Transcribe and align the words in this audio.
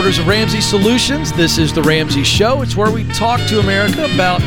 Headquarters 0.00 0.18
of 0.18 0.28
Ramsey 0.28 0.62
Solutions, 0.62 1.30
this 1.30 1.58
is 1.58 1.74
The 1.74 1.82
Ramsey 1.82 2.24
Show. 2.24 2.62
It's 2.62 2.74
where 2.74 2.90
we 2.90 3.04
talk 3.08 3.38
to 3.48 3.60
America 3.60 4.06
about 4.14 4.40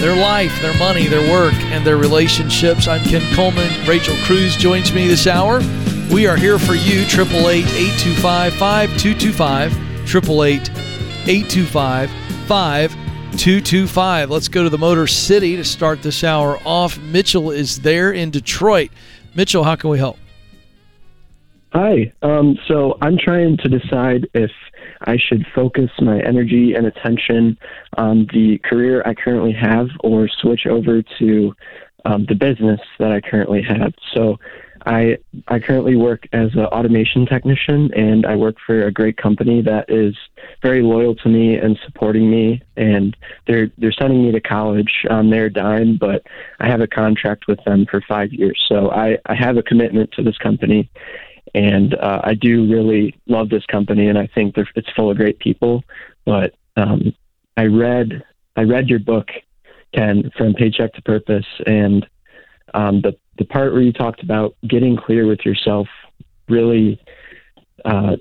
their 0.00 0.16
life, 0.16 0.50
their 0.60 0.76
money, 0.78 1.06
their 1.06 1.30
work, 1.30 1.54
and 1.66 1.86
their 1.86 1.96
relationships. 1.96 2.88
I'm 2.88 3.04
Ken 3.04 3.22
Coleman. 3.32 3.86
Rachel 3.86 4.16
Cruze 4.24 4.58
joins 4.58 4.92
me 4.92 5.06
this 5.06 5.28
hour. 5.28 5.60
We 6.12 6.26
are 6.26 6.36
here 6.36 6.58
for 6.58 6.74
you, 6.74 7.02
888 7.02 7.66
825 7.66 8.54
5225. 8.54 9.72
888 10.02 10.70
825 11.28 12.10
5225. 12.48 14.30
Let's 14.30 14.48
go 14.48 14.64
to 14.64 14.70
the 14.70 14.76
Motor 14.76 15.06
City 15.06 15.54
to 15.54 15.62
start 15.62 16.02
this 16.02 16.24
hour 16.24 16.58
off. 16.64 16.98
Mitchell 16.98 17.52
is 17.52 17.78
there 17.82 18.10
in 18.10 18.30
Detroit. 18.32 18.90
Mitchell, 19.36 19.62
how 19.62 19.76
can 19.76 19.88
we 19.88 19.98
help? 19.98 20.18
Hi. 21.74 22.12
Um, 22.22 22.58
so 22.66 22.98
I'm 23.02 23.16
trying 23.16 23.56
to 23.58 23.68
decide 23.68 24.28
if 24.34 24.50
I 25.06 25.16
should 25.16 25.46
focus 25.54 25.90
my 26.00 26.20
energy 26.20 26.74
and 26.74 26.86
attention 26.86 27.56
on 27.96 28.26
the 28.32 28.58
career 28.58 29.02
I 29.06 29.14
currently 29.14 29.52
have 29.52 29.88
or 30.00 30.28
switch 30.28 30.66
over 30.66 31.02
to 31.18 31.54
um, 32.04 32.26
the 32.26 32.34
business 32.34 32.80
that 32.98 33.12
I 33.12 33.20
currently 33.20 33.62
have. 33.62 33.94
So 34.12 34.38
I 34.86 35.18
I 35.48 35.58
currently 35.58 35.96
work 35.96 36.28
as 36.32 36.54
an 36.54 36.60
automation 36.66 37.26
technician, 37.26 37.92
and 37.94 38.24
I 38.24 38.36
work 38.36 38.56
for 38.64 38.86
a 38.86 38.92
great 38.92 39.16
company 39.16 39.60
that 39.62 39.86
is 39.88 40.14
very 40.62 40.80
loyal 40.80 41.16
to 41.16 41.28
me 41.28 41.56
and 41.56 41.76
supporting 41.84 42.30
me. 42.30 42.62
And 42.76 43.16
they're 43.46 43.70
they're 43.78 43.92
sending 43.92 44.24
me 44.24 44.30
to 44.32 44.40
college 44.40 45.04
on 45.10 45.30
their 45.30 45.50
dime, 45.50 45.96
but 45.96 46.22
I 46.60 46.68
have 46.68 46.80
a 46.80 46.86
contract 46.86 47.48
with 47.48 47.62
them 47.64 47.86
for 47.90 48.00
five 48.00 48.32
years. 48.32 48.64
So 48.68 48.90
I 48.90 49.18
I 49.26 49.34
have 49.34 49.56
a 49.56 49.62
commitment 49.62 50.12
to 50.12 50.22
this 50.22 50.38
company, 50.38 50.88
and 51.54 51.94
uh, 51.94 52.20
I 52.24 52.34
do 52.34 52.70
really 52.70 53.18
love 53.26 53.48
this 53.48 53.64
company, 53.66 54.08
and 54.08 54.18
I 54.18 54.28
think 54.34 54.56
it's 54.56 54.90
full 54.96 55.10
of 55.10 55.16
great 55.16 55.38
people. 55.38 55.84
But 56.24 56.54
um, 56.76 57.14
I 57.56 57.64
read 57.66 58.22
I 58.56 58.62
read 58.62 58.88
your 58.88 58.98
book, 58.98 59.28
Ken, 59.94 60.30
from 60.36 60.54
Paycheck 60.54 60.92
to 60.94 61.02
Purpose, 61.02 61.46
and 61.66 62.06
um, 62.74 63.00
the 63.00 63.16
the 63.38 63.44
part 63.44 63.72
where 63.72 63.82
you 63.82 63.92
talked 63.92 64.22
about 64.22 64.56
getting 64.66 64.96
clear 64.96 65.26
with 65.26 65.40
yourself 65.44 65.88
really, 66.48 67.00
uh, 67.84 68.16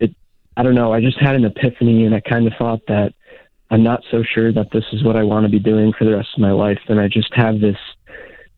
it 0.00 0.14
I 0.56 0.62
don't 0.62 0.74
know. 0.74 0.92
I 0.92 1.00
just 1.00 1.18
had 1.18 1.34
an 1.34 1.44
epiphany, 1.44 2.04
and 2.04 2.14
I 2.14 2.20
kind 2.20 2.46
of 2.46 2.52
thought 2.58 2.80
that 2.88 3.14
I'm 3.70 3.82
not 3.82 4.02
so 4.10 4.22
sure 4.22 4.52
that 4.52 4.70
this 4.72 4.84
is 4.92 5.04
what 5.04 5.16
I 5.16 5.22
want 5.22 5.44
to 5.44 5.50
be 5.50 5.58
doing 5.58 5.92
for 5.98 6.04
the 6.04 6.16
rest 6.16 6.30
of 6.34 6.40
my 6.40 6.52
life, 6.52 6.80
and 6.88 7.00
I 7.00 7.08
just 7.08 7.32
have 7.34 7.60
this 7.60 7.78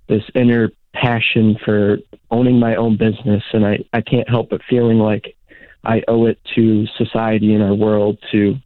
this 0.09 0.23
inner 0.35 0.71
passion 0.93 1.57
for 1.65 1.99
owning 2.31 2.59
my 2.59 2.77
own 2.77 2.97
business, 2.97 3.43
and 3.53 3.67
I, 3.67 3.79
I 3.93 4.01
can't 4.01 4.29
help 4.29 4.51
but 4.51 4.61
feeling 4.69 4.99
like 4.99 5.37
I 5.85 6.03
owe 6.09 6.27
it 6.27 6.39
to 6.55 6.87
society 6.97 7.55
and 7.55 7.63
our 7.63 7.75
world 7.75 8.19
to 8.33 8.57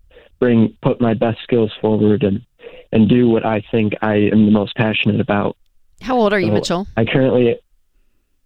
bring 0.41 0.77
put 0.83 1.01
my 1.01 1.15
best 1.15 1.39
skills 1.43 1.73
forward 1.81 2.23
and 2.23 2.45
and 2.93 3.09
do 3.09 3.29
what 3.29 3.45
I 3.45 3.63
think 3.71 3.95
I 4.03 4.15
am 4.15 4.47
the 4.47 4.53
most 4.53 4.75
passionate 4.77 5.21
about. 5.21 5.57
How 6.01 6.17
old 6.17 6.33
are 6.33 6.41
you, 6.41 6.53
Mitchell? 6.53 6.87
I 6.97 7.05
currently 7.05 7.59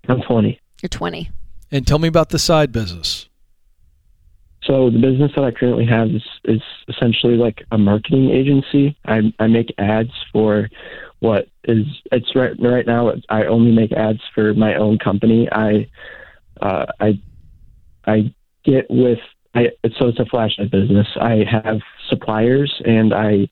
I'm 0.09 0.23
20. 0.23 0.59
You're 0.83 0.89
20. 0.89 1.31
And 1.71 1.87
tell 1.87 1.99
me 1.99 2.09
about 2.09 2.31
the 2.31 2.39
side 2.39 2.73
business. 2.73 3.28
So 4.69 4.91
the 4.91 4.99
business 4.99 5.33
that 5.35 5.45
I 5.45 5.51
currently 5.51 5.87
have 5.87 6.09
is, 6.09 6.23
is 6.45 6.61
essentially 6.89 7.37
like 7.37 7.65
a 7.73 7.79
marketing 7.79 8.31
agency. 8.31 8.97
I, 9.07 9.33
I 9.39 9.47
make 9.47 9.75
ads 9.79 10.13
for 10.31 10.69
what 11.21 11.49
is 11.65 11.87
it's 12.13 12.37
right 12.37 12.53
right 12.61 12.87
now. 12.87 13.13
I 13.31 13.45
only 13.45 13.73
make 13.73 13.93
ads 13.93 14.21
for 14.35 14.53
my 14.53 14.75
own 14.75 14.99
company. 14.99 15.49
I 15.51 15.89
uh, 16.61 16.87
I 17.01 17.19
I 18.07 18.35
get 18.63 18.87
with 18.91 19.19
I 19.55 19.69
so 19.99 20.09
it's 20.09 20.21
a 20.21 20.27
flashlight 20.27 20.71
business. 20.71 21.07
I 21.19 21.45
have 21.51 21.81
suppliers 22.11 22.73
and 22.85 23.15
I 23.15 23.49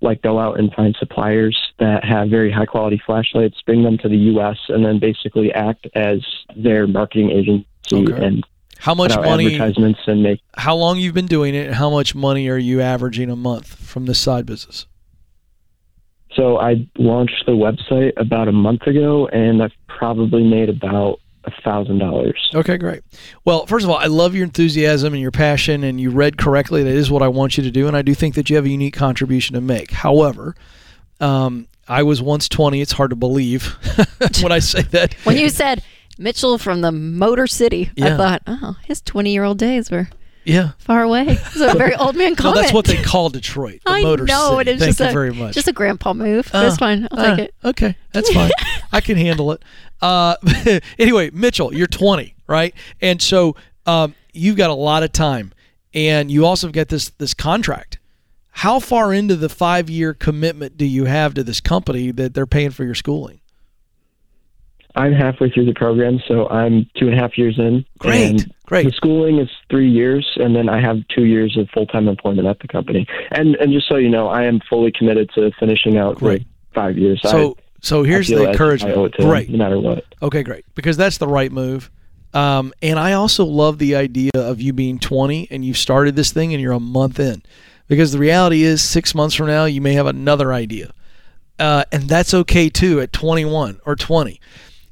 like 0.00 0.20
go 0.22 0.38
out 0.38 0.58
and 0.58 0.72
find 0.74 0.94
suppliers 0.98 1.56
that 1.78 2.04
have 2.04 2.28
very 2.28 2.50
high 2.50 2.66
quality 2.66 3.00
flashlights, 3.06 3.62
bring 3.64 3.82
them 3.82 3.98
to 3.98 4.08
the 4.08 4.16
U.S. 4.16 4.58
and 4.68 4.84
then 4.84 4.98
basically 4.98 5.52
act 5.52 5.86
as 5.94 6.18
their 6.56 6.86
marketing 6.86 7.30
agency 7.30 7.66
okay. 7.92 8.26
and 8.26 8.44
how 8.78 8.94
much 8.94 9.14
money 9.16 9.46
advertisements 9.46 10.00
and 10.06 10.22
make 10.22 10.40
how 10.56 10.74
long 10.74 10.98
you've 10.98 11.14
been 11.14 11.26
doing 11.26 11.54
it 11.54 11.66
and 11.66 11.74
how 11.74 11.90
much 11.90 12.14
money 12.14 12.48
are 12.48 12.58
you 12.58 12.80
averaging 12.80 13.30
a 13.30 13.36
month 13.36 13.66
from 13.66 14.06
this 14.06 14.18
side 14.18 14.46
business 14.46 14.86
so 16.36 16.58
I 16.58 16.86
launched 16.98 17.44
the 17.46 17.52
website 17.52 18.12
about 18.18 18.46
a 18.46 18.52
month 18.52 18.82
ago, 18.82 19.26
and 19.28 19.62
I've 19.62 19.72
probably 19.88 20.44
made 20.44 20.68
about 20.68 21.18
a 21.44 21.50
thousand 21.62 21.98
dollars. 21.98 22.50
Okay, 22.54 22.76
great. 22.76 23.02
Well, 23.44 23.66
first 23.66 23.84
of 23.84 23.90
all, 23.90 23.96
I 23.96 24.06
love 24.06 24.34
your 24.34 24.44
enthusiasm 24.44 25.14
and 25.14 25.22
your 25.22 25.30
passion, 25.30 25.82
and 25.82 25.98
you 25.98 26.10
read 26.10 26.36
correctly. 26.36 26.82
That 26.82 26.94
is 26.94 27.10
what 27.10 27.22
I 27.22 27.28
want 27.28 27.56
you 27.56 27.64
to 27.64 27.70
do, 27.70 27.88
and 27.88 27.96
I 27.96 28.02
do 28.02 28.14
think 28.14 28.34
that 28.34 28.50
you 28.50 28.56
have 28.56 28.66
a 28.66 28.68
unique 28.68 28.94
contribution 28.94 29.54
to 29.54 29.62
make. 29.62 29.90
However, 29.90 30.54
um, 31.20 31.68
I 31.88 32.02
was 32.02 32.20
once 32.20 32.48
twenty. 32.48 32.82
It's 32.82 32.92
hard 32.92 33.10
to 33.10 33.16
believe 33.16 33.76
when 34.42 34.52
I 34.52 34.58
say 34.58 34.82
that. 34.82 35.14
when 35.24 35.38
you 35.38 35.48
said 35.48 35.82
Mitchell 36.18 36.58
from 36.58 36.80
the 36.80 36.92
Motor 36.92 37.46
City, 37.46 37.90
yeah. 37.96 38.14
I 38.14 38.16
thought, 38.16 38.42
oh, 38.46 38.76
his 38.84 39.00
twenty-year-old 39.00 39.58
days 39.58 39.90
were 39.90 40.08
yeah. 40.46 40.72
Far 40.78 41.02
away. 41.02 41.26
It's 41.56 41.60
a 41.60 41.74
very 41.76 41.94
old 41.96 42.14
man 42.16 42.36
comment. 42.36 42.56
no, 42.56 42.62
that's 42.62 42.72
what 42.72 42.86
they 42.86 43.02
call 43.02 43.30
Detroit. 43.30 43.80
The 43.84 43.90
I 43.92 44.02
Motor 44.02 44.24
know. 44.24 44.58
City. 44.58 44.70
It 44.70 44.74
is 44.74 44.80
Thank 44.80 44.90
just 44.90 45.00
you 45.00 45.06
a, 45.06 45.12
very 45.12 45.32
much. 45.32 45.54
Just 45.54 45.68
a 45.68 45.72
grandpa 45.72 46.12
move. 46.14 46.48
Uh, 46.52 46.62
that's 46.62 46.76
fine. 46.76 47.08
I'll 47.10 47.18
uh, 47.18 47.36
take 47.36 47.48
it. 47.48 47.54
Okay, 47.64 47.96
that's 48.12 48.32
fine. 48.32 48.50
I 48.92 49.00
can 49.00 49.16
handle 49.16 49.52
it. 49.52 49.62
Uh, 50.00 50.36
anyway, 50.98 51.30
Mitchell, 51.30 51.74
you're 51.74 51.86
20, 51.86 52.36
right? 52.46 52.74
And 53.00 53.20
so 53.20 53.56
um, 53.86 54.14
you've 54.32 54.56
got 54.56 54.70
a 54.70 54.74
lot 54.74 55.02
of 55.02 55.12
time, 55.12 55.52
and 55.92 56.30
you 56.30 56.46
also 56.46 56.68
get 56.68 56.88
this 56.88 57.10
this 57.10 57.34
contract. 57.34 57.98
How 58.50 58.78
far 58.78 59.12
into 59.12 59.36
the 59.36 59.48
five 59.48 59.90
year 59.90 60.14
commitment 60.14 60.78
do 60.78 60.84
you 60.84 61.06
have 61.06 61.34
to 61.34 61.42
this 61.42 61.60
company 61.60 62.12
that 62.12 62.34
they're 62.34 62.46
paying 62.46 62.70
for 62.70 62.84
your 62.84 62.94
schooling? 62.94 63.40
I'm 64.96 65.12
halfway 65.12 65.50
through 65.50 65.66
the 65.66 65.74
program, 65.74 66.20
so 66.26 66.48
I'm 66.48 66.88
two 66.96 67.06
and 67.06 67.14
a 67.14 67.20
half 67.20 67.36
years 67.36 67.58
in. 67.58 67.84
Great, 67.98 68.46
great. 68.64 68.86
The 68.86 68.92
schooling 68.92 69.38
is 69.38 69.48
three 69.70 69.90
years, 69.90 70.26
and 70.36 70.56
then 70.56 70.70
I 70.70 70.80
have 70.80 71.06
two 71.08 71.24
years 71.24 71.56
of 71.58 71.68
full 71.70 71.86
time 71.86 72.08
employment 72.08 72.48
at 72.48 72.60
the 72.60 72.68
company. 72.68 73.06
And 73.30 73.56
and 73.56 73.72
just 73.72 73.88
so 73.88 73.96
you 73.96 74.08
know, 74.08 74.28
I 74.28 74.44
am 74.44 74.60
fully 74.68 74.90
committed 74.90 75.30
to 75.34 75.50
finishing 75.60 75.98
out 75.98 76.16
great. 76.16 76.40
Like 76.40 76.46
five 76.74 76.98
years. 76.98 77.20
So 77.22 77.56
I, 77.58 77.62
so 77.82 78.02
here's 78.02 78.28
the 78.28 78.48
encouragement. 78.48 79.14
great, 79.16 79.50
no 79.50 79.58
matter 79.58 79.78
what. 79.78 80.04
Okay, 80.22 80.42
great, 80.42 80.64
because 80.74 80.96
that's 80.96 81.18
the 81.18 81.28
right 81.28 81.52
move. 81.52 81.90
Um, 82.32 82.72
and 82.82 82.98
I 82.98 83.12
also 83.12 83.44
love 83.44 83.78
the 83.78 83.96
idea 83.96 84.32
of 84.34 84.60
you 84.60 84.72
being 84.74 84.98
20 84.98 85.48
and 85.50 85.64
you've 85.64 85.78
started 85.78 86.16
this 86.16 86.32
thing 86.32 86.52
and 86.52 86.60
you're 86.60 86.72
a 86.72 86.80
month 86.80 87.18
in, 87.18 87.42
because 87.88 88.12
the 88.12 88.18
reality 88.18 88.62
is 88.62 88.82
six 88.82 89.14
months 89.14 89.34
from 89.34 89.46
now 89.46 89.64
you 89.64 89.80
may 89.80 89.94
have 89.94 90.06
another 90.06 90.52
idea, 90.52 90.92
uh, 91.58 91.84
and 91.92 92.04
that's 92.04 92.34
okay 92.34 92.68
too 92.68 93.00
at 93.00 93.12
21 93.12 93.80
or 93.86 93.96
20 93.96 94.40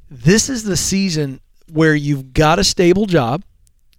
this 0.09 0.49
is 0.49 0.63
the 0.63 0.77
season 0.77 1.39
where 1.71 1.95
you've 1.95 2.33
got 2.33 2.59
a 2.59 2.63
stable 2.63 3.05
job. 3.05 3.43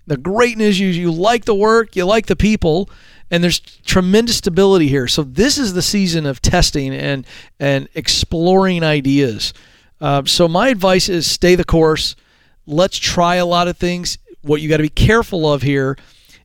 The 0.07 0.17
great 0.17 0.57
news 0.57 0.81
is 0.81 0.97
you 0.97 1.11
like 1.11 1.45
the 1.45 1.55
work, 1.55 1.97
you 1.97 2.05
like 2.05 2.27
the 2.27 2.37
people, 2.37 2.89
and 3.31 3.43
there's 3.43 3.59
tremendous 3.59 4.37
stability 4.37 4.87
here. 4.87 5.09
So 5.09 5.23
this 5.23 5.59
is 5.59 5.73
the 5.75 5.83
season 5.83 6.27
of 6.27 6.41
testing 6.41 6.95
and 6.95 7.27
and 7.59 7.89
exploring 7.95 8.85
ideas. 8.85 9.53
Uh, 10.01 10.23
so 10.27 10.47
my 10.47 10.69
advice 10.69 11.09
is 11.09 11.29
stay 11.29 11.55
the 11.55 11.65
course. 11.65 12.15
Let's 12.67 12.99
try 12.99 13.37
a 13.37 13.47
lot 13.47 13.67
of 13.69 13.77
things. 13.77 14.19
What 14.43 14.61
you 14.61 14.69
got 14.69 14.77
to 14.77 14.85
be 14.85 14.89
careful 14.89 15.53
of 15.53 15.63
here 15.63 15.97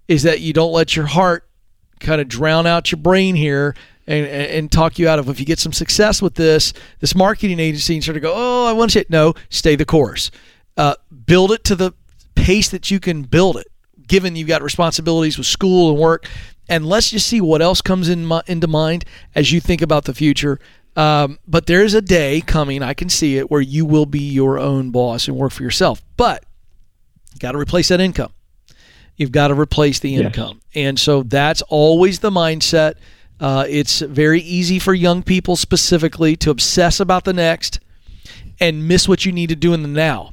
is 0.07 0.23
that 0.23 0.39
you 0.39 0.53
don't 0.53 0.71
let 0.71 0.95
your 0.95 1.05
heart 1.05 1.47
kind 1.99 2.19
of 2.19 2.27
drown 2.27 2.65
out 2.65 2.91
your 2.91 2.99
brain 2.99 3.35
here 3.35 3.75
and, 4.07 4.25
and 4.25 4.71
talk 4.71 4.99
you 4.99 5.07
out 5.07 5.19
of 5.19 5.29
if 5.29 5.39
you 5.39 5.45
get 5.45 5.59
some 5.59 5.73
success 5.73 6.21
with 6.21 6.35
this, 6.35 6.73
this 6.99 7.15
marketing 7.15 7.59
agency 7.59 7.95
and 7.95 8.03
sort 8.03 8.17
of 8.17 8.23
go, 8.23 8.33
oh, 8.35 8.65
I 8.67 8.73
want 8.73 8.91
to 8.91 8.99
say, 8.99 9.05
no, 9.09 9.33
stay 9.49 9.75
the 9.75 9.85
course. 9.85 10.31
Uh, 10.77 10.95
build 11.25 11.51
it 11.51 11.63
to 11.65 11.75
the 11.75 11.93
pace 12.35 12.69
that 12.69 12.89
you 12.89 12.99
can 12.99 13.23
build 13.23 13.57
it, 13.57 13.67
given 14.07 14.35
you've 14.35 14.47
got 14.47 14.61
responsibilities 14.61 15.37
with 15.37 15.47
school 15.47 15.91
and 15.91 15.99
work. 15.99 16.27
And 16.67 16.85
let's 16.85 17.09
just 17.09 17.27
see 17.27 17.41
what 17.41 17.61
else 17.61 17.81
comes 17.81 18.09
in 18.09 18.25
my, 18.25 18.41
into 18.47 18.67
mind 18.67 19.05
as 19.35 19.51
you 19.51 19.59
think 19.59 19.81
about 19.81 20.05
the 20.05 20.13
future. 20.13 20.59
Um, 20.95 21.39
but 21.47 21.67
there's 21.67 21.93
a 21.93 22.01
day 22.01 22.41
coming, 22.41 22.83
I 22.83 22.93
can 22.93 23.09
see 23.09 23.37
it, 23.37 23.49
where 23.51 23.61
you 23.61 23.85
will 23.85 24.05
be 24.05 24.19
your 24.19 24.59
own 24.59 24.91
boss 24.91 25.27
and 25.27 25.37
work 25.37 25.51
for 25.51 25.63
yourself. 25.63 26.01
But 26.17 26.43
you 27.33 27.39
got 27.39 27.53
to 27.53 27.57
replace 27.57 27.89
that 27.89 28.01
income. 28.01 28.31
You've 29.15 29.31
got 29.31 29.49
to 29.49 29.53
replace 29.53 29.99
the 29.99 30.15
income. 30.15 30.61
Yes. 30.73 30.85
And 30.85 30.99
so 30.99 31.23
that's 31.23 31.61
always 31.63 32.19
the 32.19 32.31
mindset. 32.31 32.95
Uh, 33.41 33.65
it's 33.67 33.99
very 34.01 34.39
easy 34.39 34.77
for 34.77 34.93
young 34.93 35.23
people 35.23 35.55
specifically 35.55 36.35
to 36.37 36.51
obsess 36.51 36.99
about 36.99 37.25
the 37.25 37.33
next 37.33 37.79
and 38.59 38.87
miss 38.87 39.09
what 39.09 39.25
you 39.25 39.31
need 39.31 39.49
to 39.49 39.55
do 39.55 39.73
in 39.73 39.81
the 39.81 39.87
now, 39.89 40.31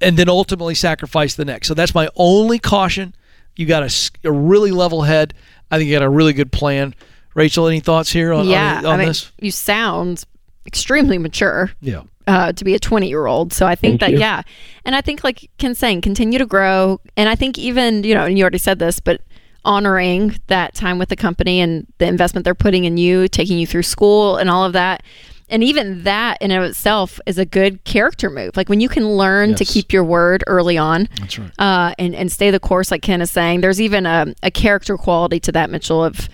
and 0.00 0.18
then 0.18 0.28
ultimately 0.28 0.74
sacrifice 0.74 1.34
the 1.34 1.44
next. 1.46 1.68
So 1.68 1.74
that's 1.74 1.94
my 1.94 2.10
only 2.14 2.58
caution. 2.58 3.14
You 3.56 3.64
got 3.64 3.82
a, 3.82 4.10
a 4.24 4.30
really 4.32 4.70
level 4.70 5.02
head. 5.02 5.32
I 5.70 5.78
think 5.78 5.88
you 5.88 5.96
got 5.96 6.04
a 6.04 6.10
really 6.10 6.34
good 6.34 6.52
plan. 6.52 6.94
Rachel, 7.34 7.66
any 7.66 7.80
thoughts 7.80 8.12
here 8.12 8.34
on, 8.34 8.46
yeah, 8.46 8.78
on, 8.78 8.86
on 8.86 8.92
I 8.92 8.96
mean, 8.98 9.06
this? 9.08 9.32
You 9.40 9.50
sound 9.50 10.24
extremely 10.66 11.16
mature. 11.16 11.70
Yeah. 11.80 12.02
uh, 12.26 12.52
to 12.52 12.64
be 12.64 12.74
a 12.74 12.78
20 12.78 13.08
year 13.08 13.26
old. 13.26 13.54
So 13.54 13.66
I 13.66 13.74
think 13.74 14.00
Thank 14.00 14.00
that, 14.00 14.10
you. 14.12 14.18
yeah. 14.18 14.42
And 14.84 14.94
I 14.94 15.00
think, 15.00 15.24
like 15.24 15.50
Ken's 15.56 15.78
saying, 15.78 16.02
continue 16.02 16.38
to 16.38 16.46
grow. 16.46 17.00
And 17.16 17.28
I 17.28 17.34
think 17.34 17.56
even, 17.58 18.04
you 18.04 18.14
know, 18.14 18.26
and 18.26 18.36
you 18.36 18.44
already 18.44 18.58
said 18.58 18.78
this, 18.78 19.00
but 19.00 19.22
honoring 19.64 20.36
that 20.48 20.74
time 20.74 20.98
with 20.98 21.08
the 21.08 21.16
company 21.16 21.60
and 21.60 21.86
the 21.98 22.06
investment 22.06 22.44
they're 22.44 22.54
putting 22.54 22.84
in 22.84 22.96
you, 22.96 23.28
taking 23.28 23.58
you 23.58 23.66
through 23.66 23.82
school 23.82 24.36
and 24.36 24.50
all 24.50 24.64
of 24.64 24.72
that. 24.72 25.02
And 25.48 25.62
even 25.62 26.04
that 26.04 26.38
in 26.40 26.50
and 26.50 26.64
of 26.64 26.70
itself 26.70 27.20
is 27.26 27.36
a 27.36 27.44
good 27.44 27.84
character 27.84 28.30
move. 28.30 28.56
Like 28.56 28.70
when 28.70 28.80
you 28.80 28.88
can 28.88 29.06
learn 29.16 29.54
to 29.56 29.64
keep 29.66 29.92
your 29.92 30.02
word 30.02 30.42
early 30.46 30.78
on 30.78 31.08
That's 31.20 31.38
right. 31.38 31.50
uh, 31.58 31.94
and, 31.98 32.14
and 32.14 32.32
stay 32.32 32.50
the 32.50 32.58
course, 32.58 32.90
like 32.90 33.02
Ken 33.02 33.20
is 33.20 33.30
saying, 33.30 33.60
there's 33.60 33.80
even 33.80 34.06
a, 34.06 34.34
a 34.42 34.50
character 34.50 34.96
quality 34.96 35.40
to 35.40 35.52
that, 35.52 35.68
Mitchell, 35.68 36.02
of 36.02 36.28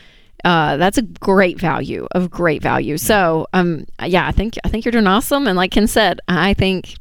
uh, 0.45 0.77
that's 0.77 0.99
a 0.99 1.03
great 1.03 1.59
value 1.59 2.07
of 2.13 2.31
great 2.31 2.63
value. 2.63 2.97
So, 2.97 3.49
um, 3.53 3.87
yeah, 4.05 4.25
I 4.25 4.31
think 4.31 4.57
I 4.63 4.69
think 4.69 4.85
you're 4.85 4.93
doing 4.93 5.09
awesome. 5.09 5.49
And 5.49 5.57
like 5.57 5.73
Ken 5.73 5.89
said, 5.89 6.21
I 6.29 6.55
think 6.55 6.95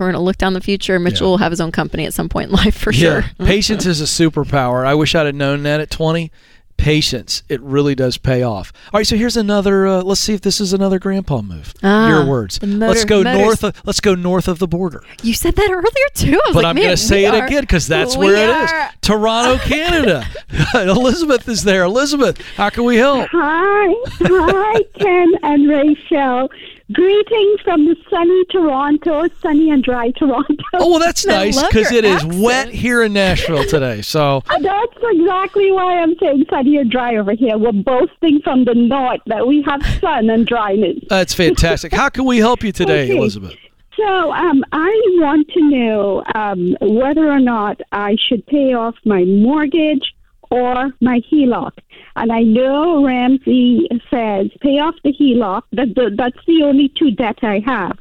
we're 0.00 0.06
going 0.12 0.14
to 0.20 0.24
look 0.24 0.38
down 0.38 0.54
the 0.54 0.60
future. 0.60 0.98
Mitchell 0.98 1.30
will 1.30 1.38
have 1.38 1.52
his 1.52 1.60
own 1.60 1.70
company 1.72 2.06
at 2.06 2.14
some 2.14 2.28
point 2.28 2.50
in 2.50 2.56
life 2.56 2.76
for 2.76 2.92
sure. 2.92 3.24
Patience 3.38 3.86
is 3.86 4.00
a 4.00 4.04
superpower. 4.04 4.84
I 4.86 4.94
wish 4.94 5.14
I'd 5.14 5.26
have 5.26 5.34
known 5.34 5.62
that 5.64 5.80
at 5.80 5.90
20. 5.90 6.32
Patience, 6.76 7.42
it 7.50 7.60
really 7.60 7.94
does 7.94 8.16
pay 8.16 8.42
off. 8.42 8.72
All 8.90 8.98
right, 8.98 9.06
so 9.06 9.14
here's 9.14 9.36
another. 9.36 9.86
Uh, 9.86 10.00
let's 10.02 10.18
see 10.22 10.32
if 10.32 10.40
this 10.40 10.62
is 10.62 10.72
another 10.72 10.98
grandpa 10.98 11.42
move. 11.42 11.74
Ah, 11.82 12.08
Your 12.08 12.24
words. 12.24 12.62
motor- 12.62 12.86
let's 12.88 13.04
go 13.04 13.22
motors. 13.22 13.38
north. 13.38 13.64
Of, 13.64 13.82
let's 13.84 14.00
go 14.00 14.14
north 14.14 14.48
of 14.48 14.58
the 14.60 14.66
border. 14.66 15.02
You 15.22 15.34
said 15.34 15.56
that 15.56 15.70
earlier 15.70 15.84
too. 16.14 16.40
I 16.42 16.48
was 16.48 16.54
But 16.54 16.64
like, 16.64 16.64
I'm 16.64 16.76
going 16.76 16.88
to 16.88 16.96
say 16.96 17.26
it 17.26 17.34
are- 17.34 17.44
again 17.44 17.60
because 17.64 17.86
that's 17.86 18.16
where 18.16 18.34
it 18.34 18.48
are- 18.48 18.64
is. 18.64 18.94
Toronto, 19.02 19.58
Canada. 19.68 20.26
Elizabeth 20.74 21.46
is 21.50 21.64
there. 21.64 21.82
Elizabeth, 21.84 22.40
how 22.56 22.70
can 22.70 22.84
we 22.84 22.96
help? 22.96 23.28
Hi, 23.30 23.94
hi, 24.18 24.82
Ken 24.98 25.32
and 25.42 25.68
Rachel. 25.68 26.48
Greetings 26.92 27.60
from 27.60 27.84
the 27.86 27.94
sunny 28.10 28.44
Toronto, 28.46 29.28
sunny 29.40 29.70
and 29.70 29.82
dry 29.84 30.10
Toronto. 30.16 30.54
Oh, 30.74 30.90
well, 30.90 30.98
that's 30.98 31.24
nice 31.24 31.62
because 31.68 31.92
it 31.92 32.04
is 32.04 32.24
accent. 32.24 32.34
wet 32.42 32.68
here 32.70 33.02
in 33.02 33.12
Nashville 33.12 33.64
today. 33.64 34.02
So 34.02 34.42
That's 34.60 34.96
exactly 35.02 35.70
why 35.70 36.00
I'm 36.00 36.16
saying 36.18 36.46
sunny 36.50 36.78
and 36.78 36.90
dry 36.90 37.16
over 37.16 37.32
here. 37.32 37.56
We're 37.58 37.72
boasting 37.72 38.40
from 38.42 38.64
the 38.64 38.74
north 38.74 39.20
that 39.26 39.46
we 39.46 39.62
have 39.62 39.82
sun 40.00 40.30
and 40.30 40.46
dryness. 40.46 40.98
that's 41.08 41.34
fantastic. 41.34 41.92
How 41.92 42.08
can 42.08 42.24
we 42.24 42.38
help 42.38 42.64
you 42.64 42.72
today, 42.72 43.04
Okay. 43.04 43.16
Elizabeth? 43.16 43.54
So 43.96 44.32
um, 44.32 44.64
I 44.72 44.90
want 45.18 45.48
to 45.50 45.60
know 45.70 46.24
um, 46.34 46.76
whether 46.80 47.30
or 47.30 47.40
not 47.40 47.80
I 47.92 48.16
should 48.28 48.44
pay 48.46 48.72
off 48.72 48.94
my 49.04 49.24
mortgage 49.24 50.14
or 50.50 50.90
my 51.00 51.20
HELOC. 51.30 51.72
And 52.20 52.30
I 52.30 52.42
know 52.42 53.02
Ramsey 53.02 53.88
says 54.10 54.48
pay 54.60 54.78
off 54.78 54.94
the 55.02 55.12
HELOC. 55.12 55.62
That, 55.72 55.94
that, 55.94 56.16
that's 56.18 56.44
the 56.46 56.62
only 56.62 56.88
two 56.90 57.12
debt 57.12 57.38
I 57.42 57.62
have. 57.64 57.98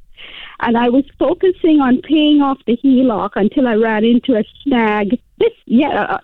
And 0.60 0.78
I 0.78 0.90
was 0.90 1.06
focusing 1.18 1.80
on 1.80 2.02
paying 2.02 2.42
off 2.42 2.58
the 2.68 2.76
HELOC 2.84 3.32
until 3.36 3.66
I 3.66 3.76
ran 3.76 4.04
into 4.04 4.36
a 4.36 4.44
snag 4.62 5.18
this 5.38 5.54
yeah 5.66 6.18
uh, 6.18 6.20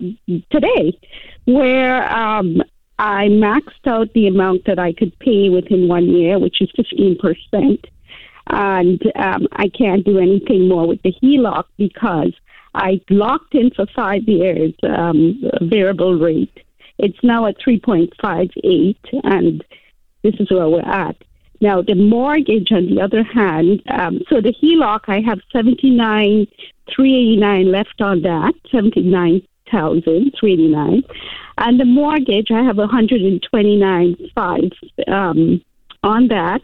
today, 0.52 1.00
where 1.46 2.14
um, 2.14 2.62
I 3.00 3.28
maxed 3.30 3.88
out 3.88 4.12
the 4.12 4.28
amount 4.28 4.66
that 4.66 4.78
I 4.78 4.92
could 4.92 5.18
pay 5.20 5.48
within 5.48 5.88
one 5.88 6.10
year, 6.10 6.38
which 6.38 6.62
is 6.62 6.70
fifteen 6.76 7.18
percent 7.18 7.88
and 8.48 9.02
um, 9.16 9.48
I 9.54 9.70
can't 9.70 10.06
do 10.06 10.20
anything 10.20 10.68
more 10.68 10.86
with 10.86 11.02
the 11.02 11.14
HELOC 11.24 11.64
because 11.78 12.34
I 12.76 13.02
locked 13.10 13.56
in 13.56 13.72
for 13.72 13.86
five 13.96 14.24
years 14.28 14.74
um, 14.84 15.42
variable 15.62 16.16
rate. 16.16 16.60
It's 16.98 17.24
now 17.24 17.46
at 17.46 17.58
3.58, 17.60 18.98
and 19.24 19.64
this 20.24 20.34
is 20.40 20.52
where 20.52 20.68
we're 20.70 20.82
at. 20.82 21.16
Now, 21.62 21.82
the 21.82 21.96
mortgage, 21.96 22.70
on 22.72 22.94
the 22.94 23.02
other 23.02 23.24
hand, 23.24 23.82
um, 23.90 24.20
so 24.30 24.42
the 24.42 24.54
HELOC, 24.62 25.06
I 25.08 25.22
have 25.22 25.40
79, 25.52 26.46
389 26.94 27.72
left 27.72 28.02
on 28.02 28.22
that, 28.24 28.54
79,389. 28.72 31.04
And 31.58 31.80
the 31.80 31.86
mortgage, 31.86 32.52
I 32.52 32.62
have 32.64 32.76
129.5 32.76 35.08
um, 35.08 35.62
on 36.04 36.28
that. 36.28 36.62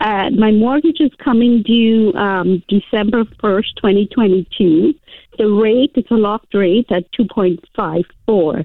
Uh, 0.00 0.30
my 0.30 0.52
mortgage 0.52 1.00
is 1.00 1.10
coming 1.18 1.62
due 1.62 2.14
um, 2.14 2.62
December 2.68 3.24
1st, 3.24 3.74
2022. 3.76 4.94
The 5.38 5.48
rate 5.48 5.90
is 5.96 6.04
a 6.10 6.14
locked 6.14 6.54
rate 6.54 6.86
at 6.90 7.10
2.54. 7.12 8.64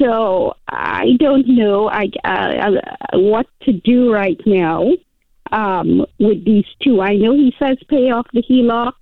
So 0.00 0.54
I 0.68 1.10
don't 1.18 1.46
know 1.46 1.88
I, 1.90 2.08
uh, 2.24 3.18
what 3.18 3.46
to 3.62 3.72
do 3.72 4.10
right 4.12 4.40
now 4.46 4.92
um, 5.52 6.06
with 6.18 6.44
these 6.44 6.64
two. 6.82 7.00
I 7.02 7.16
know 7.16 7.34
he 7.34 7.54
says 7.58 7.76
pay 7.88 8.10
off 8.10 8.26
the 8.32 8.42
HELOC, 8.42 8.92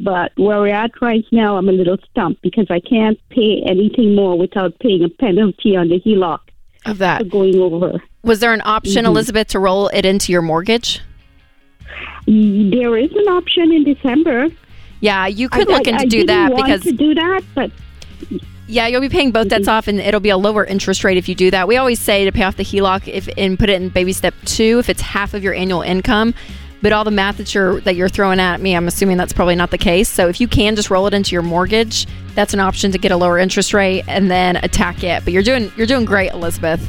but 0.00 0.32
where 0.36 0.58
we're 0.60 0.68
at 0.74 0.90
right 1.00 1.24
now, 1.32 1.56
I'm 1.56 1.68
a 1.68 1.72
little 1.72 1.96
stumped 2.10 2.42
because 2.42 2.66
I 2.70 2.80
can't 2.80 3.18
pay 3.30 3.62
anything 3.66 4.14
more 4.14 4.36
without 4.38 4.78
paying 4.80 5.02
a 5.04 5.08
penalty 5.08 5.74
on 5.76 5.88
the 5.88 6.00
HELOC 6.00 6.40
of 6.84 6.98
that. 6.98 7.28
going 7.30 7.58
over. 7.58 8.02
Was 8.22 8.40
there 8.40 8.52
an 8.52 8.62
option, 8.64 9.06
Elizabeth, 9.06 9.48
to 9.48 9.58
roll 9.58 9.88
it 9.88 10.04
into 10.04 10.32
your 10.32 10.42
mortgage? 10.42 11.00
There 12.26 12.96
is 12.96 13.10
an 13.12 13.28
option 13.28 13.72
in 13.72 13.84
December. 13.84 14.48
Yeah, 15.00 15.26
you 15.26 15.48
could 15.48 15.68
I- 15.70 15.72
look 15.76 15.88
I- 15.88 15.90
into 15.92 16.02
I 16.02 16.04
do 16.04 16.24
didn't 16.24 16.26
that 16.28 16.56
because 16.56 16.82
to 16.82 16.92
do 16.92 17.14
that, 17.14 17.42
but 17.54 17.70
Yeah, 18.72 18.86
you'll 18.86 19.02
be 19.02 19.10
paying 19.10 19.32
both 19.32 19.48
debts 19.48 19.62
mm-hmm. 19.62 19.70
off, 19.70 19.86
and 19.86 20.00
it'll 20.00 20.18
be 20.18 20.30
a 20.30 20.36
lower 20.38 20.64
interest 20.64 21.04
rate 21.04 21.18
if 21.18 21.28
you 21.28 21.34
do 21.34 21.50
that. 21.50 21.68
We 21.68 21.76
always 21.76 22.00
say 22.00 22.24
to 22.24 22.32
pay 22.32 22.44
off 22.44 22.56
the 22.56 22.64
HELOC 22.64 23.06
if 23.06 23.28
and 23.36 23.58
put 23.58 23.68
it 23.68 23.82
in 23.82 23.90
baby 23.90 24.14
step 24.14 24.34
two 24.46 24.78
if 24.78 24.88
it's 24.88 25.02
half 25.02 25.34
of 25.34 25.44
your 25.44 25.52
annual 25.52 25.82
income. 25.82 26.32
But 26.80 26.92
all 26.92 27.04
the 27.04 27.10
math 27.10 27.36
that 27.36 27.54
you're 27.54 27.82
that 27.82 27.96
you're 27.96 28.08
throwing 28.08 28.40
at 28.40 28.62
me, 28.62 28.74
I'm 28.74 28.88
assuming 28.88 29.18
that's 29.18 29.34
probably 29.34 29.56
not 29.56 29.72
the 29.72 29.78
case. 29.78 30.08
So 30.08 30.26
if 30.28 30.40
you 30.40 30.48
can 30.48 30.74
just 30.74 30.88
roll 30.88 31.06
it 31.06 31.12
into 31.12 31.34
your 31.34 31.42
mortgage, 31.42 32.06
that's 32.34 32.54
an 32.54 32.60
option 32.60 32.92
to 32.92 32.98
get 32.98 33.12
a 33.12 33.16
lower 33.16 33.38
interest 33.38 33.74
rate 33.74 34.04
and 34.08 34.30
then 34.30 34.56
attack 34.56 35.04
it. 35.04 35.22
But 35.22 35.34
you're 35.34 35.42
doing 35.42 35.70
you're 35.76 35.86
doing 35.86 36.06
great, 36.06 36.32
Elizabeth. 36.32 36.80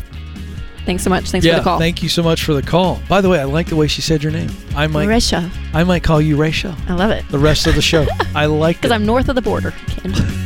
Thanks 0.86 1.04
so 1.04 1.10
much. 1.10 1.32
Thanks 1.32 1.46
for 1.46 1.54
the 1.54 1.62
call. 1.62 1.80
thank 1.80 2.02
you 2.02 2.08
so 2.08 2.24
much 2.24 2.46
for 2.46 2.54
the 2.54 2.62
call. 2.62 3.02
By 3.10 3.20
the 3.20 3.30
way, 3.30 3.42
I 3.42 3.44
like 3.44 3.68
the 3.68 3.76
way 3.76 3.88
she 3.88 4.02
said 4.02 4.24
your 4.24 4.32
name. 4.32 4.50
I 4.74 4.88
might, 4.88 5.08
Marisha. 5.08 5.50
I 5.74 5.84
might 5.84 6.04
call 6.04 6.22
you 6.22 6.38
Rachel. 6.38 6.76
I 6.88 6.94
love 6.94 7.12
it 7.12 7.28
The 7.30 7.40
rest 7.40 7.68
of 7.68 7.76
the 7.76 7.82
show, 7.82 8.06
I 8.34 8.46
like 8.46 8.78
because. 8.82 8.92
I'm 8.92 9.06
north 9.06 9.28
of 9.28 9.36
the 9.36 9.42
border. 9.42 9.74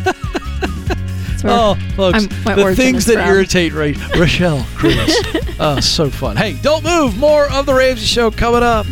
Ken. 1.41 1.50
That's 1.50 1.53
where- 1.53 1.53
Oh, 1.53 2.12
folks, 2.12 2.27
the 2.27 2.75
things 2.75 3.06
that 3.06 3.15
from. 3.15 3.27
irritate 3.27 3.74
Ra- 3.74 4.20
Rochelle 4.20 4.60
Cruze. 4.75 5.56
oh, 5.60 5.79
so 5.79 6.10
fun. 6.10 6.36
Hey, 6.38 6.53
don't 6.62 6.84
move. 6.84 7.17
More 7.17 7.50
of 7.51 7.65
the 7.65 7.74
Ramsey 7.74 8.06
Show 8.06 8.32
coming 8.32 8.63
up. 8.63 8.86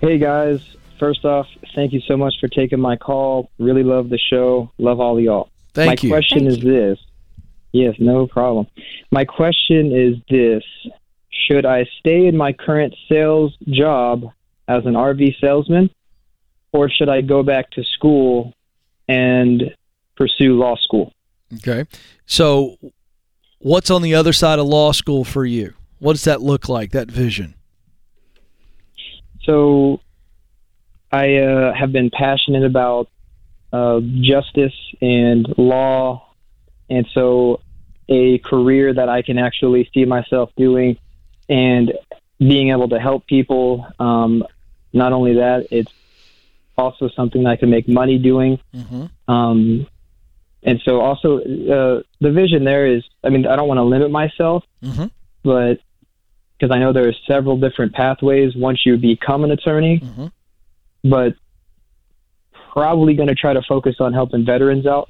Hey 0.00 0.16
guys, 0.16 0.60
first 0.96 1.24
off, 1.24 1.48
thank 1.74 1.92
you 1.92 2.00
so 2.06 2.16
much 2.16 2.34
for 2.38 2.46
taking 2.46 2.78
my 2.78 2.94
call. 2.94 3.50
Really 3.58 3.82
love 3.82 4.08
the 4.08 4.18
show. 4.18 4.70
Love 4.78 5.00
all 5.00 5.18
of 5.18 5.24
y'all. 5.24 5.48
Thank 5.74 5.88
my 5.88 5.96
you. 6.06 6.08
question 6.08 6.46
Thank 6.46 6.50
is 6.50 6.60
this. 6.60 7.00
Yes, 7.72 7.96
no 7.98 8.28
problem. 8.28 8.68
My 9.10 9.24
question 9.24 9.90
is 9.90 10.18
this. 10.30 10.62
Should 11.48 11.66
I 11.66 11.84
stay 11.98 12.28
in 12.28 12.36
my 12.36 12.52
current 12.52 12.94
sales 13.08 13.56
job 13.66 14.30
as 14.68 14.86
an 14.86 14.94
RV 14.94 15.40
salesman 15.40 15.90
or 16.72 16.90
should 16.90 17.08
I 17.08 17.20
go 17.20 17.42
back 17.42 17.70
to 17.72 17.84
school 17.84 18.54
and 19.08 19.74
pursue 20.16 20.58
law 20.58 20.76
school? 20.76 21.12
Okay. 21.54 21.84
So 22.26 22.78
what's 23.58 23.90
on 23.90 24.02
the 24.02 24.14
other 24.14 24.32
side 24.32 24.58
of 24.58 24.66
law 24.66 24.92
school 24.92 25.24
for 25.24 25.44
you? 25.44 25.74
What 25.98 26.14
does 26.14 26.24
that 26.24 26.40
look 26.40 26.68
like, 26.68 26.90
that 26.92 27.10
vision? 27.10 27.54
So 29.44 30.00
I 31.10 31.36
uh, 31.36 31.74
have 31.74 31.92
been 31.92 32.10
passionate 32.10 32.64
about 32.64 33.08
uh, 33.72 34.00
justice 34.20 34.74
and 35.00 35.46
law, 35.56 36.28
and 36.88 37.06
so 37.12 37.60
a 38.08 38.38
career 38.38 38.92
that 38.92 39.08
I 39.08 39.22
can 39.22 39.38
actually 39.38 39.88
see 39.94 40.04
myself 40.04 40.50
doing 40.56 40.98
and 41.48 41.92
being 42.38 42.70
able 42.70 42.88
to 42.88 42.98
help 42.98 43.26
people. 43.26 43.86
Um, 43.98 44.44
not 44.92 45.12
only 45.12 45.34
that, 45.34 45.68
it's 45.70 45.92
also 46.78 47.08
something 47.14 47.42
that 47.44 47.50
I 47.50 47.56
can 47.56 47.70
make 47.70 47.88
money 47.88 48.18
doing. 48.18 48.58
Mm-hmm. 48.74 49.32
Um, 49.32 49.86
and 50.62 50.80
so 50.84 51.00
also 51.00 51.38
uh, 51.38 52.02
the 52.20 52.30
vision 52.30 52.64
there 52.64 52.86
is, 52.86 53.02
I 53.24 53.28
mean, 53.30 53.46
I 53.46 53.56
don't 53.56 53.68
want 53.68 53.78
to 53.78 53.84
limit 53.84 54.10
myself, 54.10 54.64
Mhm. 54.82 55.10
but 55.42 55.80
because 56.58 56.74
I 56.74 56.78
know 56.78 56.92
there 56.92 57.08
are 57.08 57.14
several 57.26 57.56
different 57.58 57.92
pathways 57.92 58.54
once 58.54 58.86
you 58.86 58.96
become 58.96 59.42
an 59.44 59.50
attorney, 59.50 59.98
Mhm. 60.00 60.30
but 61.02 61.34
probably 62.72 63.14
going 63.14 63.28
to 63.28 63.34
try 63.34 63.52
to 63.52 63.62
focus 63.62 63.96
on 64.00 64.12
helping 64.12 64.44
veterans 64.44 64.86
out. 64.86 65.08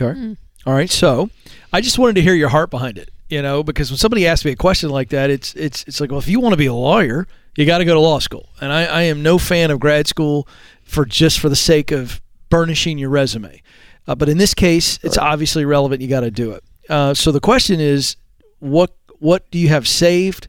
Okay. 0.00 0.36
All 0.66 0.72
right. 0.72 0.90
So, 0.90 1.28
I 1.72 1.80
just 1.80 1.98
wanted 1.98 2.14
to 2.16 2.22
hear 2.22 2.34
your 2.34 2.48
heart 2.48 2.70
behind 2.70 2.98
it. 2.98 3.10
You 3.28 3.42
know, 3.42 3.62
because 3.62 3.90
when 3.90 3.96
somebody 3.98 4.26
asks 4.26 4.44
me 4.44 4.52
a 4.52 4.56
question 4.56 4.90
like 4.90 5.08
that, 5.08 5.30
it's 5.30 5.54
it's 5.54 5.82
it's 5.88 6.00
like, 6.00 6.10
well, 6.10 6.18
if 6.20 6.28
you 6.28 6.40
want 6.40 6.52
to 6.52 6.56
be 6.58 6.66
a 6.66 6.74
lawyer, 6.74 7.26
you 7.56 7.66
got 7.66 7.78
to 7.78 7.84
go 7.84 7.94
to 7.94 8.00
law 8.00 8.18
school. 8.18 8.48
And 8.60 8.72
I, 8.72 8.84
I 8.84 9.02
am 9.02 9.22
no 9.22 9.38
fan 9.38 9.70
of 9.70 9.80
grad 9.80 10.06
school 10.06 10.48
for 10.82 11.04
just 11.04 11.40
for 11.40 11.48
the 11.48 11.56
sake 11.56 11.90
of 11.90 12.20
burnishing 12.50 12.98
your 12.98 13.10
resume. 13.10 13.62
Uh, 14.06 14.14
but 14.14 14.28
in 14.28 14.38
this 14.38 14.54
case, 14.54 14.98
it's 15.02 15.18
obviously 15.18 15.64
relevant. 15.64 16.02
You 16.02 16.08
got 16.08 16.20
to 16.20 16.30
do 16.30 16.52
it. 16.52 16.64
Uh, 16.88 17.14
so 17.14 17.32
the 17.32 17.40
question 17.40 17.80
is, 17.80 18.16
what 18.58 18.94
what 19.18 19.50
do 19.50 19.58
you 19.58 19.68
have 19.68 19.88
saved? 19.88 20.48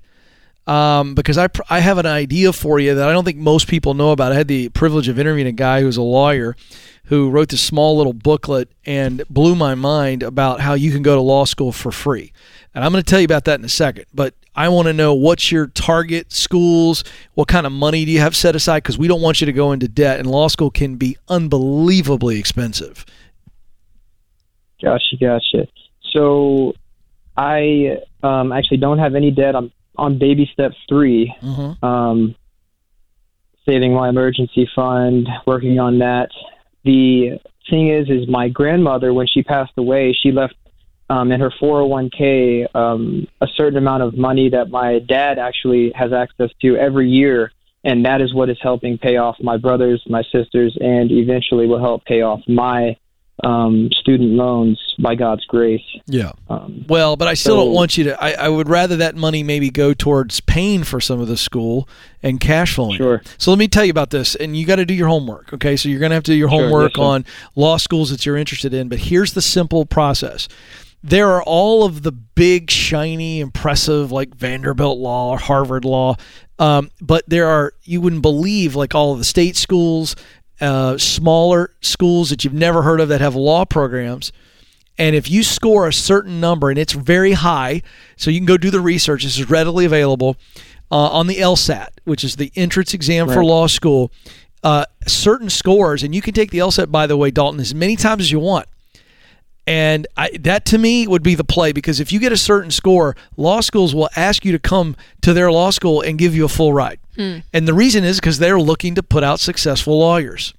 um, 0.67 1.13
because 1.13 1.37
I, 1.37 1.47
pr- 1.47 1.61
I 1.69 1.79
have 1.79 1.97
an 1.97 2.05
idea 2.05 2.51
for 2.51 2.79
you 2.79 2.95
that 2.95 3.07
I 3.07 3.11
don't 3.11 3.23
think 3.23 3.37
most 3.37 3.67
people 3.67 3.93
know 3.93 4.11
about. 4.11 4.31
I 4.31 4.35
had 4.35 4.47
the 4.47 4.69
privilege 4.69 5.07
of 5.07 5.19
interviewing 5.19 5.47
a 5.47 5.51
guy 5.51 5.81
who's 5.81 5.97
a 5.97 6.01
lawyer 6.01 6.55
who 7.05 7.29
wrote 7.29 7.49
this 7.49 7.61
small 7.61 7.97
little 7.97 8.13
booklet 8.13 8.71
and 8.85 9.23
blew 9.29 9.55
my 9.55 9.75
mind 9.75 10.23
about 10.23 10.61
how 10.61 10.73
you 10.73 10.91
can 10.91 11.03
go 11.03 11.15
to 11.15 11.21
law 11.21 11.45
school 11.45 11.71
for 11.71 11.91
free. 11.91 12.33
And 12.73 12.83
I'm 12.83 12.91
going 12.91 13.03
to 13.03 13.09
tell 13.09 13.19
you 13.19 13.25
about 13.25 13.45
that 13.45 13.59
in 13.59 13.65
a 13.65 13.69
second. 13.69 14.05
But 14.13 14.33
I 14.55 14.69
want 14.69 14.87
to 14.87 14.93
know 14.93 15.13
what's 15.13 15.51
your 15.51 15.67
target 15.67 16.31
schools? 16.31 17.03
What 17.33 17.47
kind 17.47 17.65
of 17.65 17.73
money 17.73 18.05
do 18.05 18.11
you 18.11 18.19
have 18.19 18.35
set 18.35 18.55
aside? 18.55 18.83
Because 18.83 18.97
we 18.97 19.07
don't 19.07 19.21
want 19.21 19.41
you 19.41 19.45
to 19.45 19.53
go 19.53 19.71
into 19.71 19.87
debt, 19.87 20.19
and 20.19 20.29
law 20.29 20.47
school 20.47 20.69
can 20.71 20.95
be 20.95 21.17
unbelievably 21.27 22.39
expensive. 22.39 23.05
Gotcha, 24.81 25.17
gotcha. 25.19 25.67
So 26.11 26.73
I 27.35 27.97
um, 28.23 28.51
actually 28.51 28.77
don't 28.77 28.99
have 28.99 29.15
any 29.15 29.31
debt. 29.31 29.55
I'm 29.55 29.71
on 29.97 30.17
baby 30.19 30.49
step 30.51 30.71
3 30.89 31.35
Mm-hmm. 31.41 31.85
um, 31.85 32.35
saving 33.65 33.93
my 33.93 34.09
emergency 34.09 34.69
fund, 34.75 35.27
working 35.47 35.79
on 35.79 35.99
that. 35.99 36.29
The 36.83 37.39
thing 37.69 37.89
is, 37.89 38.09
is 38.09 38.27
my 38.29 38.47
grandmother, 38.47 39.11
when 39.13 39.25
she 39.27 39.41
passed 39.41 39.73
away, 39.77 40.15
she 40.21 40.31
left 40.31 40.53
um, 41.09 41.31
in 41.31 41.39
her 41.39 41.51
401k 41.61 42.73
um, 42.75 43.27
a 43.41 43.47
certain 43.55 43.77
amount 43.77 44.03
of 44.03 44.17
money 44.17 44.49
that 44.49 44.69
my 44.69 44.99
dad 44.99 45.37
actually 45.39 45.91
has 45.95 46.11
access 46.13 46.49
to 46.61 46.75
every 46.77 47.09
year. 47.09 47.51
And 47.83 48.05
that 48.05 48.19
is 48.19 48.33
what 48.33 48.49
is 48.49 48.57
helping 48.61 48.97
pay 48.97 49.17
off 49.17 49.35
my 49.39 49.57
brothers, 49.57 50.01
my 50.07 50.23
sisters, 50.31 50.75
and 50.81 51.11
eventually 51.11 51.67
will 51.67 51.79
help 51.79 52.03
pay 52.05 52.21
off 52.23 52.41
my 52.47 52.97
um, 53.43 53.89
student 53.91 54.31
loans 54.31 54.81
by 54.97 55.13
God's 55.13 55.45
grace. 55.45 55.83
Yeah. 56.07 56.31
Um, 56.49 56.85
Well, 56.87 57.15
but 57.17 57.27
I 57.27 57.33
still 57.35 57.57
So- 57.57 57.65
don't 57.65 57.73
want 57.73 57.95
you 57.97 58.05
to. 58.05 58.23
I, 58.23 58.31
I 58.45 58.49
would 58.49 58.69
rather 58.69 58.95
that 58.95 59.15
money 59.15 59.43
maybe 59.43 59.69
go 59.69 59.93
towards 59.93 60.39
paying 60.39 60.83
for 60.83 60.99
some 61.01 61.19
of 61.19 61.27
the 61.27 61.37
school 61.37 61.87
and 62.23 62.39
cash 62.39 62.73
flowing. 62.73 62.95
Sure. 62.97 63.21
So 63.37 63.51
let 63.51 63.59
me 63.59 63.67
tell 63.67 63.83
you 63.85 63.91
about 63.91 64.09
this, 64.09 64.33
and 64.35 64.55
you 64.57 64.65
got 64.65 64.77
to 64.77 64.85
do 64.85 64.93
your 64.95 65.09
homework. 65.09 65.53
Okay, 65.53 65.75
so 65.75 65.89
you're 65.89 65.99
going 65.99 66.11
to 66.11 66.15
have 66.15 66.23
to 66.23 66.31
do 66.31 66.37
your 66.37 66.49
Sure, 66.49 66.61
homework 66.61 66.93
yes, 66.97 67.03
on 67.03 67.25
law 67.55 67.77
schools 67.77 68.09
that 68.09 68.25
you're 68.25 68.37
interested 68.37 68.73
in. 68.73 68.87
But 68.89 68.99
here's 68.99 69.33
the 69.33 69.41
simple 69.43 69.85
process. 69.85 70.47
There 71.07 71.29
are 71.29 71.43
all 71.43 71.83
of 71.83 72.01
the 72.01 72.11
big, 72.11 72.71
shiny, 72.71 73.39
impressive, 73.39 74.11
like 74.11 74.33
Vanderbilt 74.33 74.97
Law 74.97 75.33
or 75.33 75.37
Harvard 75.37 75.85
Law, 75.85 76.15
um, 76.57 76.89
but 76.99 77.23
there 77.27 77.47
are 77.47 77.73
you 77.83 78.01
wouldn't 78.01 78.23
believe 78.23 78.75
like 78.75 78.95
all 78.95 79.13
of 79.13 79.19
the 79.19 79.23
state 79.23 79.55
schools, 79.55 80.15
uh, 80.61 80.97
smaller 80.97 81.75
schools 81.81 82.31
that 82.31 82.43
you've 82.43 82.55
never 82.55 82.81
heard 82.81 82.99
of 82.99 83.09
that 83.09 83.21
have 83.21 83.35
law 83.35 83.65
programs. 83.65 84.31
And 84.97 85.15
if 85.15 85.29
you 85.29 85.43
score 85.43 85.87
a 85.87 85.93
certain 85.93 86.39
number, 86.39 86.71
and 86.71 86.79
it's 86.79 86.93
very 86.93 87.33
high, 87.33 87.83
so 88.17 88.31
you 88.31 88.39
can 88.39 88.47
go 88.47 88.57
do 88.57 88.71
the 88.71 88.81
research. 88.81 89.25
This 89.25 89.37
is 89.37 89.47
readily 89.47 89.85
available 89.85 90.37
uh, 90.89 91.09
on 91.09 91.27
the 91.27 91.35
LSAT, 91.35 91.89
which 92.05 92.23
is 92.23 92.37
the 92.37 92.51
entrance 92.55 92.95
exam 92.95 93.27
for 93.27 93.45
law 93.45 93.67
school. 93.67 94.11
Uh, 94.63 94.85
certain 95.05 95.51
scores, 95.51 96.01
and 96.01 96.15
you 96.15 96.21
can 96.23 96.33
take 96.33 96.49
the 96.49 96.57
LSAT, 96.57 96.89
by 96.89 97.05
the 97.05 97.15
way, 97.15 97.29
Dalton, 97.29 97.59
as 97.59 97.75
many 97.75 97.95
times 97.95 98.23
as 98.23 98.31
you 98.31 98.39
want. 98.39 98.65
And 99.67 100.05
I, 100.15 100.29
that 100.41 100.65
to 100.65 100.77
me 100.77 101.07
would 101.07 101.23
be 101.23 101.33
the 101.33 101.43
play 101.43 101.71
because 101.71 101.99
if 101.99 102.11
you 102.11 102.19
get 102.19 102.31
a 102.31 102.37
certain 102.37 102.69
score, 102.69 103.15
law 103.35 103.61
schools 103.61 103.95
will 103.95 104.09
ask 104.15 104.45
you 104.45 104.51
to 104.51 104.59
come 104.59 104.95
to 105.21 105.33
their 105.33 105.51
law 105.51 105.71
school 105.71 106.01
and 106.01 106.19
give 106.19 106.35
you 106.35 106.45
a 106.45 106.49
full 106.49 106.71
ride. 106.71 106.99
And 107.51 107.67
the 107.67 107.73
reason 107.73 108.03
is 108.03 108.19
because 108.19 108.37
they're 108.37 108.59
looking 108.59 108.93
to 108.95 109.03
put 109.03 109.23
out 109.23 109.39
successful 109.39 109.97
lawyers. 109.99 110.53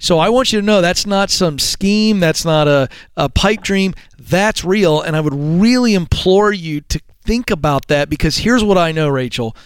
So 0.00 0.18
I 0.18 0.28
want 0.28 0.52
you 0.52 0.60
to 0.60 0.66
know 0.66 0.80
that's 0.80 1.06
not 1.06 1.30
some 1.30 1.58
scheme, 1.58 2.20
that's 2.20 2.44
not 2.44 2.66
a, 2.68 2.88
a 3.16 3.28
pipe 3.28 3.62
dream, 3.62 3.94
that's 4.18 4.64
real. 4.64 5.02
And 5.02 5.14
I 5.14 5.20
would 5.20 5.34
really 5.34 5.94
implore 5.94 6.52
you 6.52 6.80
to 6.82 7.00
think 7.24 7.50
about 7.50 7.88
that 7.88 8.08
because 8.08 8.38
here's 8.38 8.64
what 8.64 8.78
I 8.78 8.90
know, 8.90 9.08
Rachel. 9.08 9.56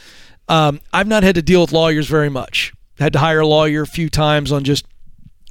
Um, 0.49 0.81
I've 0.93 1.07
not 1.07 1.23
had 1.23 1.35
to 1.37 1.43
deal 1.43 1.61
with 1.61 1.73
lawyers 1.73 2.09
very 2.09 2.29
much. 2.31 2.73
Had 2.99 3.13
to 3.15 3.19
hire 3.21 3.41
a 3.41 3.47
lawyer 3.47 3.83
a 3.83 3.87
few 3.87 4.11
times 4.11 4.53
on 4.53 4.65
just 4.65 4.85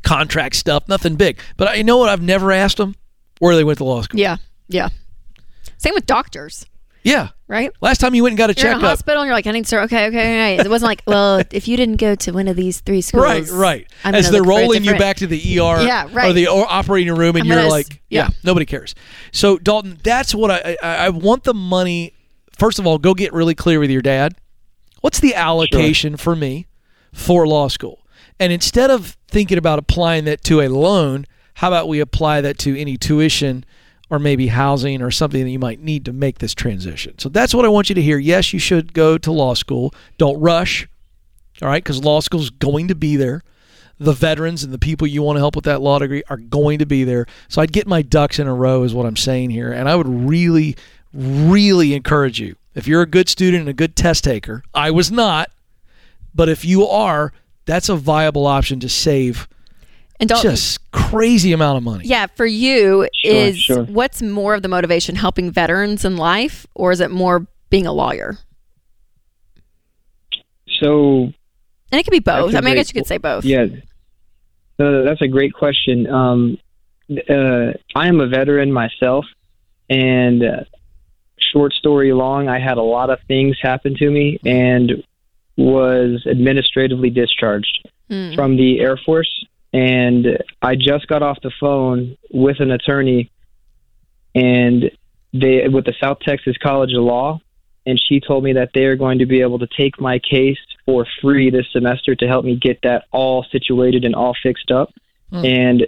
contract 0.03 0.55
stuff, 0.55 0.87
nothing 0.87 1.15
big. 1.15 1.39
But 1.57 1.69
I 1.69 1.81
know 1.81 1.97
what 1.97 2.09
I've 2.09 2.21
never 2.21 2.51
asked 2.51 2.77
them 2.77 2.95
where 3.41 3.55
they 3.55 3.63
went 3.63 3.79
to 3.79 3.83
law 3.83 4.01
school. 4.03 4.19
Yeah. 4.19 4.37
Yeah. 4.69 4.89
Same 5.77 5.95
with 5.95 6.05
doctors, 6.05 6.67
Yeah. 7.03 7.29
right? 7.47 7.71
Last 7.81 7.99
time 7.99 8.13
you 8.13 8.21
went 8.21 8.33
and 8.33 8.37
got 8.37 8.51
a 8.51 8.53
You're 8.61 8.71
in 8.71 8.77
a 8.77 8.81
hospital 8.81 9.21
and 9.23 9.27
you're 9.27 9.33
like, 9.35 9.47
I 9.47 9.51
need 9.51 9.65
to, 9.65 9.81
okay, 9.81 10.05
okay, 10.07 10.39
right. 10.57 10.63
It 10.65 10.69
wasn't 10.69 10.89
like, 10.89 11.01
well, 11.07 11.41
if 11.51 11.67
you 11.67 11.75
didn't 11.75 11.95
go 11.95 12.13
to 12.13 12.31
one 12.31 12.47
of 12.47 12.55
these 12.55 12.81
three 12.81 13.01
schools. 13.01 13.23
Right, 13.23 13.49
right. 13.49 13.87
I'm 14.03 14.13
As 14.13 14.29
they're 14.29 14.41
look 14.41 14.45
for 14.45 14.49
rolling 14.61 14.83
you 14.83 14.95
back 14.97 15.17
to 15.17 15.27
the 15.27 15.37
ER 15.37 15.81
Yeah, 15.83 16.07
right. 16.11 16.29
or 16.29 16.33
the 16.33 16.47
operating 16.47 17.15
room, 17.15 17.35
and 17.35 17.41
I'm 17.43 17.47
you're 17.47 17.55
gonna 17.57 17.65
s- 17.67 17.71
like, 17.71 18.01
yeah, 18.09 18.25
yeah. 18.25 18.29
nobody 18.43 18.67
cares. 18.67 18.93
So, 19.31 19.57
Dalton, 19.57 19.97
that's 20.03 20.35
what 20.35 20.51
I, 20.51 20.77
I 20.83 20.95
I 21.07 21.09
want 21.09 21.43
the 21.45 21.55
money. 21.55 22.13
First 22.59 22.77
of 22.77 22.85
all, 22.85 22.99
go 22.99 23.15
get 23.15 23.33
really 23.33 23.55
clear 23.55 23.79
with 23.79 23.89
your 23.89 24.03
dad. 24.03 24.35
What's 25.01 25.19
the 25.19 25.33
allocation 25.33 26.15
for 26.15 26.35
me 26.35 26.67
for 27.11 27.47
law 27.47 27.69
school? 27.69 28.05
And 28.39 28.53
instead 28.53 28.91
of 28.91 29.17
thinking 29.27 29.57
about 29.57 29.79
applying 29.79 30.25
that 30.25 30.43
to 30.43 30.61
a 30.61 30.67
loan, 30.69 31.25
how 31.55 31.67
about 31.67 31.87
we 31.87 31.99
apply 31.99 32.41
that 32.41 32.57
to 32.59 32.79
any 32.79 32.97
tuition 32.97 33.65
or 34.09 34.19
maybe 34.19 34.47
housing 34.47 35.01
or 35.01 35.11
something 35.11 35.43
that 35.43 35.49
you 35.49 35.59
might 35.59 35.79
need 35.79 36.05
to 36.05 36.13
make 36.13 36.39
this 36.39 36.53
transition? 36.53 37.17
So 37.19 37.29
that's 37.29 37.53
what 37.53 37.65
I 37.65 37.69
want 37.69 37.89
you 37.89 37.95
to 37.95 38.01
hear. 38.01 38.17
Yes, 38.17 38.53
you 38.53 38.59
should 38.59 38.93
go 38.93 39.17
to 39.17 39.31
law 39.31 39.53
school. 39.53 39.93
Don't 40.17 40.39
rush 40.39 40.87
all 41.61 41.67
right? 41.67 41.83
Because 41.83 42.03
law 42.03 42.19
school 42.19 42.41
is 42.41 42.49
going 42.49 42.87
to 42.87 42.95
be 42.95 43.15
there. 43.15 43.43
The 43.99 44.13
veterans 44.13 44.63
and 44.63 44.73
the 44.73 44.79
people 44.79 45.05
you 45.05 45.21
want 45.21 45.35
to 45.35 45.41
help 45.41 45.55
with 45.55 45.65
that 45.65 45.81
law 45.81 45.99
degree 45.99 46.23
are 46.27 46.37
going 46.37 46.79
to 46.79 46.85
be 46.85 47.03
there. 47.03 47.27
So 47.49 47.61
I'd 47.61 47.71
get 47.71 47.85
my 47.85 48.01
ducks 48.01 48.39
in 48.39 48.47
a 48.47 48.53
row, 48.53 48.83
is 48.83 48.93
what 48.93 49.05
I'm 49.05 49.17
saying 49.17 49.51
here. 49.51 49.71
And 49.71 49.87
I 49.87 49.95
would 49.95 50.07
really, 50.07 50.75
really 51.13 51.93
encourage 51.93 52.39
you. 52.39 52.55
If 52.73 52.87
you're 52.87 53.01
a 53.01 53.07
good 53.07 53.29
student 53.29 53.61
and 53.61 53.69
a 53.69 53.73
good 53.73 53.95
test 53.95 54.23
taker, 54.23 54.63
I 54.73 54.91
was 54.91 55.11
not, 55.11 55.51
but 56.33 56.49
if 56.49 56.65
you 56.65 56.87
are, 56.87 57.31
that's 57.65 57.89
a 57.89 57.95
viable 57.95 58.47
option 58.47 58.79
to 58.79 58.89
save 58.89 59.47
And 60.21 60.29
Dalton, 60.29 60.51
just 60.51 60.91
crazy 60.91 61.51
amount 61.51 61.77
of 61.77 61.83
money. 61.83 62.05
yeah, 62.05 62.27
for 62.27 62.45
you 62.45 63.07
Sure, 63.15 63.33
is 63.33 63.57
sure. 63.57 63.83
what's 63.85 64.21
more 64.21 64.53
of 64.53 64.61
the 64.61 64.67
motivation, 64.69 65.15
helping 65.15 65.51
veterans 65.51 66.05
in 66.05 66.15
life, 66.15 66.65
or 66.75 66.91
is 66.91 66.99
it 67.01 67.11
more 67.11 67.47
being 67.69 67.85
a 67.87 67.91
lawyer? 67.91 68.37
so 70.79 71.23
And 71.91 71.99
it 71.99 72.03
could 72.03 72.11
be 72.11 72.19
both. 72.19 72.53
I 72.53 72.57
a 72.57 72.57
I 72.59 72.61
mean, 72.61 72.71
I 72.73 72.75
guess 72.75 72.89
you 72.89 72.93
could 73.01 73.07
say 73.07 73.17
both. 73.17 73.45
Yeah, 73.45 73.65
uh, 74.79 75.01
that's 75.03 75.21
a 75.21 75.27
great 75.27 75.53
question. 75.53 76.07
Um, 76.07 76.57
uh, 77.11 77.73
I 77.95 78.07
am 78.07 78.19
a 78.21 78.27
veteran 78.27 78.71
myself, 78.71 79.25
and 79.89 80.43
uh, 80.43 80.63
short 81.51 81.73
story 81.73 82.13
long, 82.13 82.47
I 82.47 82.59
had 82.59 82.77
a 82.77 82.81
lot 82.83 83.09
of 83.09 83.19
things 83.27 83.57
happen 83.61 83.95
to 83.97 84.09
me 84.09 84.39
and 84.45 85.03
was 85.57 86.25
administratively 86.29 87.09
discharged 87.09 87.87
Hmm. 88.09 88.33
from 88.35 88.57
the 88.57 88.79
Air 88.81 88.97
Force. 88.97 89.45
And 89.73 90.25
I 90.61 90.75
just 90.75 91.07
got 91.07 91.23
off 91.23 91.39
the 91.41 91.51
phone 91.59 92.17
with 92.31 92.59
an 92.59 92.71
attorney, 92.71 93.31
and 94.35 94.91
they 95.33 95.67
with 95.67 95.85
the 95.85 95.93
South 96.01 96.19
Texas 96.19 96.57
College 96.61 96.93
of 96.93 97.03
Law, 97.03 97.39
and 97.85 98.01
she 98.01 98.19
told 98.19 98.43
me 98.43 98.53
that 98.53 98.71
they 98.73 98.85
are 98.85 98.95
going 98.95 99.19
to 99.19 99.25
be 99.25 99.41
able 99.41 99.59
to 99.59 99.67
take 99.67 99.99
my 99.99 100.19
case 100.19 100.59
for 100.85 101.05
free 101.21 101.49
this 101.49 101.67
semester 101.71 102.15
to 102.15 102.27
help 102.27 102.43
me 102.43 102.55
get 102.55 102.79
that 102.83 103.05
all 103.11 103.45
situated 103.51 104.03
and 104.03 104.13
all 104.13 104.35
fixed 104.43 104.71
up. 104.71 104.93
Hmm. 105.29 105.45
And 105.45 105.87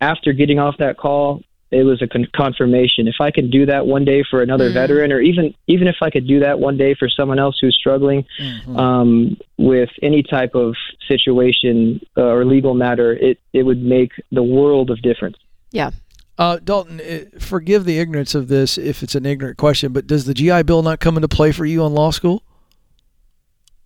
after 0.00 0.32
getting 0.32 0.58
off 0.58 0.76
that 0.78 0.96
call, 0.96 1.42
it 1.72 1.84
was 1.84 2.02
a 2.02 2.06
con- 2.06 2.28
confirmation. 2.36 3.08
If 3.08 3.16
I 3.20 3.30
could 3.30 3.50
do 3.50 3.64
that 3.66 3.86
one 3.86 4.04
day 4.04 4.22
for 4.30 4.42
another 4.42 4.68
Hmm. 4.68 4.74
veteran, 4.74 5.10
or 5.12 5.20
even 5.20 5.54
even 5.66 5.88
if 5.88 5.96
I 6.02 6.10
could 6.10 6.26
do 6.26 6.40
that 6.40 6.60
one 6.60 6.76
day 6.76 6.94
for 6.94 7.08
someone 7.08 7.38
else 7.38 7.58
who's 7.60 7.74
struggling 7.74 8.24
Mhm. 8.40 8.78
um, 8.78 9.36
with 9.56 9.90
any 10.02 10.22
type 10.22 10.54
of 10.54 10.74
situation 11.08 12.00
uh, 12.16 12.22
or 12.22 12.44
legal 12.44 12.74
matter, 12.74 13.12
it 13.14 13.38
it 13.52 13.62
would 13.64 13.82
make 13.82 14.12
the 14.30 14.42
world 14.42 14.90
of 14.90 15.00
difference. 15.02 15.36
Yeah. 15.72 15.90
Uh, 16.38 16.58
Dalton, 16.62 17.00
uh, 17.00 17.38
forgive 17.38 17.84
the 17.84 17.98
ignorance 17.98 18.34
of 18.34 18.48
this 18.48 18.76
if 18.78 19.02
it's 19.02 19.14
an 19.14 19.26
ignorant 19.26 19.58
question, 19.58 19.92
but 19.92 20.06
does 20.06 20.24
the 20.24 20.34
GI 20.34 20.62
Bill 20.62 20.82
not 20.82 20.98
come 21.00 21.16
into 21.16 21.28
play 21.28 21.52
for 21.52 21.64
you 21.66 21.82
on 21.82 21.92
law 21.94 22.10
school? 22.10 22.42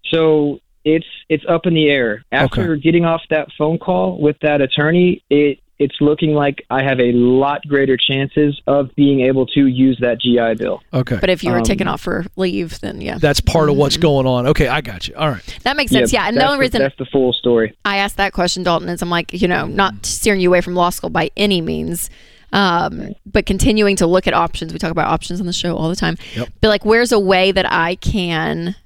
So 0.06 0.60
it's 0.84 1.06
it's 1.28 1.44
up 1.48 1.66
in 1.66 1.74
the 1.74 1.88
air. 1.88 2.24
After 2.32 2.76
getting 2.76 3.04
off 3.04 3.22
that 3.30 3.48
phone 3.58 3.78
call 3.78 4.20
with 4.20 4.36
that 4.42 4.60
attorney, 4.60 5.22
it 5.30 5.58
it's 5.78 5.96
looking 6.00 6.34
like 6.34 6.64
I 6.70 6.82
have 6.82 6.98
a 7.00 7.12
lot 7.12 7.60
greater 7.68 7.96
chances 7.96 8.60
of 8.66 8.94
being 8.94 9.20
able 9.20 9.46
to 9.48 9.66
use 9.66 9.98
that 10.00 10.20
GI 10.20 10.54
Bill. 10.54 10.82
Okay. 10.92 11.18
But 11.20 11.28
if 11.30 11.44
you 11.44 11.50
were 11.50 11.58
Um, 11.58 11.64
taken 11.64 11.86
off 11.88 12.00
for 12.00 12.24
leave, 12.36 12.80
then 12.80 13.00
yeah, 13.00 13.18
that's 13.18 13.40
part 13.40 13.68
of 13.68 13.76
what's 13.76 13.96
going 13.96 14.26
on. 14.26 14.46
Okay, 14.48 14.68
I 14.68 14.80
got 14.80 15.06
you. 15.08 15.14
All 15.16 15.28
right. 15.30 15.58
that 15.64 15.76
makes 15.76 15.92
sense. 15.92 16.12
Yep, 16.12 16.20
yeah, 16.22 16.28
and 16.28 16.36
the 16.36 16.46
only 16.46 16.58
reason 16.60 16.80
that's 16.80 16.96
the 16.96 17.04
full 17.06 17.32
story. 17.32 17.76
I 17.84 17.98
asked 17.98 18.16
that 18.16 18.32
question, 18.32 18.62
Dalton, 18.62 18.88
is 18.88 19.02
I'm 19.02 19.10
like, 19.10 19.32
you 19.32 19.48
know, 19.48 19.66
not 19.66 20.06
steering 20.06 20.40
you 20.40 20.48
away 20.48 20.60
from 20.62 20.74
law 20.74 20.90
school 20.90 21.10
by 21.10 21.30
any 21.36 21.60
means, 21.60 22.08
um, 22.52 23.14
but 23.26 23.44
continuing 23.44 23.96
to 23.96 24.06
look 24.06 24.26
at 24.26 24.32
options. 24.34 24.72
We 24.72 24.78
talk 24.78 24.90
about 24.90 25.08
options 25.08 25.40
on 25.40 25.46
the 25.46 25.52
show 25.52 25.76
all 25.76 25.88
the 25.88 25.96
time. 25.96 26.16
Yep. 26.36 26.48
But 26.60 26.68
like, 26.68 26.84
where's 26.84 27.12
a 27.12 27.18
way 27.18 27.52
that 27.52 27.70
I 27.70 27.96
can 27.96 28.76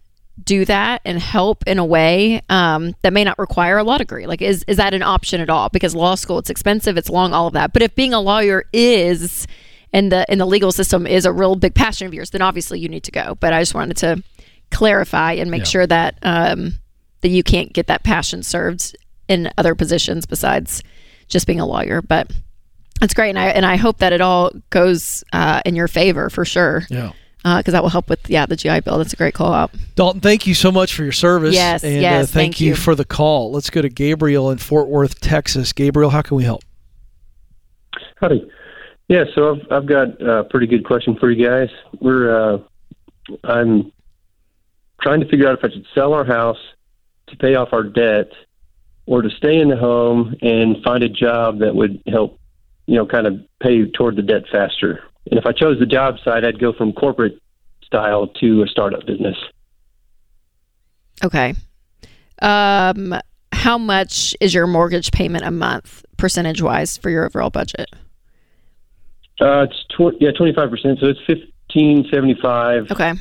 do 0.44 0.64
that 0.64 1.00
and 1.04 1.18
help 1.18 1.64
in 1.66 1.78
a 1.78 1.84
way 1.84 2.42
um, 2.48 2.94
that 3.02 3.12
may 3.12 3.24
not 3.24 3.38
require 3.38 3.78
a 3.78 3.84
law 3.84 3.98
degree? 3.98 4.26
Like, 4.26 4.42
is 4.42 4.64
is 4.68 4.76
that 4.78 4.94
an 4.94 5.02
option 5.02 5.40
at 5.40 5.50
all? 5.50 5.68
Because 5.68 5.94
law 5.94 6.14
school, 6.14 6.38
it's 6.38 6.50
expensive, 6.50 6.96
it's 6.96 7.10
long, 7.10 7.32
all 7.32 7.46
of 7.48 7.52
that. 7.54 7.72
But 7.72 7.82
if 7.82 7.94
being 7.94 8.12
a 8.14 8.20
lawyer 8.20 8.64
is 8.72 9.46
and 9.92 10.10
the 10.12 10.24
in 10.30 10.38
the 10.38 10.46
legal 10.46 10.72
system 10.72 11.06
is 11.06 11.24
a 11.24 11.32
real 11.32 11.56
big 11.56 11.74
passion 11.74 12.06
of 12.06 12.14
yours, 12.14 12.30
then 12.30 12.42
obviously 12.42 12.78
you 12.80 12.88
need 12.88 13.04
to 13.04 13.10
go. 13.10 13.36
But 13.40 13.52
I 13.52 13.60
just 13.60 13.74
wanted 13.74 13.96
to 13.98 14.22
clarify 14.70 15.32
and 15.32 15.50
make 15.50 15.60
Yeah. 15.62 15.64
sure 15.68 15.86
that 15.86 16.16
um, 16.22 16.74
that 17.22 17.28
you 17.28 17.42
can't 17.42 17.72
get 17.72 17.86
that 17.88 18.02
passion 18.04 18.42
served 18.42 18.96
in 19.28 19.50
other 19.58 19.74
positions 19.74 20.26
besides 20.26 20.82
just 21.28 21.46
being 21.46 21.60
a 21.60 21.66
lawyer. 21.66 22.02
But 22.02 22.30
that's 23.00 23.14
great, 23.14 23.30
and 23.30 23.38
I 23.38 23.46
and 23.48 23.64
I 23.66 23.76
hope 23.76 23.98
that 23.98 24.12
it 24.12 24.20
all 24.20 24.50
goes 24.70 25.24
uh, 25.32 25.60
in 25.64 25.74
your 25.74 25.88
favor 25.88 26.30
for 26.30 26.44
sure, 26.44 26.84
Yeah. 26.90 27.12
Because 27.42 27.72
that 27.72 27.82
will 27.82 27.90
help 27.90 28.08
with 28.08 28.28
yeah 28.28 28.46
the 28.46 28.56
GI 28.56 28.80
Bill. 28.80 28.98
That's 28.98 29.12
a 29.12 29.16
great 29.16 29.34
call 29.34 29.52
out. 29.52 29.70
Dalton, 29.94 30.20
thank 30.20 30.46
you 30.46 30.54
so 30.54 30.70
much 30.70 30.94
for 30.94 31.02
your 31.02 31.12
service. 31.12 31.54
Yes, 31.54 31.82
and, 31.82 32.00
yes, 32.00 32.24
uh, 32.24 32.26
thank, 32.26 32.32
thank 32.32 32.60
you 32.60 32.68
you. 32.68 32.74
for 32.74 32.94
the 32.94 33.04
call. 33.04 33.52
Let's 33.52 33.70
go 33.70 33.82
to 33.82 33.88
Gabriel 33.88 34.50
in 34.50 34.58
Fort 34.58 34.88
Worth, 34.88 35.20
Texas. 35.20 35.72
Gabriel, 35.72 36.10
how 36.10 36.22
can 36.22 36.36
we 36.36 36.44
help? 36.44 36.62
Howdy. 38.20 38.48
Yeah, 39.08 39.24
so 39.34 39.52
I've 39.52 39.72
I've 39.72 39.86
got 39.86 40.20
a 40.22 40.44
pretty 40.44 40.66
good 40.66 40.84
question 40.84 41.16
for 41.16 41.30
you 41.30 41.46
guys. 41.46 41.68
We're 42.00 42.54
uh, 42.54 42.58
I'm 43.44 43.92
trying 45.00 45.20
to 45.20 45.28
figure 45.28 45.48
out 45.48 45.58
if 45.58 45.64
I 45.64 45.72
should 45.72 45.86
sell 45.94 46.12
our 46.12 46.24
house 46.24 46.58
to 47.28 47.36
pay 47.36 47.54
off 47.54 47.72
our 47.72 47.82
debt, 47.82 48.30
or 49.06 49.22
to 49.22 49.30
stay 49.30 49.58
in 49.58 49.68
the 49.68 49.76
home 49.76 50.36
and 50.42 50.82
find 50.84 51.02
a 51.02 51.08
job 51.08 51.58
that 51.60 51.74
would 51.74 52.02
help, 52.06 52.38
you 52.86 52.96
know, 52.96 53.06
kind 53.06 53.26
of 53.26 53.40
pay 53.60 53.90
toward 53.90 54.16
the 54.16 54.22
debt 54.22 54.44
faster. 54.50 55.02
And 55.30 55.38
if 55.38 55.46
I 55.46 55.52
chose 55.52 55.78
the 55.78 55.86
job 55.86 56.16
side, 56.24 56.44
I'd 56.44 56.58
go 56.60 56.72
from 56.72 56.92
corporate 56.92 57.40
style 57.84 58.28
to 58.40 58.62
a 58.62 58.66
startup 58.66 59.06
business. 59.06 59.36
Okay. 61.24 61.54
Um, 62.40 63.14
how 63.52 63.76
much 63.76 64.34
is 64.40 64.54
your 64.54 64.66
mortgage 64.66 65.12
payment 65.12 65.44
a 65.44 65.50
month, 65.50 66.04
percentage 66.16 66.62
wise, 66.62 66.96
for 66.96 67.10
your 67.10 67.26
overall 67.26 67.50
budget? 67.50 67.90
Uh, 69.40 69.64
it's 69.64 69.84
tw- 69.90 70.20
yeah, 70.20 70.30
twenty 70.32 70.54
five 70.54 70.70
percent. 70.70 70.98
So 71.00 71.06
it's 71.08 71.20
fifteen 71.26 72.06
seventy 72.12 72.36
five, 72.40 72.90
Okay. 72.90 73.12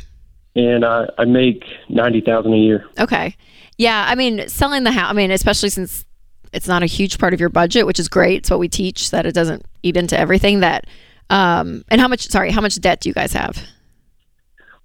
and 0.55 0.85
I, 0.85 1.07
I 1.17 1.25
make 1.25 1.63
ninety 1.89 2.21
thousand 2.21 2.53
a 2.53 2.57
year. 2.57 2.85
Okay. 2.99 3.35
Yeah, 3.77 4.05
I 4.07 4.15
mean, 4.15 4.47
selling 4.49 4.83
the 4.83 4.91
house, 4.91 5.09
I 5.09 5.13
mean, 5.13 5.31
especially 5.31 5.69
since 5.69 6.05
it's 6.51 6.67
not 6.67 6.83
a 6.83 6.87
huge 6.87 7.19
part 7.19 7.33
of 7.33 7.39
your 7.39 7.49
budget, 7.49 7.85
which 7.85 7.99
is 7.99 8.09
great. 8.09 8.39
It's 8.39 8.49
what 8.49 8.59
we 8.59 8.67
teach 8.67 9.11
that 9.11 9.25
it 9.25 9.33
doesn't 9.33 9.65
eat 9.83 9.95
into 9.95 10.17
everything 10.19 10.59
that 10.61 10.85
um 11.29 11.83
and 11.89 12.01
how 12.01 12.07
much 12.07 12.27
sorry, 12.27 12.51
how 12.51 12.61
much 12.61 12.79
debt 12.79 13.01
do 13.01 13.09
you 13.09 13.13
guys 13.13 13.33
have? 13.33 13.61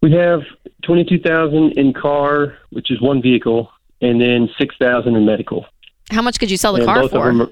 We 0.02 0.12
have 0.12 0.40
twenty 0.82 1.04
two 1.04 1.18
thousand 1.18 1.78
in 1.78 1.92
car, 1.92 2.58
which 2.70 2.90
is 2.90 3.00
one 3.00 3.22
vehicle, 3.22 3.70
and 4.00 4.20
then 4.20 4.48
six 4.58 4.74
thousand 4.78 5.16
in 5.16 5.24
medical. 5.24 5.66
How 6.10 6.22
much 6.22 6.38
could 6.38 6.50
you 6.50 6.56
sell 6.56 6.74
the 6.74 6.80
and 6.80 6.86
car 6.86 7.08
for? 7.08 7.30
are, 7.30 7.48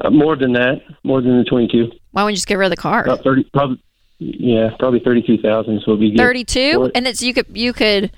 uh, 0.00 0.10
more 0.10 0.36
than 0.36 0.52
that, 0.54 0.82
more 1.04 1.20
than 1.20 1.38
the 1.38 1.44
twenty 1.44 1.68
two. 1.68 1.90
Why 2.10 2.22
wouldn't 2.22 2.32
you 2.32 2.36
just 2.36 2.48
get 2.48 2.56
rid 2.56 2.66
of 2.66 2.70
the 2.70 2.76
car? 2.76 3.04
About 3.04 3.22
thirty, 3.22 3.44
probably. 3.52 3.82
Yeah, 4.18 4.70
probably 4.78 4.98
thirty 4.98 5.22
two 5.22 5.38
thousand. 5.38 5.80
So 5.84 5.96
be 5.96 6.16
32 6.16 6.90
and 6.94 7.06
it's 7.06 7.22
you 7.22 7.32
could 7.32 7.46
you 7.56 7.72
could 7.72 8.10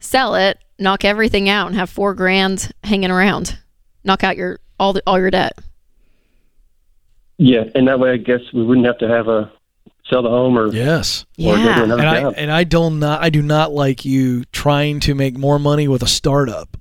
sell 0.00 0.34
it, 0.34 0.58
knock 0.80 1.04
everything 1.04 1.48
out 1.48 1.68
and 1.68 1.76
have 1.76 1.88
4 1.90 2.14
grand 2.14 2.72
hanging 2.82 3.12
around. 3.12 3.56
Knock 4.02 4.24
out 4.24 4.36
your 4.36 4.58
all 4.80 4.92
the 4.92 5.02
all 5.06 5.18
your 5.18 5.30
debt. 5.30 5.56
Yeah, 7.38 7.64
and 7.74 7.88
that 7.88 7.98
way 7.98 8.10
I 8.12 8.16
guess 8.16 8.40
we 8.52 8.64
wouldn't 8.64 8.86
have 8.86 8.98
to 8.98 9.08
have 9.08 9.28
a 9.28 9.50
sell 10.08 10.22
the 10.22 10.28
home 10.28 10.56
or 10.58 10.72
Yes. 10.72 11.24
or 11.38 11.56
Yeah. 11.56 11.82
another 11.82 12.00
And 12.02 12.08
I 12.08 12.20
job. 12.20 12.34
and 12.36 12.52
I 12.52 12.64
don't 12.64 12.98
not 12.98 13.22
I 13.22 13.30
do 13.30 13.42
not 13.42 13.72
like 13.72 14.04
you 14.04 14.44
trying 14.52 15.00
to 15.00 15.14
make 15.14 15.36
more 15.36 15.58
money 15.58 15.88
with 15.88 16.02
a 16.02 16.06
startup. 16.06 16.76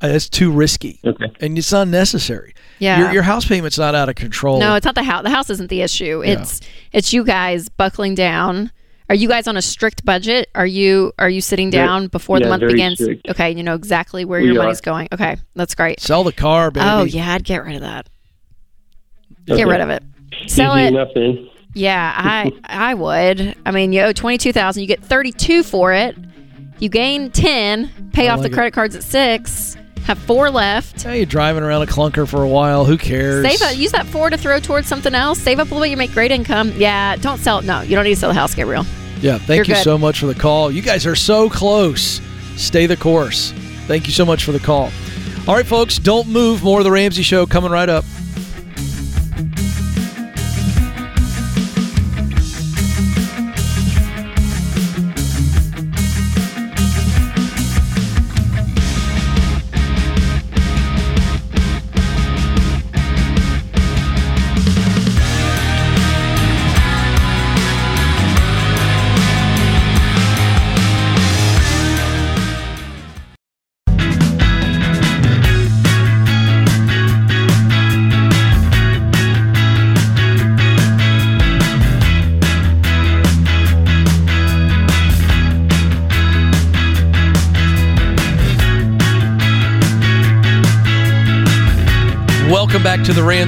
Uh, 0.00 0.08
That's 0.08 0.28
too 0.28 0.50
risky, 0.50 1.00
okay. 1.04 1.26
and 1.40 1.56
it's 1.56 1.72
unnecessary. 1.72 2.52
Yeah. 2.78 2.98
Your, 3.00 3.12
your 3.14 3.22
house 3.22 3.46
payment's 3.46 3.78
not 3.78 3.94
out 3.94 4.08
of 4.08 4.16
control. 4.16 4.58
No, 4.58 4.74
it's 4.74 4.84
not 4.84 4.94
the 4.96 5.02
house. 5.04 5.22
The 5.22 5.30
house 5.30 5.48
isn't 5.50 5.70
the 5.70 5.80
issue. 5.82 6.22
It's 6.24 6.60
it's 6.92 7.12
you 7.12 7.24
guys 7.24 7.68
buckling 7.68 8.14
down. 8.14 8.70
Are 9.08 9.14
you 9.14 9.28
guys 9.28 9.46
on 9.46 9.56
a 9.56 9.62
strict 9.62 10.04
budget? 10.04 10.48
Are 10.54 10.66
you 10.66 11.12
are 11.18 11.28
you 11.30 11.40
sitting 11.40 11.70
Very- 11.70 11.86
down 11.86 12.06
before 12.08 12.38
the 12.40 12.48
month 12.48 12.62
begins? 12.66 12.98
strict. 13.00 13.28
Okay, 13.30 13.52
you 13.52 13.62
know 13.62 13.74
exactly 13.74 14.24
where 14.24 14.40
We 14.40 14.46
your 14.48 14.56
are. 14.56 14.64
money's 14.64 14.80
going. 14.80 15.08
Okay, 15.12 15.36
that's 15.54 15.74
great. 15.74 16.00
Sell 16.00 16.24
the 16.24 16.32
car, 16.32 16.70
baby. 16.70 16.86
Oh 16.88 17.04
yeah, 17.04 17.32
I'd 17.32 17.44
get 17.44 17.64
rid 17.64 17.76
of 17.76 17.82
that. 17.82 18.08
Get 19.46 19.66
rid 19.66 19.80
of 19.80 19.90
it. 19.90 20.02
Sell 20.46 20.76
Easy 20.76 20.86
it. 20.86 20.88
enough 20.94 21.08
then. 21.14 21.48
Yeah, 21.74 22.12
I 22.16 22.52
I 22.64 22.94
would. 22.94 23.54
I 23.66 23.70
mean, 23.70 23.92
you 23.92 24.02
owe 24.02 24.12
twenty 24.12 24.38
two 24.38 24.52
thousand. 24.52 24.82
You 24.82 24.86
get 24.86 25.02
thirty 25.02 25.32
two 25.32 25.62
for 25.62 25.92
it. 25.92 26.16
You 26.78 26.88
gain 26.88 27.30
ten. 27.30 28.10
Pay 28.12 28.28
I 28.28 28.32
off 28.32 28.40
like 28.40 28.50
the 28.50 28.52
it. 28.52 28.54
credit 28.54 28.72
cards 28.74 28.96
at 28.96 29.02
six. 29.02 29.76
Have 30.04 30.18
four 30.18 30.50
left. 30.50 31.02
Hey, 31.02 31.18
you're 31.18 31.26
driving 31.26 31.62
around 31.62 31.80
a 31.82 31.86
clunker 31.86 32.28
for 32.28 32.42
a 32.42 32.48
while. 32.48 32.84
Who 32.84 32.98
cares? 32.98 33.46
Save 33.46 33.62
up. 33.62 33.76
Use 33.76 33.92
that 33.92 34.06
four 34.06 34.28
to 34.28 34.36
throw 34.36 34.60
towards 34.60 34.86
something 34.86 35.14
else. 35.14 35.38
Save 35.38 35.58
up 35.60 35.68
a 35.68 35.70
little 35.70 35.80
bit. 35.84 35.90
You 35.90 35.96
make 35.96 36.12
great 36.12 36.30
income. 36.30 36.72
Yeah. 36.76 37.16
Don't 37.16 37.38
sell 37.38 37.60
it. 37.60 37.64
No, 37.64 37.80
you 37.80 37.94
don't 37.96 38.04
need 38.04 38.10
to 38.14 38.20
sell 38.20 38.28
the 38.28 38.34
house, 38.34 38.54
Gabriel. 38.54 38.84
Yeah, 39.20 39.38
thank 39.38 39.48
You're 39.56 39.64
you 39.64 39.74
good. 39.74 39.84
so 39.84 39.96
much 39.96 40.20
for 40.20 40.26
the 40.26 40.34
call. 40.34 40.70
You 40.70 40.82
guys 40.82 41.06
are 41.06 41.14
so 41.16 41.48
close. 41.48 42.20
Stay 42.56 42.84
the 42.84 42.96
course. 42.98 43.52
Thank 43.86 44.06
you 44.06 44.12
so 44.12 44.26
much 44.26 44.44
for 44.44 44.52
the 44.52 44.60
call. 44.60 44.90
All 45.48 45.54
right, 45.54 45.64
folks, 45.66 45.98
don't 45.98 46.28
move. 46.28 46.62
More 46.62 46.80
of 46.80 46.84
the 46.84 46.90
Ramsey 46.90 47.22
Show 47.22 47.46
coming 47.46 47.70
right 47.70 47.88
up. 47.88 48.04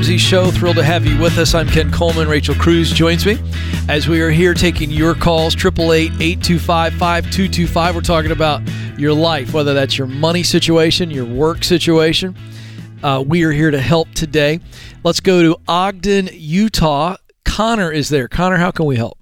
Ramsey 0.06 0.18
Show. 0.18 0.52
Thrilled 0.52 0.76
to 0.76 0.84
have 0.84 1.04
you 1.04 1.20
with 1.20 1.36
us. 1.36 1.52
I'm 1.52 1.66
Ken 1.66 1.90
Coleman. 1.90 2.28
Rachel 2.28 2.54
Cruze 2.54 2.94
joins 2.94 3.26
me 3.26 3.38
as 3.88 4.06
we 4.06 4.20
are 4.20 4.30
here 4.30 4.54
taking 4.54 4.88
your 4.88 5.16
calls. 5.16 5.56
888-825-5225. 5.56 7.92
We're 7.92 8.00
talking 8.02 8.30
about 8.30 8.62
your 8.96 9.12
life, 9.12 9.52
whether 9.52 9.74
that's 9.74 9.98
your 9.98 10.06
money 10.06 10.44
situation, 10.44 11.10
your 11.10 11.24
work 11.24 11.64
situation. 11.64 12.36
Uh, 13.02 13.24
we 13.26 13.42
are 13.42 13.50
here 13.50 13.72
to 13.72 13.80
help 13.80 14.08
today. 14.12 14.60
Let's 15.02 15.18
go 15.18 15.42
to 15.42 15.56
Ogden, 15.66 16.28
Utah. 16.32 17.16
Connor 17.44 17.90
is 17.90 18.08
there. 18.08 18.28
Connor, 18.28 18.58
how 18.58 18.70
can 18.70 18.86
we 18.86 18.94
help? 18.94 19.18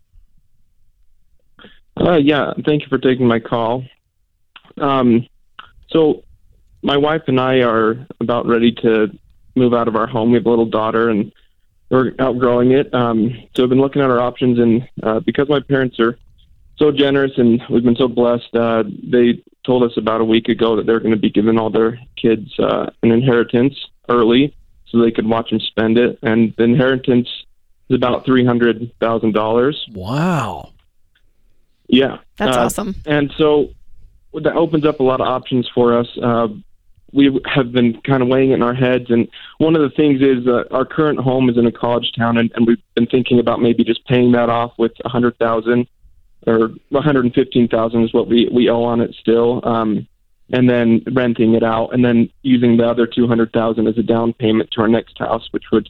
Uh, 1.98 2.16
yeah, 2.16 2.52
thank 2.66 2.82
you 2.82 2.88
for 2.90 2.98
taking 2.98 3.26
my 3.26 3.40
call. 3.40 3.84
Um, 4.76 5.26
so, 5.88 6.24
my 6.82 6.98
wife 6.98 7.22
and 7.28 7.40
I 7.40 7.62
are 7.62 8.06
about 8.20 8.46
ready 8.46 8.70
to 8.82 9.08
move 9.54 9.74
out 9.74 9.88
of 9.88 9.96
our 9.96 10.06
home. 10.06 10.30
We 10.30 10.38
have 10.38 10.46
a 10.46 10.50
little 10.50 10.66
daughter, 10.66 11.08
and 11.08 11.32
we're 11.90 12.12
outgrowing 12.18 12.72
it. 12.72 12.92
Um, 12.94 13.30
so, 13.54 13.62
I've 13.62 13.68
been 13.68 13.80
looking 13.80 14.02
at 14.02 14.10
our 14.10 14.20
options, 14.20 14.58
and 14.58 14.88
uh, 15.02 15.20
because 15.20 15.48
my 15.48 15.60
parents 15.60 15.98
are 16.00 16.18
so 16.76 16.90
generous 16.90 17.30
and 17.36 17.62
we've 17.70 17.84
been 17.84 17.94
so 17.94 18.08
blessed, 18.08 18.52
uh, 18.56 18.82
they 19.04 19.40
told 19.64 19.84
us 19.84 19.96
about 19.96 20.20
a 20.20 20.24
week 20.24 20.48
ago 20.48 20.74
that 20.74 20.86
they're 20.86 20.98
going 20.98 21.14
to 21.14 21.16
be 21.20 21.30
giving 21.30 21.56
all 21.56 21.70
their 21.70 22.00
kids 22.16 22.50
uh, 22.58 22.90
an 23.04 23.12
inheritance 23.12 23.74
early, 24.08 24.54
so 24.88 25.00
they 25.00 25.12
could 25.12 25.26
watch 25.26 25.50
them 25.50 25.60
spend 25.60 25.96
it. 25.98 26.18
And 26.22 26.52
the 26.58 26.64
inheritance 26.64 27.28
is 27.88 27.94
about 27.96 28.24
three 28.24 28.44
hundred 28.44 28.90
thousand 28.98 29.34
dollars. 29.34 29.86
Wow. 29.92 30.72
Yeah, 31.86 32.18
That's 32.38 32.56
Uh, 32.56 32.60
awesome. 32.62 32.94
and 33.06 33.32
so 33.36 33.68
that 34.32 34.56
opens 34.56 34.84
up 34.84 34.98
a 34.98 35.02
lot 35.04 35.20
of 35.20 35.28
options 35.28 35.68
for 35.74 35.96
us. 35.96 36.08
We 37.14 37.40
have 37.46 37.72
been 37.72 38.00
kind 38.03 38.22
of 38.22 38.29
weighing 38.29 38.50
it 38.50 38.55
in 38.55 38.62
our 38.62 38.74
heads. 38.74 39.07
And 39.09 39.29
one 39.59 39.77
of 39.77 39.83
the 39.83 39.90
things 39.90 40.20
is 40.20 40.46
uh, 40.46 40.64
our 40.72 40.85
current 40.85 41.20
home 41.20 41.48
is 41.48 41.57
in 41.57 41.66
a 41.66 41.72
college 41.72 42.12
town, 42.18 42.38
and, 42.38 42.50
and 42.55 42.66
we've 42.66 42.83
been 42.94 43.07
thinking 43.07 43.38
about 43.38 43.61
maybe 43.61 43.85
just 43.85 44.05
paying 44.07 44.33
that 44.33 44.50
off 44.50 44.72
with 44.79 44.92
a 45.05 45.09
hundred 45.09 45.38
thousand 45.38 45.87
or 46.46 46.70
one 46.90 47.03
hundred 47.03 47.24
and 47.24 47.35
fifteen 47.35 47.68
thousand 47.68 48.03
is 48.05 48.12
what 48.12 48.29
we 48.29 48.48
we 48.53 48.68
owe 48.68 48.83
on 48.83 49.00
it 49.00 49.14
still. 49.20 49.66
Um, 49.66 50.07
and 50.53 50.68
then 50.68 51.03
renting 51.12 51.55
it 51.55 51.62
out, 51.62 51.94
and 51.94 52.05
then 52.05 52.29
using 52.42 52.77
the 52.77 52.87
other 52.87 53.07
two 53.07 53.27
hundred 53.27 53.53
thousand 53.53 53.87
as 53.87 53.96
a 53.96 54.03
down 54.03 54.35
payment 54.35 54.70
to 54.72 54.83
our 54.83 54.88
next 54.88 55.18
house, 55.18 55.48
which 55.53 55.64
would 55.72 55.88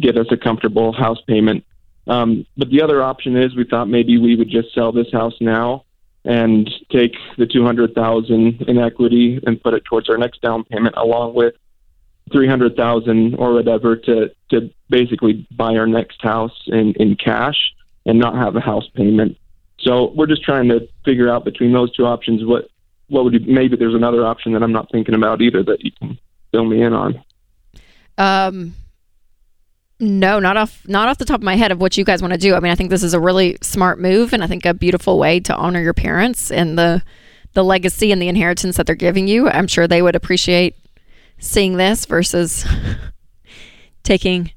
get 0.00 0.16
us 0.16 0.26
a 0.30 0.36
comfortable 0.36 0.92
house 0.92 1.20
payment. 1.26 1.64
Um, 2.06 2.46
but 2.56 2.70
the 2.70 2.82
other 2.82 3.02
option 3.02 3.36
is 3.36 3.56
we 3.56 3.64
thought 3.64 3.88
maybe 3.88 4.18
we 4.18 4.36
would 4.36 4.48
just 4.48 4.74
sell 4.74 4.92
this 4.92 5.10
house 5.12 5.34
now 5.40 5.84
and 6.24 6.70
take 6.90 7.16
the 7.38 7.46
200,000 7.46 8.62
in 8.62 8.78
equity 8.78 9.40
and 9.46 9.62
put 9.62 9.74
it 9.74 9.84
towards 9.84 10.08
our 10.08 10.18
next 10.18 10.42
down 10.42 10.64
payment 10.64 10.94
along 10.96 11.34
with 11.34 11.54
300,000 12.32 13.34
or 13.36 13.54
whatever 13.54 13.96
to 13.96 14.30
to 14.50 14.70
basically 14.88 15.46
buy 15.56 15.76
our 15.76 15.86
next 15.86 16.22
house 16.22 16.56
in 16.66 16.92
in 16.94 17.16
cash 17.16 17.72
and 18.06 18.18
not 18.18 18.34
have 18.34 18.54
a 18.56 18.60
house 18.60 18.88
payment. 18.94 19.36
So 19.80 20.12
we're 20.14 20.26
just 20.26 20.42
trying 20.42 20.68
to 20.68 20.88
figure 21.04 21.28
out 21.28 21.44
between 21.44 21.72
those 21.72 21.94
two 21.94 22.06
options 22.06 22.44
what 22.44 22.68
what 23.08 23.24
would 23.24 23.32
you, 23.32 23.40
maybe 23.52 23.76
there's 23.76 23.94
another 23.94 24.24
option 24.24 24.52
that 24.52 24.62
I'm 24.62 24.72
not 24.72 24.90
thinking 24.92 25.14
about 25.14 25.40
either 25.40 25.62
that 25.64 25.84
you 25.84 25.90
can 25.92 26.18
fill 26.52 26.64
me 26.64 26.82
in 26.82 26.92
on. 26.92 27.22
Um, 28.18 28.74
no, 30.00 30.38
not 30.40 30.56
off 30.56 30.82
not 30.88 31.08
off 31.08 31.18
the 31.18 31.24
top 31.24 31.40
of 31.40 31.44
my 31.44 31.56
head 31.56 31.70
of 31.70 31.80
what 31.80 31.96
you 31.96 32.04
guys 32.04 32.22
want 32.22 32.32
to 32.32 32.38
do. 32.38 32.54
I 32.54 32.60
mean, 32.60 32.72
I 32.72 32.74
think 32.74 32.90
this 32.90 33.02
is 33.02 33.14
a 33.14 33.20
really 33.20 33.58
smart 33.62 34.00
move 34.00 34.32
and 34.32 34.42
I 34.42 34.46
think 34.46 34.64
a 34.64 34.74
beautiful 34.74 35.18
way 35.18 35.40
to 35.40 35.54
honor 35.54 35.80
your 35.80 35.94
parents 35.94 36.50
and 36.50 36.78
the 36.78 37.02
the 37.52 37.64
legacy 37.64 38.10
and 38.12 38.22
the 38.22 38.28
inheritance 38.28 38.76
that 38.76 38.86
they're 38.86 38.94
giving 38.94 39.28
you. 39.28 39.48
I'm 39.48 39.66
sure 39.66 39.86
they 39.86 40.02
would 40.02 40.16
appreciate 40.16 40.76
seeing 41.38 41.76
this 41.76 42.06
versus 42.06 42.66
taking 44.02 44.52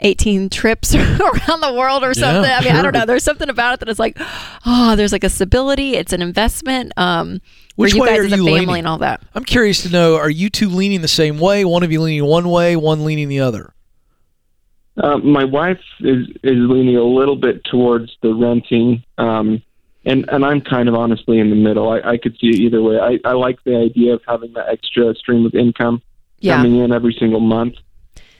18 0.00 0.50
trips 0.50 0.94
around 0.94 1.60
the 1.60 1.74
world 1.74 2.04
or 2.04 2.12
something. 2.12 2.50
Yeah, 2.50 2.58
I 2.58 2.64
mean, 2.64 2.76
I 2.76 2.82
don't 2.82 2.92
know. 2.92 3.06
There's 3.06 3.24
something 3.24 3.48
about 3.48 3.74
it 3.74 3.80
that 3.80 3.88
is 3.88 3.98
like, 3.98 4.18
oh, 4.66 4.94
there's 4.96 5.12
like 5.12 5.24
a 5.24 5.30
stability. 5.30 5.94
It's 5.94 6.12
an 6.12 6.20
investment. 6.20 6.92
Um, 6.96 7.40
Which 7.76 7.92
for 7.92 7.96
you 7.96 8.02
way 8.02 8.08
guys 8.08 8.18
are 8.18 8.24
as 8.24 8.32
a 8.32 8.36
you 8.36 8.44
family 8.44 8.60
leaning? 8.60 8.78
and 8.78 8.88
all 8.88 8.98
that. 8.98 9.22
I'm 9.34 9.44
curious 9.44 9.82
to 9.84 9.88
know: 9.90 10.16
Are 10.16 10.28
you 10.28 10.50
two 10.50 10.68
leaning 10.68 11.00
the 11.00 11.08
same 11.08 11.38
way? 11.38 11.64
One 11.64 11.82
of 11.82 11.90
you 11.90 12.02
leaning 12.02 12.24
one 12.28 12.48
way, 12.50 12.76
one 12.76 13.04
leaning 13.04 13.28
the 13.28 13.40
other. 13.40 13.72
Uh, 15.02 15.18
my 15.18 15.44
wife 15.44 15.80
is 16.00 16.26
is 16.42 16.56
leaning 16.56 16.96
a 16.96 17.02
little 17.04 17.36
bit 17.36 17.62
towards 17.64 18.16
the 18.22 18.32
renting, 18.34 19.02
um, 19.18 19.62
and 20.04 20.24
and 20.30 20.44
I'm 20.44 20.60
kind 20.62 20.88
of 20.88 20.94
honestly 20.94 21.38
in 21.38 21.50
the 21.50 21.56
middle. 21.56 21.90
I, 21.90 22.00
I 22.12 22.16
could 22.16 22.36
see 22.40 22.48
it 22.48 22.56
either 22.60 22.82
way. 22.82 22.98
I, 22.98 23.18
I 23.24 23.32
like 23.32 23.62
the 23.64 23.76
idea 23.76 24.14
of 24.14 24.22
having 24.26 24.52
that 24.54 24.68
extra 24.68 25.14
stream 25.14 25.44
of 25.44 25.54
income 25.54 26.00
Yeah. 26.40 26.56
coming 26.56 26.76
in 26.76 26.92
every 26.92 27.14
single 27.18 27.40
month, 27.40 27.74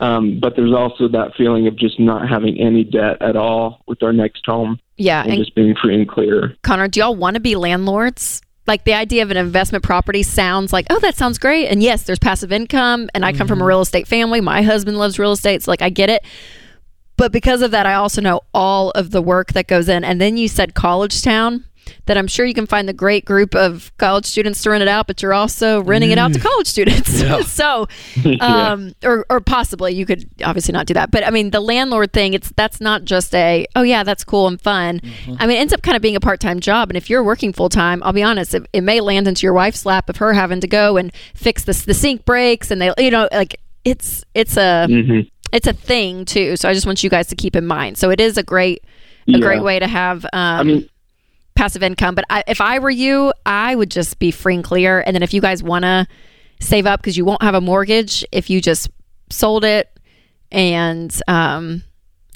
um, 0.00 0.40
but 0.40 0.56
there's 0.56 0.72
also 0.72 1.08
that 1.08 1.34
feeling 1.36 1.66
of 1.66 1.76
just 1.76 2.00
not 2.00 2.28
having 2.28 2.58
any 2.60 2.84
debt 2.84 3.20
at 3.20 3.36
all 3.36 3.82
with 3.86 4.02
our 4.02 4.12
next 4.14 4.46
home 4.46 4.78
Yeah. 4.96 5.22
and 5.22 5.32
And 5.32 5.40
just 5.40 5.54
being 5.54 5.74
free 5.74 5.94
and 5.94 6.08
clear. 6.08 6.56
Connor, 6.62 6.88
do 6.88 7.00
y'all 7.00 7.14
want 7.16 7.34
to 7.34 7.40
be 7.40 7.54
landlords? 7.56 8.40
Like 8.66 8.84
the 8.84 8.94
idea 8.94 9.22
of 9.22 9.30
an 9.30 9.36
investment 9.36 9.84
property 9.84 10.22
sounds 10.22 10.72
like, 10.72 10.86
oh, 10.90 10.98
that 11.00 11.16
sounds 11.16 11.38
great. 11.38 11.68
And 11.68 11.82
yes, 11.82 12.02
there's 12.02 12.18
passive 12.18 12.52
income. 12.52 13.08
And 13.14 13.24
I 13.24 13.32
come 13.32 13.46
from 13.46 13.58
a 13.58 13.62
mm-hmm. 13.62 13.68
real 13.68 13.80
estate 13.80 14.08
family. 14.08 14.40
My 14.40 14.62
husband 14.62 14.98
loves 14.98 15.18
real 15.18 15.32
estate. 15.32 15.62
So, 15.62 15.70
like, 15.70 15.82
I 15.82 15.90
get 15.90 16.10
it. 16.10 16.24
But 17.16 17.32
because 17.32 17.62
of 17.62 17.70
that, 17.70 17.86
I 17.86 17.94
also 17.94 18.20
know 18.20 18.40
all 18.52 18.90
of 18.90 19.10
the 19.10 19.22
work 19.22 19.52
that 19.52 19.68
goes 19.68 19.88
in. 19.88 20.04
And 20.04 20.20
then 20.20 20.36
you 20.36 20.48
said 20.48 20.74
college 20.74 21.22
town, 21.22 21.64
that 22.04 22.16
I'm 22.18 22.26
sure 22.26 22.44
you 22.46 22.54
can 22.54 22.66
find 22.66 22.88
the 22.88 22.92
great 22.92 23.24
group 23.24 23.54
of 23.54 23.90
college 23.96 24.26
students 24.26 24.62
to 24.62 24.70
rent 24.70 24.82
it 24.82 24.88
out, 24.88 25.06
but 25.06 25.22
you're 25.22 25.34
also 25.34 25.82
renting 25.82 26.10
it 26.10 26.18
out 26.18 26.32
to 26.34 26.38
college 26.38 26.66
students. 26.66 27.22
Yeah. 27.26 27.40
so, 27.42 27.88
um, 28.40 28.92
or, 29.02 29.24
or 29.30 29.40
possibly 29.40 29.94
you 29.94 30.06
could 30.06 30.28
obviously 30.44 30.72
not 30.72 30.86
do 30.86 30.94
that. 30.94 31.10
But 31.10 31.26
I 31.26 31.30
mean, 31.30 31.50
the 31.50 31.60
landlord 31.60 32.12
thing, 32.12 32.34
it's 32.34 32.52
that's 32.56 32.80
not 32.80 33.04
just 33.04 33.34
a, 33.34 33.66
oh, 33.74 33.82
yeah, 33.82 34.02
that's 34.04 34.22
cool 34.24 34.46
and 34.48 34.60
fun. 34.60 35.00
I 35.38 35.46
mean, 35.46 35.56
it 35.56 35.60
ends 35.60 35.72
up 35.72 35.82
kind 35.82 35.96
of 35.96 36.02
being 36.02 36.16
a 36.16 36.20
part 36.20 36.38
time 36.40 36.60
job. 36.60 36.90
And 36.90 36.96
if 36.96 37.08
you're 37.10 37.24
working 37.24 37.52
full 37.52 37.68
time, 37.68 38.02
I'll 38.02 38.12
be 38.12 38.22
honest, 38.22 38.54
it, 38.54 38.66
it 38.72 38.82
may 38.82 39.00
land 39.00 39.26
into 39.26 39.46
your 39.46 39.54
wife's 39.54 39.86
lap 39.86 40.08
of 40.08 40.18
her 40.18 40.32
having 40.34 40.60
to 40.60 40.68
go 40.68 40.96
and 40.96 41.12
fix 41.34 41.64
the, 41.64 41.72
the 41.86 41.94
sink 41.94 42.24
breaks 42.24 42.70
and 42.70 42.80
they, 42.80 42.92
you 42.98 43.10
know, 43.10 43.28
like 43.32 43.56
it's, 43.84 44.24
it's 44.34 44.56
a, 44.56 44.86
hmm 44.86 45.20
it's 45.52 45.68
a 45.68 45.72
thing 45.72 46.24
too. 46.24 46.56
So 46.56 46.68
I 46.68 46.74
just 46.74 46.86
want 46.86 47.04
you 47.04 47.08
guys 47.08 47.28
to 47.28 47.36
keep 47.36 47.54
in 47.54 47.66
mind. 47.66 47.96
So 47.98 48.10
it 48.10 48.20
is 48.20 48.36
a 48.36 48.42
great, 48.42 48.82
a 49.28 49.32
Yeah. 49.32 49.38
great 49.38 49.62
way 49.62 49.78
to 49.78 49.86
have, 49.86 50.24
um, 50.24 50.30
I 50.60 50.62
mean, 50.64 50.88
passive 51.56 51.82
income. 51.82 52.14
But 52.14 52.24
I, 52.30 52.44
if 52.46 52.60
I 52.60 52.78
were 52.78 52.90
you, 52.90 53.32
I 53.44 53.74
would 53.74 53.90
just 53.90 54.18
be 54.18 54.30
free 54.30 54.54
and 54.54 54.62
clear. 54.64 55.02
And 55.04 55.14
then 55.14 55.22
if 55.22 55.34
you 55.34 55.40
guys 55.40 55.62
want 55.62 55.84
to 55.84 56.06
save 56.60 56.86
up 56.86 57.00
because 57.00 57.16
you 57.16 57.24
won't 57.24 57.42
have 57.42 57.54
a 57.54 57.60
mortgage, 57.60 58.24
if 58.30 58.48
you 58.48 58.60
just 58.60 58.88
sold 59.30 59.64
it 59.64 59.90
and 60.52 61.14
um, 61.26 61.82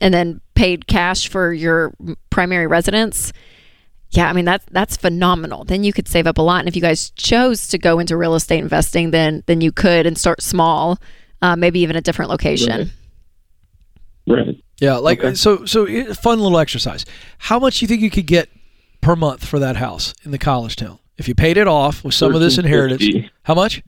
and 0.01 0.13
then 0.13 0.41
paid 0.55 0.87
cash 0.87 1.29
for 1.29 1.53
your 1.53 1.93
primary 2.31 2.67
residence. 2.67 3.33
Yeah, 4.11 4.29
I 4.29 4.33
mean 4.33 4.45
that's 4.45 4.65
that's 4.73 4.97
phenomenal. 4.97 5.65
Then 5.65 5.85
you 5.85 5.93
could 5.93 6.09
save 6.09 6.27
up 6.27 6.37
a 6.39 6.43
lot, 6.43 6.59
and 6.59 6.69
if 6.69 6.75
you 6.75 6.83
guys 6.83 7.11
chose 7.11 7.69
to 7.69 7.79
go 7.79 8.01
into 8.01 8.17
real 8.17 8.35
estate 8.35 8.59
investing, 8.59 9.13
then 9.13 9.45
then 9.47 9.61
you 9.61 9.71
could 9.71 10.05
and 10.05 10.19
start 10.19 10.43
small, 10.43 10.99
uh, 11.43 11.55
maybe 11.55 11.79
even 11.81 11.95
a 11.95 12.01
different 12.01 12.29
location. 12.29 12.91
Right. 14.27 14.47
right. 14.47 14.57
Yeah, 14.81 14.97
like 14.97 15.21
Okay. 15.21 15.35
so. 15.35 15.65
So 15.65 15.87
fun 16.15 16.41
little 16.41 16.59
exercise. 16.59 17.05
How 17.39 17.61
much 17.61 17.79
do 17.79 17.85
you 17.85 17.87
think 17.87 18.01
you 18.03 18.11
could 18.11 18.27
get 18.27 18.49
per 19.01 19.17
month 19.17 19.47
for 19.47 19.59
that 19.59 19.77
house 19.77 20.15
in 20.25 20.31
the 20.31 20.39
college 20.39 20.77
town 20.77 20.99
if 21.17 21.29
you 21.29 21.35
paid 21.35 21.57
it 21.57 21.69
off 21.69 22.03
with 22.03 22.15
some 22.15 22.35
of 22.35 22.41
this 22.41 22.59
inheritance? 22.59 23.05
How 23.43 23.55
much? 23.55 23.83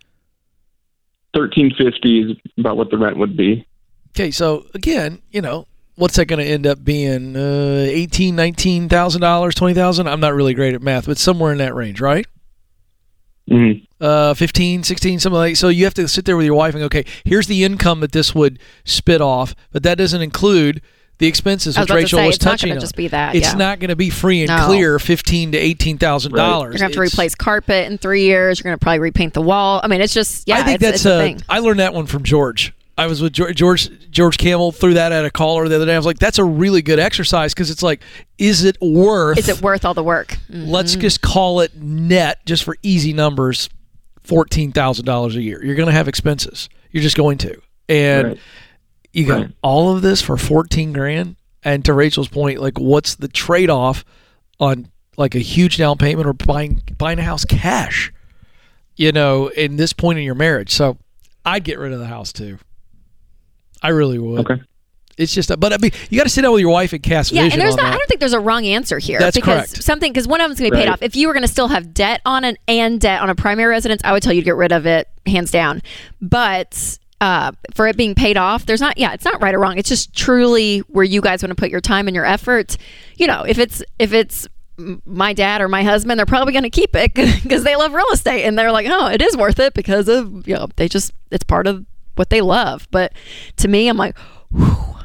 Thirteen 1.35 1.73
fifty 1.77 2.21
is 2.21 2.37
about 2.59 2.77
what 2.77 2.91
the 2.91 2.99
rent 2.99 3.17
would 3.17 3.37
be. 3.37 3.67
Okay, 4.11 4.31
so 4.31 4.67
again, 4.75 5.23
you 5.31 5.41
know, 5.41 5.67
what's 5.95 6.17
that 6.17 6.27
going 6.27 6.45
to 6.45 6.45
end 6.45 6.67
up 6.67 6.85
being? 6.85 7.35
Uh, 7.35 7.87
eighteen, 7.89 8.37
nineteen 8.37 8.89
thousand 8.89 9.23
dollars, 9.23 9.55
twenty 9.55 9.75
thousand. 9.75 10.09
I'm 10.09 10.21
not 10.21 10.35
really 10.35 10.53
great 10.53 10.75
at 10.75 10.83
math, 10.83 11.07
but 11.07 11.17
somewhere 11.17 11.53
in 11.53 11.59
that 11.59 11.75
range, 11.75 12.01
right? 12.01 12.27
hmm 13.49 13.73
uh, 14.03 14.35
15, 14.35 14.83
16, 14.83 15.21
something 15.21 15.37
like 15.37 15.57
So 15.57 15.69
you 15.69 15.85
have 15.85 15.95
to 15.95 16.09
sit 16.09 16.25
there 16.25 16.37
with 16.37 16.45
your 16.45 16.57
wife 16.57 16.75
and 16.75 16.81
go, 16.81 16.87
okay, 16.87 17.05
here's 17.25 17.47
the 17.47 17.63
income 17.63 18.01
that 18.01 18.11
this 18.11 18.35
would 18.35 18.59
spit 18.85 19.21
off, 19.21 19.55
but 19.71 19.85
that 19.85 19.97
doesn't 19.97 20.21
include 20.21 20.83
the 21.23 21.29
expenses, 21.29 21.77
I 21.77 21.83
which 21.83 21.91
about 21.91 21.95
to 21.95 22.03
Rachel 22.03 22.19
say, 22.19 22.27
was 22.27 22.35
it's 22.37 22.45
not 22.45 22.51
touching 22.51 22.69
gonna 22.71 22.79
on. 22.79 22.81
just 22.81 22.97
be 22.97 23.09
that, 23.09 23.35
It's 23.37 23.53
yeah. 23.53 23.55
not 23.55 23.79
going 23.79 23.91
to 23.91 23.97
be 23.97 24.11
free 24.11 24.41
and 24.43 24.49
No. 24.49 24.67
clear, 24.67 24.99
fifteen 24.99 25.53
to 25.53 25.59
eighteen 25.59 25.97
thousand 25.97 26.33
dollars. 26.35 26.73
You're 26.75 26.79
gonna 26.79 26.85
have 26.85 26.93
to 26.93 27.01
replace 27.01 27.35
carpet 27.37 27.91
in 27.91 27.97
three 27.97 28.25
years. 28.25 28.59
You're 28.59 28.65
gonna 28.65 28.79
probably 28.79 28.99
repaint 28.99 29.35
the 29.35 29.41
wall. 29.43 29.81
I 29.85 29.87
mean, 29.87 30.01
it's 30.01 30.13
just 30.13 30.49
yeah. 30.49 30.59
I 30.59 30.63
think 30.65 30.75
it's, 30.77 30.83
that's 30.83 30.97
it's 30.97 31.07
a 31.07 31.15
uh, 31.15 31.19
thing. 31.21 31.41
I 31.49 31.61
learned 31.61 31.79
that 31.79 31.95
one 31.95 32.07
from 32.07 32.25
George. 32.25 32.75
I 32.99 33.07
was 33.07 33.23
with 33.23 33.33
George 33.33 33.57
George, 33.57 34.11
George 34.11 34.37
Kamel 34.37 34.71
threw 34.73 34.95
that 34.95 35.13
at 35.13 35.25
a 35.25 35.31
caller 35.31 35.67
the 35.69 35.77
other 35.77 35.87
day. 35.87 35.95
I 35.95 35.97
was 35.97 36.05
like, 36.05 36.19
that's 36.19 36.39
a 36.39 36.45
really 36.45 36.83
good 36.83 36.99
exercise 36.99 37.55
because 37.55 37.71
it's 37.71 37.83
like, 37.83 38.03
is 38.37 38.65
it 38.65 38.77
worth? 38.83 39.39
Is 39.39 39.49
it 39.49 39.63
worth 39.63 39.85
all 39.85 39.95
the 39.95 40.03
work? 40.05 40.37
Mm. 40.51 40.69
let's 40.69 40.95
just 40.97 41.23
call 41.23 41.61
it 41.61 41.75
net, 41.77 42.45
just 42.45 42.65
for 42.65 42.77
easy 42.83 43.13
numbers, 43.13 43.71
fourteen 44.25 44.73
thousand 44.73 45.05
dollars 45.07 45.37
a 45.37 45.41
year. 45.43 45.65
You're 45.65 45.77
going 45.77 45.87
to 45.87 45.93
have 45.93 46.09
expenses. 46.09 46.69
You're 46.91 47.03
just 47.03 47.17
going 47.17 47.39
to, 47.39 47.61
and 47.89 48.29
Right. 48.29 48.39
You 49.13 49.27
got 49.27 49.41
Right. 49.41 49.51
all 49.63 49.95
of 49.95 50.03
this 50.03 50.21
for 50.23 50.37
fourteen 50.37 50.93
grand. 50.93 51.37
And 51.65 51.85
to 51.85 51.93
Rachel's 51.93 52.27
point, 52.29 52.61
like, 52.61 52.79
what's 52.81 53.15
the 53.15 53.29
trade 53.29 53.71
off 53.71 54.05
on 54.59 54.89
like 55.17 55.35
a 55.37 55.39
huge 55.39 55.77
down 55.77 55.97
payment 55.97 56.27
or 56.27 56.33
buying 56.33 56.83
buying 56.99 57.19
a 57.21 57.23
house 57.23 57.45
cash? 57.45 58.13
You 58.97 59.13
know, 59.13 59.49
in 59.49 59.77
this 59.77 59.93
point 59.93 60.19
in 60.19 60.25
your 60.25 60.35
marriage, 60.35 60.71
so 60.71 60.99
I'd 61.45 61.65
get 61.65 61.79
rid 61.79 61.93
of 61.93 61.99
the 62.01 62.07
house 62.07 62.33
too. 62.33 62.59
I 63.83 63.89
really 63.89 64.19
would. 64.19 64.41
Okay. 64.41 64.61
It's 65.19 65.35
just, 65.35 65.51
a, 65.51 65.57
but 65.59 65.73
I 65.75 65.77
mean, 65.77 65.91
you 66.09 66.17
got 66.19 66.25
to 66.25 66.31
sit 66.31 66.41
down 66.43 66.53
with 66.53 66.63
your 66.63 66.71
wife 66.71 66.93
and 66.95 67.03
cast 67.03 67.33
Yeah, 67.33 67.43
vision 67.43 67.61
and 67.61 67.63
there's 67.67 67.75
on 67.75 67.79
not. 67.79 67.91
that. 67.91 67.95
I 67.95 67.99
don't 67.99 68.09
think 68.09 68.21
there's 68.21 68.33
a 68.33 68.41
wrong 68.41 68.65
answer 68.65 68.99
here. 68.99 69.19
That's 69.19 69.37
because 69.37 69.71
correct. 69.73 69.83
Something 69.85 70.11
because 70.13 70.27
one 70.27 70.41
of 70.41 70.49
them's 70.49 70.59
going 70.59 70.71
to 70.71 70.77
be 70.77 70.83
paid 70.83 70.89
off. 70.89 71.03
If 71.03 71.17
you 71.17 71.29
were 71.29 71.35
going 71.35 71.43
to 71.43 71.49
still 71.53 71.69
have 71.69 71.93
debt 71.93 72.23
on 72.25 72.45
an 72.45 72.57
and 72.67 72.99
debt 73.01 73.21
on 73.21 73.29
a 73.29 73.35
primary 73.35 73.71
residence, 73.71 74.01
I 74.05 74.13
would 74.13 74.23
tell 74.23 74.33
you 74.33 74.41
to 74.41 74.45
get 74.45 74.57
rid 74.57 74.73
of 74.73 74.87
it 74.87 75.09
hands 75.27 75.51
down. 75.51 75.83
But 76.21 76.99
uh, 77.23 77.53
for 77.75 77.87
it 77.87 77.97
being 77.97 78.15
paid 78.15 78.37
off, 78.37 78.67
there's 78.67 78.81
not. 78.81 78.99
Yeah, 78.99 79.13
it's 79.15 79.25
not 79.25 79.41
right 79.41 79.55
or 79.55 79.59
wrong. 79.61 79.79
It's 79.79 79.89
just 79.89 80.13
truly 80.15 80.81
where 80.81 81.05
you 81.05 81.21
guys 81.21 81.43
want 81.43 81.51
to 81.51 81.55
put 81.55 81.71
your 81.71 81.81
time 81.81 82.09
and 82.09 82.15
your 82.15 82.25
effort. 82.27 82.77
You 83.17 83.29
know, 83.29 83.45
if 83.45 83.59
it's 83.59 83.83
if 83.99 84.13
it's 84.13 84.49
my 85.07 85.33
dad 85.33 85.61
or 85.61 85.69
my 85.69 85.85
husband, 85.85 86.19
they're 86.19 86.27
probably 86.27 86.53
going 86.53 86.65
to 86.65 86.71
keep 86.71 86.97
it 86.97 87.15
because 87.43 87.63
they 87.63 87.77
love 87.77 87.95
real 87.95 88.11
estate 88.13 88.45
and 88.45 88.59
they're 88.59 88.73
like, 88.73 88.87
oh, 88.91 89.07
it 89.07 89.23
is 89.23 89.37
worth 89.37 89.61
it 89.61 89.73
because 89.73 90.09
of 90.09 90.47
you 90.49 90.55
know 90.55 90.67
they 90.77 90.89
just 90.89 91.13
it's 91.31 91.45
part 91.45 91.67
of 91.67 91.87
what 92.17 92.29
they 92.31 92.41
love. 92.41 92.89
But 92.91 93.13
to 93.59 93.69
me, 93.69 93.89
I'm 93.89 93.97
like. 93.97 94.19
Whew, 94.51 94.97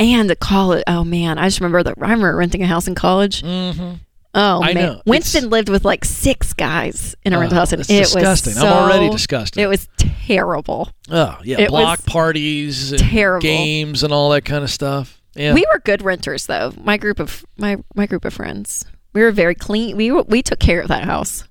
and 0.00 0.28
to 0.30 0.34
college. 0.34 0.82
Oh 0.88 1.04
man, 1.04 1.38
I 1.38 1.46
just 1.46 1.60
remember 1.60 1.82
that. 1.84 1.94
I 1.98 2.00
remember 2.00 2.34
renting 2.34 2.62
a 2.62 2.66
house 2.66 2.88
in 2.88 2.96
college. 2.96 3.42
Mhm. 3.42 4.00
Oh 4.34 4.62
I 4.62 4.72
man, 4.72 4.74
know. 4.74 5.02
Winston 5.04 5.38
It's- 5.44 5.50
lived 5.52 5.68
with 5.68 5.84
like 5.84 6.04
six 6.04 6.52
guys 6.54 7.14
in 7.22 7.32
a 7.34 7.38
rental 7.38 7.58
Oh, 7.58 7.60
house, 7.60 7.72
and 7.72 7.82
it 7.82 7.86
disgusting. 7.86 8.54
was 8.54 8.62
I'm 8.62 8.72
already 8.72 9.10
disgusted. 9.10 9.62
It 9.62 9.66
was 9.66 9.88
terrible. 9.98 10.90
Oh 11.10 11.38
yeah, 11.44 11.60
It 11.60 11.68
block 11.68 12.04
parties, 12.06 12.92
and 12.92 13.00
terrible. 13.00 13.42
games, 13.42 14.02
and 14.02 14.12
all 14.12 14.30
that 14.30 14.44
kind 14.46 14.64
of 14.64 14.70
stuff. 14.70 15.20
Yeah, 15.34 15.52
We 15.54 15.64
were 15.72 15.80
good 15.80 16.02
renters, 16.02 16.46
though. 16.46 16.72
My 16.82 16.96
group 16.96 17.18
of 17.20 17.44
my 17.58 17.76
my 17.94 18.06
group 18.06 18.24
of 18.24 18.32
friends. 18.34 18.84
We 19.14 19.20
were 19.22 19.32
very 19.32 19.54
clean. 19.54 19.96
We 19.96 20.10
were, 20.10 20.22
we 20.22 20.42
took 20.42 20.58
care 20.58 20.80
of 20.80 20.88
that 20.88 21.04
house. 21.04 21.44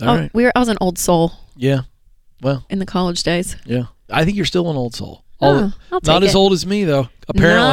all 0.00 0.08
Oh, 0.10 0.16
right. 0.20 0.30
we 0.34 0.44
were. 0.44 0.52
I 0.54 0.60
was 0.60 0.68
an 0.68 0.78
old 0.80 0.98
soul. 0.98 1.32
Yeah. 1.56 1.82
Well, 2.40 2.64
in 2.70 2.78
the 2.78 2.86
college 2.86 3.22
days. 3.24 3.56
yeah. 3.64 3.84
I 4.10 4.24
think 4.24 4.36
you're 4.36 4.46
still 4.46 4.70
an 4.70 4.76
old 4.76 4.94
soul. 4.94 5.23
All 5.40 5.54
Oh, 5.54 5.72
I'll 5.92 6.00
not 6.04 6.20
take 6.20 6.28
as 6.28 6.34
it. 6.34 6.38
old 6.38 6.52
as 6.52 6.64
me 6.66 6.84
though. 6.84 7.08
Apparently, 7.28 7.70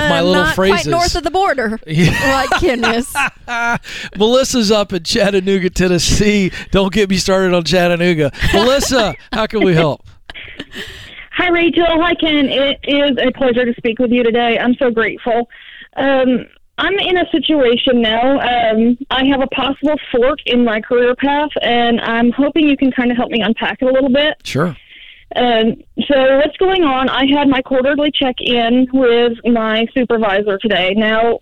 with 0.00 0.08
my 0.10 0.22
little 0.22 0.44
not 0.44 0.54
phrases. 0.54 0.82
quite 0.84 0.90
north 0.90 1.14
of 1.14 1.24
the 1.24 1.30
border. 1.30 1.78
Yeah. 1.86 2.46
like 2.50 2.60
goodness. 2.60 3.14
Melissa's 4.16 4.70
up 4.70 4.92
in 4.92 5.02
Chattanooga, 5.04 5.70
Tennessee. 5.70 6.50
Don't 6.70 6.92
get 6.92 7.10
me 7.10 7.16
started 7.16 7.54
on 7.54 7.64
Chattanooga. 7.64 8.32
Melissa, 8.52 9.14
how 9.32 9.46
can 9.46 9.62
we 9.64 9.74
help? 9.74 10.02
Hi, 11.32 11.48
Rachel. 11.48 11.84
Hi, 11.86 12.14
Ken. 12.14 12.48
It 12.48 12.78
is 12.84 13.18
a 13.18 13.30
pleasure 13.32 13.64
to 13.64 13.74
speak 13.76 13.98
with 13.98 14.10
you 14.10 14.22
today. 14.22 14.58
I'm 14.58 14.74
so 14.76 14.90
grateful. 14.90 15.48
Um, 15.96 16.46
I'm 16.78 16.94
in 16.98 17.18
a 17.18 17.24
situation 17.30 18.00
now. 18.00 18.40
Um, 18.40 18.96
I 19.10 19.24
have 19.26 19.40
a 19.40 19.46
possible 19.48 19.96
fork 20.12 20.38
in 20.46 20.64
my 20.64 20.80
career 20.80 21.14
path, 21.14 21.50
and 21.62 22.00
I'm 22.00 22.32
hoping 22.32 22.68
you 22.68 22.76
can 22.76 22.90
kind 22.90 23.10
of 23.10 23.16
help 23.16 23.30
me 23.30 23.40
unpack 23.40 23.78
it 23.82 23.84
a 23.88 23.92
little 23.92 24.10
bit. 24.10 24.34
Sure. 24.44 24.76
Um, 25.34 25.74
so, 26.06 26.36
what's 26.36 26.56
going 26.58 26.84
on? 26.84 27.08
I 27.08 27.26
had 27.26 27.48
my 27.48 27.60
quarterly 27.62 28.10
check 28.12 28.36
in 28.38 28.86
with 28.92 29.38
my 29.44 29.86
supervisor 29.94 30.58
today. 30.58 30.94
Now, 30.94 31.40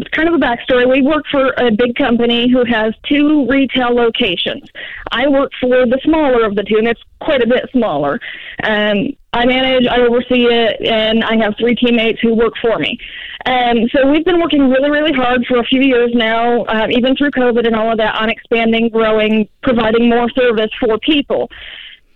it's 0.00 0.08
kind 0.10 0.28
of 0.28 0.34
a 0.34 0.38
backstory. 0.38 0.88
We 0.88 1.02
work 1.02 1.24
for 1.30 1.52
a 1.58 1.70
big 1.70 1.94
company 1.96 2.50
who 2.50 2.64
has 2.64 2.94
two 3.08 3.46
retail 3.48 3.94
locations. 3.94 4.68
I 5.10 5.28
work 5.28 5.50
for 5.60 5.86
the 5.86 6.00
smaller 6.04 6.46
of 6.46 6.54
the 6.54 6.62
two, 6.62 6.78
and 6.78 6.88
it's 6.88 7.02
quite 7.20 7.42
a 7.42 7.46
bit 7.46 7.68
smaller. 7.72 8.18
Um, 8.62 9.12
I 9.32 9.44
manage, 9.44 9.86
I 9.86 10.00
oversee 10.00 10.46
it, 10.46 10.80
and 10.86 11.22
I 11.22 11.36
have 11.42 11.54
three 11.58 11.74
teammates 11.74 12.20
who 12.20 12.34
work 12.34 12.54
for 12.62 12.78
me. 12.78 12.98
Um, 13.46 13.88
so 13.94 14.10
we've 14.10 14.24
been 14.24 14.40
working 14.40 14.70
really, 14.70 14.90
really 14.90 15.12
hard 15.12 15.44
for 15.46 15.58
a 15.58 15.64
few 15.64 15.82
years 15.82 16.10
now, 16.14 16.62
uh, 16.64 16.86
even 16.90 17.14
through 17.16 17.30
COVID 17.32 17.66
and 17.66 17.76
all 17.76 17.92
of 17.92 17.98
that, 17.98 18.14
on 18.14 18.30
expanding, 18.30 18.88
growing, 18.88 19.48
providing 19.62 20.08
more 20.08 20.30
service 20.30 20.70
for 20.80 20.98
people. 20.98 21.50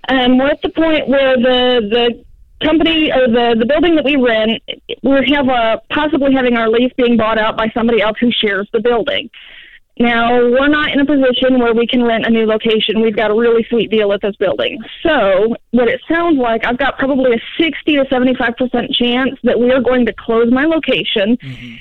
Um, 0.08 0.38
we're 0.38 0.50
at 0.50 0.62
the 0.62 0.70
point 0.70 1.08
where 1.08 1.36
the 1.36 1.80
the 1.90 2.24
company 2.64 3.10
or 3.12 3.28
the 3.28 3.56
the 3.58 3.66
building 3.66 3.96
that 3.96 4.04
we 4.04 4.16
rent, 4.16 4.62
we 5.02 5.32
have 5.34 5.48
a 5.48 5.80
possibly 5.90 6.32
having 6.32 6.56
our 6.56 6.68
lease 6.68 6.92
being 6.96 7.16
bought 7.16 7.38
out 7.38 7.56
by 7.56 7.70
somebody 7.74 8.00
else 8.00 8.16
who 8.20 8.30
shares 8.30 8.68
the 8.72 8.80
building. 8.80 9.30
Now 9.98 10.34
we're 10.34 10.68
not 10.68 10.90
in 10.90 10.98
a 11.00 11.06
position 11.06 11.60
where 11.60 11.72
we 11.72 11.86
can 11.86 12.02
rent 12.02 12.26
a 12.26 12.30
new 12.30 12.46
location. 12.46 13.00
We've 13.00 13.14
got 13.14 13.30
a 13.30 13.34
really 13.34 13.64
sweet 13.70 13.90
deal 13.90 14.12
at 14.12 14.20
this 14.22 14.34
building. 14.36 14.82
So 15.02 15.54
what 15.70 15.88
it 15.88 16.00
sounds 16.08 16.36
like, 16.38 16.64
I've 16.64 16.78
got 16.78 16.98
probably 16.98 17.32
a 17.34 17.40
sixty 17.56 17.94
to 17.96 18.04
seventy 18.10 18.34
five 18.34 18.56
percent 18.56 18.90
chance 18.92 19.38
that 19.44 19.58
we 19.58 19.70
are 19.70 19.80
going 19.80 20.04
to 20.06 20.12
close 20.12 20.50
my 20.50 20.64
location, 20.64 21.38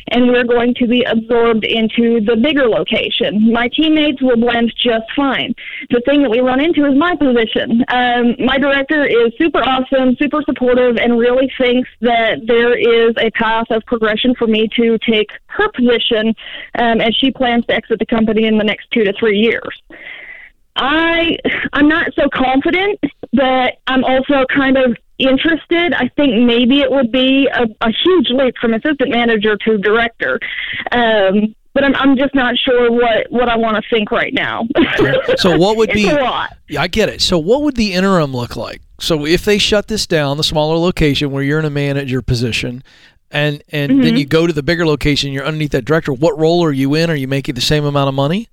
and 0.10 0.28
we're 0.28 0.43
going 0.43 0.76
to 0.76 0.88
be 0.88 1.04
absorbed 1.04 1.65
into 1.65 2.21
the 2.21 2.36
bigger 2.36 2.67
location. 2.69 3.52
My 3.52 3.67
teammates 3.67 4.21
will 4.21 4.38
blend 4.38 4.71
just 4.78 5.06
fine. 5.15 5.56
The 5.89 6.02
thing 6.06 6.21
that 6.21 6.30
we 6.30 6.39
run 6.39 6.60
into 6.60 6.86
is 6.86 6.95
my 6.95 7.15
position. 7.15 7.84
Um, 7.88 8.36
my 8.39 8.60
director 8.60 9.06
is 9.06 9.34
super 9.39 9.60
awesome, 9.60 10.15
super 10.17 10.43
supportive, 10.45 10.97
and 10.97 11.17
really 11.17 11.52
thinks 11.58 11.89
that 12.02 12.45
there 12.45 12.78
is 12.78 13.15
a 13.17 13.32
path 13.32 13.67
of 13.71 13.84
progression 13.86 14.36
for 14.36 14.45
me 14.45 14.67
to 14.76 14.99
take 14.99 15.32
her 15.47 15.69
position 15.69 16.36
um, 16.78 17.02
as 17.02 17.15
she 17.15 17.32
plans 17.32 17.65
to 17.67 17.73
exit 17.73 17.99
the 18.08 18.16
company 18.16 18.46
in 18.46 18.58
the 18.58 18.63
next 18.63 18.89
two 18.92 19.04
to 19.04 19.13
three 19.13 19.39
years. 19.39 19.82
I 20.76 21.38
I'm 21.74 21.88
not 21.88 22.13
so 22.16 22.28
confident, 22.34 23.00
but 23.32 23.80
I'm 23.88 24.04
also 24.04 24.46
kind 24.46 24.78
of 24.78 24.98
interested. 25.20 25.94
I 25.94 26.10
think 26.16 26.46
maybe 26.46 26.80
it 26.80 26.92
would 26.92 27.12
be 27.12 27.48
a, 27.48 27.63
a 27.82 27.92
huge 28.04 28.30
leap 28.30 28.56
from 28.60 28.74
assistant 28.74 29.10
manager 29.10 29.56
to 29.58 29.78
director. 29.78 30.39
Um, 30.92 31.56
but 31.74 31.84
I'm 31.84 31.96
I'm 31.96 32.18
just 32.18 32.36
not 32.36 32.58
sure 32.58 32.92
what 32.92 33.32
what 33.32 33.50
I 33.50 33.58
want 33.58 33.84
to 33.84 33.89
think 33.89 34.12
right 34.12 34.34
now. 34.34 34.68
So 35.38 35.58
what 35.58 35.78
would 35.78 35.89
be? 35.94 36.10
a 36.10 36.16
lot. 36.16 36.56
Yeah, 36.70 36.82
I 36.82 36.88
get 36.88 37.10
it. 37.10 37.22
So 37.22 37.38
what 37.38 37.63
would 37.63 37.76
the 37.76 37.94
interim 37.94 38.32
look 38.32 38.56
like? 38.56 38.82
So 39.00 39.26
if 39.26 39.44
they 39.44 39.58
shut 39.58 39.88
this 39.88 40.08
down, 40.08 40.38
the 40.38 40.44
smaller 40.44 40.78
location 40.78 41.32
where 41.32 41.44
you're 41.44 41.60
in 41.60 41.66
a 41.66 41.72
manager 41.72 42.22
position, 42.22 42.84
and 43.34 43.62
and 43.69 43.91
Mm-hmm. 43.91 44.02
then 44.02 44.17
you 44.17 44.26
go 44.26 44.48
to 44.48 44.54
the 44.54 44.63
bigger 44.63 44.86
location, 44.86 45.34
you're 45.34 45.46
underneath 45.46 45.72
that 45.72 45.84
director. 45.86 46.13
What 46.13 46.38
role 46.39 46.63
are 46.63 46.72
you 46.72 46.96
in? 46.96 47.10
Are 47.10 47.15
you 47.15 47.28
making 47.28 47.56
the 47.56 47.62
same 47.62 47.84
amount 47.84 48.08
of 48.08 48.13
money? 48.15 48.48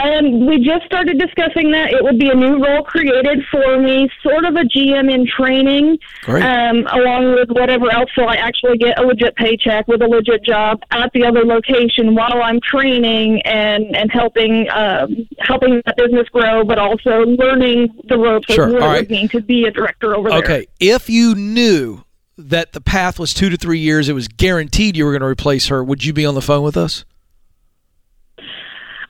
Um, 0.00 0.46
we 0.46 0.58
just 0.64 0.86
started 0.86 1.18
discussing 1.18 1.72
that. 1.72 1.92
It 1.92 2.04
would 2.04 2.16
be 2.18 2.28
a 2.30 2.34
new 2.34 2.64
role 2.64 2.84
created 2.84 3.44
for 3.50 3.78
me, 3.80 4.08
sort 4.22 4.44
of 4.44 4.54
a 4.54 4.60
GM 4.62 5.12
in 5.12 5.26
training, 5.26 5.98
um, 6.28 6.86
along 6.92 7.34
with 7.34 7.48
whatever 7.50 7.90
else. 7.92 8.08
So 8.14 8.22
I 8.24 8.36
actually 8.36 8.78
get 8.78 8.96
a 8.98 9.02
legit 9.02 9.34
paycheck 9.34 9.88
with 9.88 10.00
a 10.00 10.06
legit 10.06 10.44
job 10.44 10.80
at 10.92 11.10
the 11.12 11.24
other 11.26 11.44
location 11.44 12.14
while 12.14 12.42
I'm 12.44 12.60
training 12.60 13.42
and 13.42 13.94
and 13.96 14.10
helping 14.12 14.68
um, 14.70 15.26
helping 15.40 15.82
that 15.84 15.96
business 15.96 16.28
grow, 16.28 16.62
but 16.64 16.78
also 16.78 17.26
learning 17.26 17.88
the 18.08 18.16
ropes 18.16 18.54
Sure. 18.54 18.68
of 18.68 18.72
what 18.74 18.82
All 18.82 18.88
it 18.88 18.92
right. 18.92 19.00
would 19.00 19.10
mean 19.10 19.28
to 19.30 19.40
be 19.40 19.64
a 19.64 19.72
director 19.72 20.14
over 20.14 20.30
there. 20.30 20.38
Okay. 20.38 20.66
If 20.78 21.10
you 21.10 21.34
knew 21.34 22.04
that 22.38 22.72
the 22.72 22.80
path 22.80 23.18
was 23.18 23.34
two 23.34 23.48
to 23.50 23.56
three 23.56 23.78
years, 23.78 24.08
it 24.08 24.14
was 24.14 24.28
guaranteed 24.28 24.96
you 24.96 25.04
were 25.04 25.12
going 25.12 25.20
to 25.20 25.26
replace 25.26 25.68
her. 25.68 25.82
Would 25.84 26.04
you 26.04 26.12
be 26.12 26.24
on 26.24 26.34
the 26.34 26.42
phone 26.42 26.62
with 26.62 26.76
us? 26.76 27.04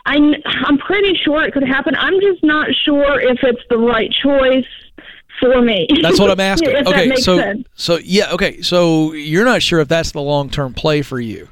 I'm 0.05 0.35
I'm 0.45 0.79
pretty 0.79 1.17
sure 1.17 1.45
it 1.45 1.53
could 1.53 1.63
happen. 1.67 1.95
I'm 1.97 2.21
just 2.21 2.43
not 2.43 2.69
sure 2.85 3.21
if 3.21 3.39
it's 3.43 3.63
the 3.71 3.79
right 3.79 4.11
choice 4.11 4.67
for 5.39 5.63
me. 5.63 5.87
That's 6.03 6.19
what 6.19 6.31
I'm 6.33 6.41
asking. 6.41 6.77
okay, 6.89 7.15
so 7.17 7.39
sense. 7.39 7.69
so 7.75 7.99
yeah, 8.03 8.33
okay. 8.33 8.63
So 8.63 9.13
you're 9.13 9.45
not 9.45 9.63
sure 9.63 9.81
if 9.81 9.89
that's 9.89 10.13
the 10.13 10.21
long 10.21 10.51
term 10.51 10.75
play 10.75 11.03
for 11.03 11.21
you, 11.21 11.49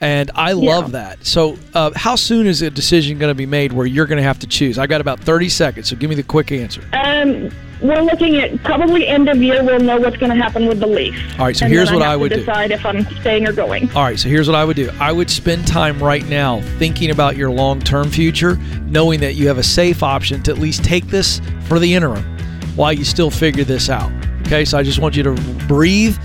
and 0.00 0.30
I 0.34 0.52
love 0.52 0.92
that. 0.92 1.24
So 1.24 1.56
uh, 1.72 1.92
how 1.96 2.16
soon 2.16 2.46
is 2.46 2.60
a 2.60 2.70
decision 2.70 3.18
going 3.18 3.30
to 3.30 3.34
be 3.34 3.46
made 3.46 3.72
where 3.72 3.86
you're 3.86 4.06
going 4.06 4.18
to 4.18 4.24
have 4.24 4.40
to 4.40 4.46
choose? 4.46 4.78
I 4.78 4.86
got 4.86 5.00
about 5.00 5.20
30 5.20 5.48
seconds, 5.48 5.88
so 5.88 5.96
give 5.96 6.10
me 6.10 6.16
the 6.16 6.22
quick 6.22 6.52
answer. 6.52 6.82
Um, 6.92 7.50
we're 7.80 8.00
looking 8.02 8.36
at 8.36 8.62
probably 8.64 9.06
end 9.06 9.28
of 9.28 9.42
year. 9.42 9.62
We'll 9.64 9.80
know 9.80 9.98
what's 9.98 10.16
going 10.16 10.30
to 10.36 10.42
happen 10.42 10.66
with 10.66 10.80
the 10.80 10.86
lease. 10.86 11.14
All 11.38 11.46
right, 11.46 11.56
so 11.56 11.66
And 11.66 11.74
here's 11.74 11.90
what 11.92 12.02
I, 12.02 12.12
I 12.12 12.16
would 12.16 12.30
to 12.30 12.36
do. 12.36 12.40
decide 12.42 12.70
if 12.70 12.84
I'm 12.86 13.02
staying 13.20 13.46
or 13.46 13.52
going. 13.52 13.90
All 13.94 14.02
right, 14.02 14.18
so 14.18 14.28
here's 14.28 14.48
what 14.48 14.54
I 14.54 14.64
would 14.64 14.76
do. 14.76 14.90
I 15.00 15.12
would 15.12 15.30
spend 15.30 15.66
time 15.66 16.02
right 16.02 16.26
now 16.26 16.60
thinking 16.78 17.10
about 17.10 17.36
your 17.36 17.50
long 17.50 17.80
term 17.80 18.10
future, 18.10 18.56
knowing 18.86 19.20
that 19.20 19.34
you 19.34 19.46
have 19.48 19.58
a 19.58 19.62
safe 19.62 20.02
option 20.02 20.42
to 20.44 20.50
at 20.52 20.58
least 20.58 20.84
take 20.84 21.06
this 21.08 21.40
for 21.64 21.78
the 21.78 21.94
interim 21.94 22.24
while 22.76 22.92
you 22.92 23.04
still 23.04 23.30
figure 23.30 23.64
this 23.64 23.88
out. 23.90 24.10
Okay, 24.46 24.64
so 24.64 24.78
I 24.78 24.82
just 24.82 24.98
want 25.00 25.16
you 25.16 25.22
to 25.24 25.32
breathe, 25.66 26.16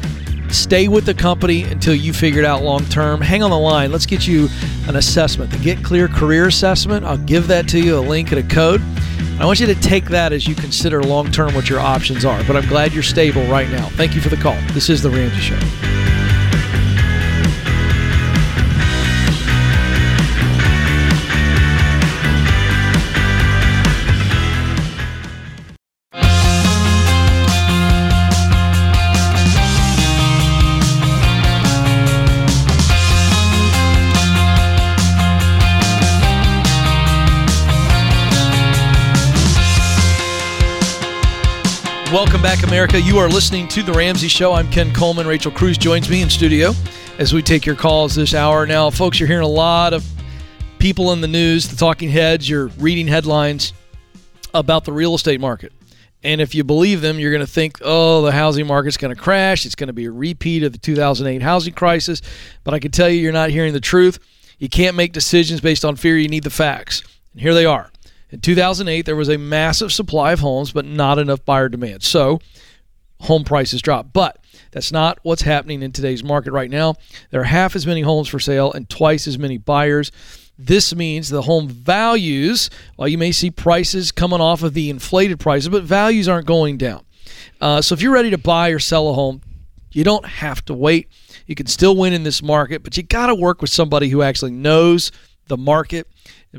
stay 0.54 0.88
with 0.88 1.06
the 1.06 1.14
company 1.14 1.64
until 1.64 1.96
you 1.96 2.14
figure 2.14 2.40
it 2.40 2.46
out 2.46 2.64
long 2.64 2.86
term. 2.86 3.22
Hang 3.22 3.44
on 3.44 3.50
the 3.50 3.58
line. 3.58 3.92
Let's 3.92 4.06
get 4.06 4.28
you 4.28 4.50
an 4.88 4.96
assessment, 4.96 5.52
the 5.52 5.58
Get 5.58 5.84
Clear 5.84 6.08
Career 6.08 6.48
Assessment. 6.48 7.06
I'll 7.06 7.18
give 7.18 7.48
that 7.48 7.68
to 7.70 7.80
you, 7.80 7.98
a 7.98 8.02
link 8.02 8.32
and 8.32 8.40
a 8.40 8.54
code. 8.54 8.82
I 9.40 9.46
want 9.46 9.60
you 9.60 9.68
to 9.68 9.76
take 9.76 10.06
that 10.06 10.34
as 10.34 10.48
you 10.48 10.54
consider 10.54 11.02
long 11.02 11.32
term 11.32 11.56
what 11.56 11.70
your 11.70 11.80
options 11.80 12.26
are. 12.26 12.44
But 12.44 12.56
I'm 12.56 12.68
glad 12.68 12.94
you're 12.94 13.04
stable 13.04 13.44
right 13.48 13.70
now. 13.70 13.88
Thank 13.90 14.14
you 14.14 14.22
for 14.22 14.30
the 14.30 14.38
call. 14.38 14.58
This 14.74 14.90
is 14.90 15.02
The 15.02 15.10
Ramsey 15.10 15.40
Show. 15.40 16.01
Welcome 42.12 42.42
back, 42.42 42.64
America. 42.64 43.00
You 43.00 43.20
are 43.20 43.30
listening 43.30 43.70
to 43.70 43.84
The 43.84 43.94
Ramsey 43.94 44.28
Show. 44.28 44.52
I'm 44.52 44.70
Ken 44.70 44.94
Coleman. 44.94 45.26
Rachel 45.26 45.50
Cruze 45.50 45.80
joins 45.80 46.10
me 46.10 46.22
in 46.22 46.30
studio 46.30 46.74
as 47.20 47.32
we 47.32 47.42
take 47.42 47.66
your 47.66 47.78
calls 47.78 48.16
this 48.16 48.34
hour. 48.34 48.68
Now, 48.68 48.90
folks, 48.90 49.18
you're 49.18 49.28
hearing 49.28 49.46
a 49.46 49.48
lot 49.48 49.94
of 49.94 50.06
people 50.78 51.14
in 51.14 51.22
the 51.22 51.30
news, 51.30 51.70
the 51.70 51.78
talking 51.78 52.10
heads, 52.10 52.50
you're 52.50 52.68
reading 52.80 53.08
headlines 53.08 53.72
about 54.54 54.84
the 54.84 54.92
real 54.92 55.16
estate 55.16 55.40
market. 55.40 55.72
And 56.22 56.42
if 56.42 56.54
you 56.54 56.66
believe 56.66 57.00
them, 57.00 57.18
you're 57.18 57.32
going 57.32 57.46
to 57.46 57.52
think, 57.52 57.78
oh, 57.82 58.24
the 58.24 58.34
housing 58.34 58.68
market's 58.68 58.98
going 58.98 59.16
to 59.16 59.22
crash. 59.22 59.66
It's 59.66 59.76
going 59.76 59.88
to 59.88 59.94
be 59.94 60.04
a 60.04 60.12
repeat 60.12 60.64
of 60.64 60.74
the 60.74 60.80
2008 60.80 61.42
housing 61.42 61.74
crisis. 61.74 62.22
But 62.66 62.74
I 62.74 62.80
can 62.80 62.92
tell 62.92 63.08
you, 63.08 63.22
you're 63.22 63.32
not 63.32 63.52
hearing 63.52 63.72
the 63.72 63.80
truth. 63.80 64.20
You 64.60 64.68
can't 64.68 64.98
make 64.98 65.14
decisions 65.14 65.62
based 65.62 65.86
on 65.86 65.96
fear. 65.96 66.18
You 66.18 66.28
need 66.28 66.44
the 66.44 66.50
facts. 66.50 67.04
And 67.32 67.42
here 67.42 67.54
they 67.54 67.66
are. 67.66 67.91
In 68.32 68.40
2008, 68.40 69.06
there 69.06 69.16
was 69.16 69.30
a 69.30 69.38
massive 69.38 69.92
supply 69.92 70.32
of 70.32 70.40
homes, 70.40 70.72
but 70.72 70.86
not 70.86 71.20
enough 71.20 71.44
buyer 71.44 71.70
demand. 71.70 72.04
So 72.04 72.40
home 73.22 73.44
prices 73.44 73.82
dropped. 73.82 74.14
But 74.14 74.38
that's 74.72 74.92
not 74.92 75.20
what's 75.24 75.42
happening 75.42 75.84
in 75.84 75.92
today's 75.92 76.24
market 76.24 76.52
right 76.52 76.70
now. 76.70 76.96
There 77.30 77.42
are 77.42 77.46
half 77.46 77.76
as 77.76 77.86
many 77.86 78.02
homes 78.02 78.28
for 78.28 78.40
sale 78.40 78.72
and 78.74 78.90
twice 78.90 79.28
as 79.28 79.38
many 79.38 79.58
buyers. 79.58 80.12
This 80.58 80.94
means 80.96 81.30
the 81.30 81.42
home 81.42 81.68
values, 81.68 82.70
while 82.96 83.08
you 83.08 83.18
may 83.18 83.32
see 83.32 83.52
prices 83.52 84.12
coming 84.12 84.42
off 84.42 84.64
of 84.64 84.74
the 84.74 84.90
inflated 84.90 85.40
prices, 85.40 85.70
but 85.70 85.84
values 85.84 86.28
aren't 86.28 86.48
going 86.48 86.78
down. 86.78 87.04
Uh, 87.60 87.82
so 87.82 87.94
if 87.94 88.02
you're 88.02 88.14
ready 88.14 88.30
to 88.30 88.38
buy 88.38 88.70
or 88.70 88.80
sell 88.80 89.10
a 89.10 89.14
home, 89.14 89.42
you 89.92 90.04
don't 90.04 90.26
have 90.26 90.64
to 90.66 90.74
wait. 90.74 91.10
You 91.48 91.56
can 91.56 91.68
still 91.68 91.96
win 91.96 92.14
in 92.14 92.24
this 92.24 92.42
market, 92.42 92.84
but 92.84 92.96
you 92.96 93.04
got 93.04 93.28
to 93.28 93.36
work 93.36 93.62
with 93.62 93.70
somebody 93.70 94.10
who 94.10 94.22
actually 94.22 94.52
knows 94.52 95.12
the 95.48 95.58
market 95.58 96.08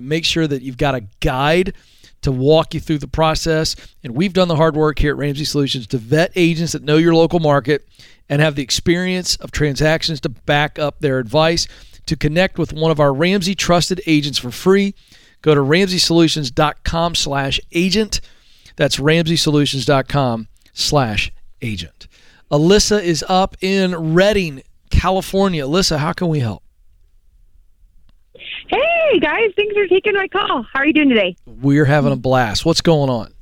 make 0.00 0.24
sure 0.24 0.46
that 0.46 0.62
you've 0.62 0.76
got 0.76 0.94
a 0.94 1.04
guide 1.20 1.74
to 2.22 2.32
walk 2.32 2.74
you 2.74 2.80
through 2.80 2.98
the 2.98 3.08
process. 3.08 3.76
And 4.02 4.14
we've 4.14 4.32
done 4.32 4.48
the 4.48 4.56
hard 4.56 4.76
work 4.76 4.98
here 4.98 5.12
at 5.12 5.18
Ramsey 5.18 5.44
Solutions 5.44 5.86
to 5.88 5.98
vet 5.98 6.32
agents 6.36 6.72
that 6.72 6.82
know 6.82 6.96
your 6.96 7.14
local 7.14 7.40
market 7.40 7.86
and 8.28 8.40
have 8.40 8.54
the 8.54 8.62
experience 8.62 9.36
of 9.36 9.50
transactions 9.50 10.20
to 10.20 10.28
back 10.28 10.78
up 10.78 11.00
their 11.00 11.18
advice. 11.18 11.66
To 12.06 12.16
connect 12.16 12.58
with 12.58 12.72
one 12.72 12.90
of 12.90 12.98
our 12.98 13.12
Ramsey 13.12 13.54
trusted 13.54 14.00
agents 14.06 14.38
for 14.38 14.50
free, 14.50 14.94
go 15.42 15.54
to 15.54 15.60
ramseysolutions.com 15.60 17.14
slash 17.14 17.60
agent. 17.72 18.20
That's 18.76 18.96
ramseysolutions.com 18.96 20.48
slash 20.72 21.32
agent. 21.60 22.08
Alyssa 22.50 23.02
is 23.02 23.24
up 23.28 23.56
in 23.60 24.14
Redding, 24.14 24.62
California. 24.90 25.64
Alyssa, 25.64 25.98
how 25.98 26.12
can 26.12 26.28
we 26.28 26.40
help? 26.40 26.62
Hey 28.68 29.18
guys, 29.20 29.50
thanks 29.56 29.74
for 29.74 29.86
taking 29.86 30.14
my 30.14 30.28
call. 30.28 30.62
How 30.72 30.80
are 30.80 30.86
you 30.86 30.92
doing 30.92 31.08
today? 31.08 31.36
We're 31.46 31.84
having 31.84 32.12
a 32.12 32.16
blast. 32.16 32.64
What's 32.64 32.80
going 32.80 33.10
on? 33.10 33.34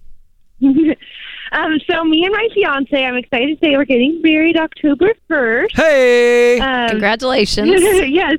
um, 0.62 1.80
so 1.88 2.04
me 2.04 2.24
and 2.24 2.32
my 2.32 2.48
fiance, 2.54 3.04
I'm 3.04 3.16
excited 3.16 3.60
to 3.60 3.66
say 3.66 3.76
we're 3.76 3.84
getting 3.84 4.20
married 4.22 4.56
October 4.56 5.14
first. 5.28 5.76
Hey! 5.76 6.58
Um, 6.58 6.90
Congratulations. 6.90 7.70
yes. 8.08 8.38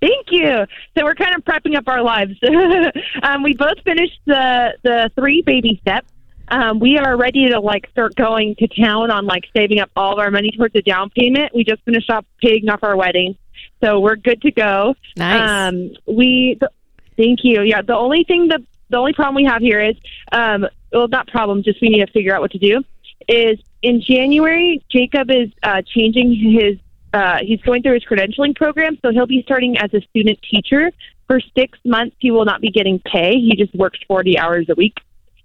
Thank 0.00 0.26
you. 0.30 0.66
So 0.96 1.04
we're 1.04 1.14
kind 1.14 1.34
of 1.36 1.44
prepping 1.44 1.76
up 1.76 1.86
our 1.86 2.02
lives. 2.02 2.34
um, 3.22 3.42
we 3.42 3.54
both 3.54 3.80
finished 3.84 4.18
the 4.26 4.76
the 4.82 5.10
three 5.14 5.42
baby 5.42 5.78
steps. 5.80 6.08
Um, 6.48 6.80
we 6.80 6.98
are 6.98 7.16
ready 7.16 7.48
to 7.50 7.60
like 7.60 7.88
start 7.92 8.14
going 8.16 8.56
to 8.56 8.66
town 8.68 9.10
on 9.10 9.26
like 9.26 9.44
saving 9.56 9.78
up 9.78 9.90
all 9.96 10.12
of 10.12 10.18
our 10.18 10.30
money 10.30 10.50
towards 10.50 10.74
a 10.74 10.82
down 10.82 11.10
payment. 11.10 11.54
We 11.54 11.64
just 11.64 11.82
finished 11.84 12.10
up 12.10 12.26
paying 12.42 12.68
off 12.68 12.80
our 12.82 12.96
wedding, 12.96 13.36
so 13.82 14.00
we're 14.00 14.16
good 14.16 14.42
to 14.42 14.50
go. 14.50 14.94
Nice. 15.16 15.70
Um, 15.70 15.90
we 16.06 16.56
th- 16.60 16.72
thank 17.16 17.40
you. 17.42 17.62
Yeah, 17.62 17.82
the 17.82 17.96
only 17.96 18.24
thing 18.24 18.48
the 18.48 18.64
the 18.90 18.98
only 18.98 19.12
problem 19.12 19.36
we 19.36 19.44
have 19.44 19.62
here 19.62 19.80
is 19.80 19.96
um, 20.32 20.66
well, 20.92 21.08
not 21.08 21.26
problem. 21.28 21.62
Just 21.62 21.80
we 21.80 21.88
need 21.88 22.04
to 22.04 22.12
figure 22.12 22.34
out 22.34 22.40
what 22.40 22.52
to 22.52 22.58
do. 22.58 22.82
Is 23.28 23.58
in 23.82 24.00
January, 24.00 24.82
Jacob 24.90 25.30
is 25.30 25.50
uh, 25.62 25.82
changing 25.82 26.34
his. 26.34 26.78
Uh, 27.14 27.38
he's 27.42 27.60
going 27.60 27.82
through 27.82 27.92
his 27.94 28.04
credentialing 28.04 28.56
program, 28.56 28.98
so 29.02 29.10
he'll 29.10 29.26
be 29.26 29.42
starting 29.42 29.76
as 29.76 29.92
a 29.92 30.00
student 30.00 30.38
teacher. 30.50 30.90
For 31.26 31.40
six 31.54 31.78
months, 31.84 32.16
he 32.18 32.30
will 32.30 32.46
not 32.46 32.62
be 32.62 32.70
getting 32.70 33.00
pay. 33.00 33.38
He 33.38 33.54
just 33.54 33.74
works 33.74 33.98
40 34.08 34.38
hours 34.38 34.66
a 34.70 34.74
week 34.74 34.96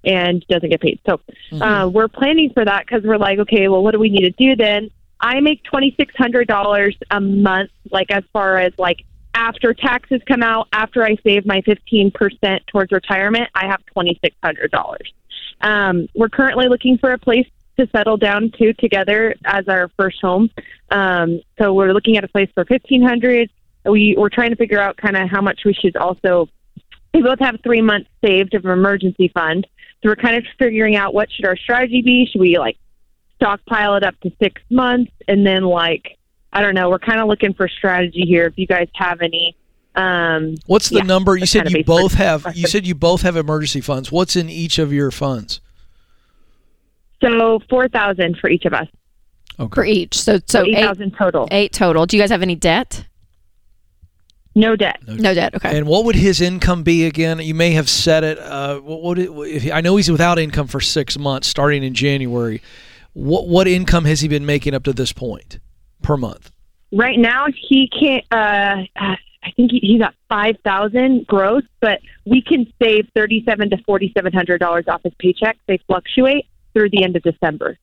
and 0.04 0.46
doesn't 0.48 0.70
get 0.70 0.80
paid. 0.80 1.00
So 1.06 1.20
uh, 1.62 1.89
we're 1.91 2.08
planning 2.08 2.52
for 2.54 2.63
that 2.63 2.86
because 2.86 3.04
we're 3.04 3.17
like, 3.17 3.39
okay, 3.39 3.67
well, 3.67 3.84
what 3.84 3.91
do 3.91 4.00
we 4.00 4.10
need 4.10 4.22
to 4.22 4.32
do 4.32 4.56
then? 4.56 4.89
I 5.19 5.39
make 5.39 5.63
twenty 5.63 5.95
six 5.99 6.13
hundred 6.15 6.47
dollars 6.47 6.95
a 7.12 7.19
month, 7.19 7.71
like 7.91 8.12
as 8.12 8.23
far 8.34 8.58
as 8.58 8.73
like 8.77 9.03
after 9.34 9.73
taxes 9.73 10.21
come 10.27 10.43
out, 10.43 10.67
after 10.73 11.03
I 11.03 11.15
save 11.23 11.45
my 11.45 11.62
fifteen 11.62 12.12
percent 12.12 12.63
towards 12.67 12.91
retirement, 12.91 13.49
I 13.56 13.67
have 13.67 13.86
twenty 13.88 14.19
six 14.23 14.36
hundred 14.43 14.71
dollars. 14.71 15.12
Um, 15.62 16.08
we're 16.15 16.30
currently 16.30 16.67
looking 16.67 16.97
for 16.97 17.12
a 17.12 17.17
place 17.17 17.47
to 17.80 17.88
settle 17.95 18.17
down 18.17 18.51
to 18.60 18.73
together 18.73 19.36
as 19.45 19.67
our 19.67 19.89
first 19.97 20.17
home. 20.21 20.49
Um, 20.89 21.41
so 21.60 21.73
we're 21.73 21.93
looking 21.93 22.17
at 22.17 22.23
a 22.23 22.27
place 22.27 22.49
for 22.53 22.65
fifteen 22.65 23.01
hundred. 23.01 23.49
We 23.86 24.15
we're 24.17 24.30
trying 24.30 24.49
to 24.49 24.56
figure 24.56 24.80
out 24.80 24.97
kind 24.97 25.15
of 25.15 25.30
how 25.30 25.41
much 25.41 25.62
we 25.65 25.73
should 25.73 25.95
also. 25.95 26.49
We 27.13 27.21
both 27.23 27.39
have 27.39 27.56
three 27.63 27.82
months 27.82 28.10
saved 28.23 28.53
of 28.53 28.65
an 28.65 28.71
emergency 28.71 29.30
fund, 29.34 29.65
so 30.03 30.10
we're 30.10 30.15
kind 30.15 30.36
of 30.36 30.43
figuring 30.60 30.95
out 30.95 31.13
what 31.13 31.30
should 31.32 31.45
our 31.45 31.58
strategy 31.58 32.01
be. 32.01 32.27
Should 32.32 32.41
we 32.41 32.58
like 32.60 32.77
stockpile 33.38 33.95
it 33.95 34.04
up 34.04 34.19
to 34.21 34.32
six 34.41 34.62
months 34.69 35.12
and 35.28 35.45
then 35.45 35.63
like 35.63 36.17
I 36.54 36.62
don't 36.62 36.76
know. 36.76 36.89
We're 36.89 37.00
kind 37.00 37.19
of 37.19 37.28
looking 37.28 37.54
for 37.54 37.67
strategy 37.67 38.26
here. 38.26 38.45
If 38.45 38.58
you 38.58 38.67
guys 38.67 38.88
have 38.95 39.21
any. 39.21 39.56
Um, 39.95 40.56
What's 40.65 40.89
the 40.89 40.97
yeah, 40.97 41.04
number? 41.04 41.36
You 41.36 41.45
said 41.45 41.71
you 41.71 41.84
both 41.84 42.13
have. 42.13 42.45
You 42.56 42.67
said 42.67 42.86
you 42.86 42.95
both 42.95 43.21
have 43.23 43.36
emergency 43.36 43.82
funds. 43.82 44.12
What's 44.12 44.36
in 44.36 44.50
each 44.50 44.80
of 44.80 44.93
your 44.93 45.12
funds? 45.12 45.60
so 47.21 47.60
four 47.69 47.88
thousand 47.88 48.38
for 48.38 48.50
each 48.50 48.65
of 48.65 48.73
us. 48.73 48.88
Okay. 49.60 49.76
For 49.76 49.86
each. 49.86 50.17
So 50.19 50.39
so 50.45 50.63
eight 50.63 50.78
eight, 50.78 50.86
thousand 50.86 51.15
total. 51.17 51.47
eight 51.52 51.73
total. 51.73 52.06
Do 52.06 52.15
you 52.15 52.23
guys 52.23 52.30
have 52.30 52.41
any 52.41 52.56
debt? 52.56 53.06
No 54.56 54.76
debt. 54.76 55.00
No 55.08 55.36
debt. 55.36 55.54
Okay. 55.54 55.78
And 55.78 55.86
what 55.86 56.06
would 56.06 56.15
his 56.15 56.41
income 56.41 56.82
be 56.82 57.06
again? 57.06 57.39
You 57.39 57.54
may 57.54 57.71
have 57.71 57.88
said 57.88 58.23
it. 58.23 58.39
Uh, 58.39 58.80
what 58.80 59.04
would 59.04 59.19
it? 59.19 59.30
If 59.30 59.63
he, 59.63 59.71
I 59.71 59.82
know 59.82 59.95
he's 59.97 60.10
without 60.10 60.39
income 60.39 60.67
for 60.67 60.80
six 60.80 61.17
months, 61.17 61.47
starting 61.47 61.84
in 61.84 61.93
January. 61.93 62.62
What 63.17 63.47
what 63.47 63.67
income 63.67 64.06
has 64.06 64.19
he 64.21 64.27
been 64.27 64.45
making 64.45 64.75
up 64.75 64.84
to 64.84 64.93
this 64.93 65.12
point 65.12 65.58
per 66.03 66.17
month? 66.17 66.51
Right 66.93 67.17
now, 67.17 67.47
he 67.67 67.89
can't. 67.89 68.23
Uh, 68.32 68.84
uh, 68.95 69.15
I 69.43 69.51
think 69.56 69.71
he, 69.71 69.80
he's 69.82 70.01
at 70.01 70.13
five 70.30 70.56
thousand 70.63 71.25
gross, 71.25 71.63
but 71.80 71.99
we 72.25 72.43
can 72.43 72.71
save 72.82 73.08
thirty-seven 73.15 73.71
to 73.71 73.77
forty-seven 73.86 74.34
hundred 74.34 74.60
dollars 74.60 74.86
off 74.88 75.01
his 75.03 75.13
paycheck. 75.17 75.58
They 75.67 75.80
fluctuate 75.88 76.45
through 76.73 76.91
the 76.91 77.03
end 77.03 77.15
of 77.15 77.23
December 77.23 77.80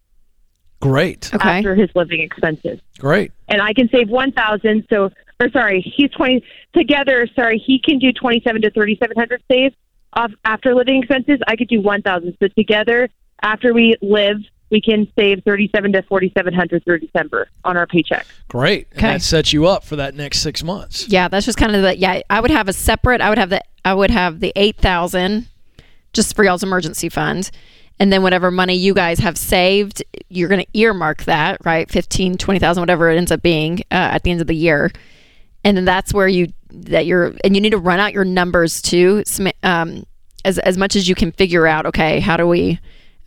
Great, 0.81 1.35
okay. 1.35 1.49
after 1.49 1.75
his 1.75 1.91
living 1.97 2.21
expenses. 2.21 2.79
great. 2.99 3.33
and 3.49 3.61
I 3.61 3.73
can 3.73 3.89
save 3.89 4.09
one 4.09 4.31
thousand. 4.31 4.87
So, 4.89 5.11
or 5.41 5.51
sorry, 5.51 5.81
he's 5.97 6.11
twenty 6.13 6.45
together. 6.77 7.27
Sorry, 7.35 7.59
he 7.59 7.81
can 7.81 7.99
do 7.99 8.13
twenty-seven 8.13 8.63
to 8.63 8.71
thirty-seven 8.71 9.17
hundred 9.17 9.43
save 9.51 9.73
off 10.13 10.31
after 10.45 10.77
living 10.77 10.99
expenses. 11.03 11.41
I 11.49 11.57
could 11.57 11.69
do 11.69 11.81
one 11.81 12.03
thousand. 12.03 12.37
So 12.41 12.47
together, 12.57 13.09
after 13.43 13.75
we 13.75 13.97
live, 14.01 14.37
we 14.71 14.81
can 14.81 15.07
save 15.17 15.43
thirty-seven 15.45 15.93
to 15.93 16.03
forty-seven 16.03 16.53
hundred 16.55 16.85
through 16.85 16.99
December 17.01 17.49
on 17.65 17.77
our 17.77 17.87
paycheck. 17.87 18.27
Great. 18.49 18.89
And 18.93 18.99
Okay. 18.99 19.13
that 19.15 19.23
sets 19.23 19.53
you 19.53 19.67
up 19.67 19.85
for 19.85 19.97
that 19.97 20.15
next 20.15 20.39
six 20.39 20.63
months. 20.65 21.09
Yeah, 21.09 21.29
that's 21.29 21.47
just 21.47 21.59
kind 21.59 21.75
of 21.77 21.83
the 21.83 21.97
yeah. 21.97 22.21
I 22.31 22.41
would 22.41 22.51
have 22.51 22.69
a 22.69 22.73
separate. 22.73 23.21
I 23.21 23.29
would 23.29 23.39
have 23.39 23.51
the 23.51 23.63
I 23.85 23.95
would 23.95 24.11
have 24.11 24.41
the 24.41 24.53
eight 24.57 24.77
thousand 24.79 25.49
just 26.13 26.35
for 26.37 26.45
y'all's 26.45 26.63
emergency 26.63 27.09
fund, 27.09 27.51
and 27.99 28.13
then 28.13 28.23
whatever 28.23 28.51
money 28.51 28.75
you 28.75 28.95
guys 28.95 29.19
have 29.19 29.37
saved, 29.37 30.03
you're 30.29 30.49
going 30.49 30.63
to 30.63 30.79
earmark 30.79 31.25
that 31.25 31.59
right, 31.65 31.91
fifteen, 31.91 32.37
twenty 32.39 32.59
thousand, 32.61 32.81
whatever 32.81 33.11
it 33.11 33.17
ends 33.17 33.31
up 33.33 33.43
being 33.43 33.81
uh, 33.91 34.15
at 34.15 34.23
the 34.23 34.31
end 34.31 34.41
of 34.41 34.47
the 34.47 34.55
year, 34.57 34.91
and 35.65 35.77
then 35.77 35.85
that's 35.85 36.15
where 36.15 36.29
you 36.29 36.49
that 36.71 37.07
you're 37.07 37.35
and 37.45 37.55
you 37.55 37.61
need 37.61 37.71
to 37.71 37.79
run 37.79 38.01
out 38.01 38.13
your 38.13 38.25
numbers 38.25 38.81
too, 38.81 39.23
um, 39.63 40.05
as 40.45 40.59
as 40.61 40.77
much 40.79 40.97
as 40.97 41.09
you 41.09 41.15
can 41.15 41.31
figure 41.33 41.67
out. 41.67 41.85
Okay, 41.87 42.21
how 42.21 42.37
do 42.37 42.47
we 42.47 42.79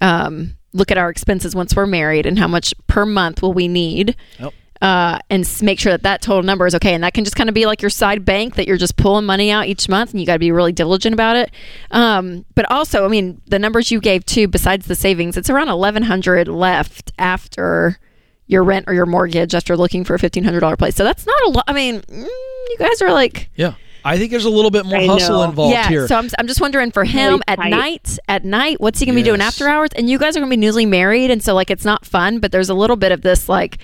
um, 0.01 0.55
look 0.77 0.91
at 0.91 0.97
our 0.97 1.09
expenses 1.09 1.55
once 1.55 1.75
we're 1.75 1.85
married, 1.87 2.25
and 2.25 2.39
how 2.39 2.47
much 2.47 2.73
per 2.87 3.05
month 3.05 3.41
will 3.41 3.53
we 3.53 3.67
need? 3.67 4.15
Yep. 4.39 4.53
uh, 4.81 5.19
and 5.29 5.59
make 5.61 5.79
sure 5.79 5.91
that 5.91 6.03
that 6.03 6.21
total 6.21 6.43
number 6.43 6.67
is 6.67 6.75
okay. 6.75 6.93
And 6.93 7.03
that 7.03 7.13
can 7.13 7.23
just 7.23 7.35
kind 7.35 7.49
of 7.49 7.55
be 7.55 7.65
like 7.65 7.81
your 7.81 7.89
side 7.89 8.23
bank 8.25 8.55
that 8.55 8.67
you're 8.67 8.77
just 8.77 8.95
pulling 8.95 9.25
money 9.25 9.51
out 9.51 9.65
each 9.65 9.89
month, 9.89 10.11
and 10.11 10.19
you 10.19 10.25
got 10.25 10.33
to 10.33 10.39
be 10.39 10.51
really 10.51 10.71
diligent 10.71 11.13
about 11.13 11.35
it. 11.35 11.51
Um, 11.91 12.45
but 12.55 12.69
also, 12.71 13.05
I 13.05 13.07
mean, 13.07 13.41
the 13.47 13.59
numbers 13.59 13.91
you 13.91 13.99
gave 13.99 14.25
too, 14.25 14.47
besides 14.47 14.87
the 14.87 14.95
savings, 14.95 15.37
it's 15.37 15.49
around 15.49 15.69
eleven 15.69 16.03
hundred 16.03 16.47
left 16.47 17.11
after 17.17 17.99
your 18.45 18.63
rent 18.63 18.85
or 18.87 18.93
your 18.93 19.05
mortgage 19.05 19.53
after 19.53 19.75
looking 19.75 20.03
for 20.03 20.13
a 20.13 20.19
fifteen 20.19 20.43
hundred 20.43 20.61
dollar 20.61 20.77
place. 20.77 20.95
So 20.95 21.03
that's 21.03 21.25
not 21.25 21.41
a 21.47 21.49
lot. 21.49 21.65
I 21.67 21.73
mean, 21.73 22.01
mm, 22.01 22.23
you 22.23 22.75
guys 22.77 23.01
are 23.01 23.11
like. 23.11 23.49
Yeah. 23.55 23.73
I 24.03 24.17
think 24.17 24.31
there's 24.31 24.45
a 24.45 24.49
little 24.49 24.71
bit 24.71 24.85
more 24.85 24.99
I 24.99 25.05
hustle 25.05 25.39
know. 25.39 25.49
involved 25.49 25.73
yeah, 25.73 25.87
here. 25.87 26.07
so 26.07 26.15
I'm, 26.17 26.29
I'm 26.39 26.47
just 26.47 26.61
wondering 26.61 26.91
for 26.91 27.03
him 27.03 27.31
Really 27.31 27.41
at 27.47 27.55
tight. 27.57 27.69
night, 27.69 28.19
at 28.27 28.45
night, 28.45 28.79
what's 28.79 28.99
he 28.99 29.05
gonna 29.05 29.15
be 29.15 29.23
doing 29.23 29.41
after 29.41 29.67
hours? 29.67 29.89
And 29.95 30.09
you 30.09 30.17
guys 30.17 30.35
are 30.37 30.39
gonna 30.39 30.49
be 30.49 30.57
newly 30.57 30.85
married, 30.85 31.31
and 31.31 31.43
so 31.43 31.53
like 31.53 31.69
it's 31.69 31.85
not 31.85 32.05
fun, 32.05 32.39
but 32.39 32.51
there's 32.51 32.69
a 32.69 32.73
little 32.73 32.95
bit 32.95 33.11
of 33.11 33.21
this 33.21 33.49
like 33.49 33.79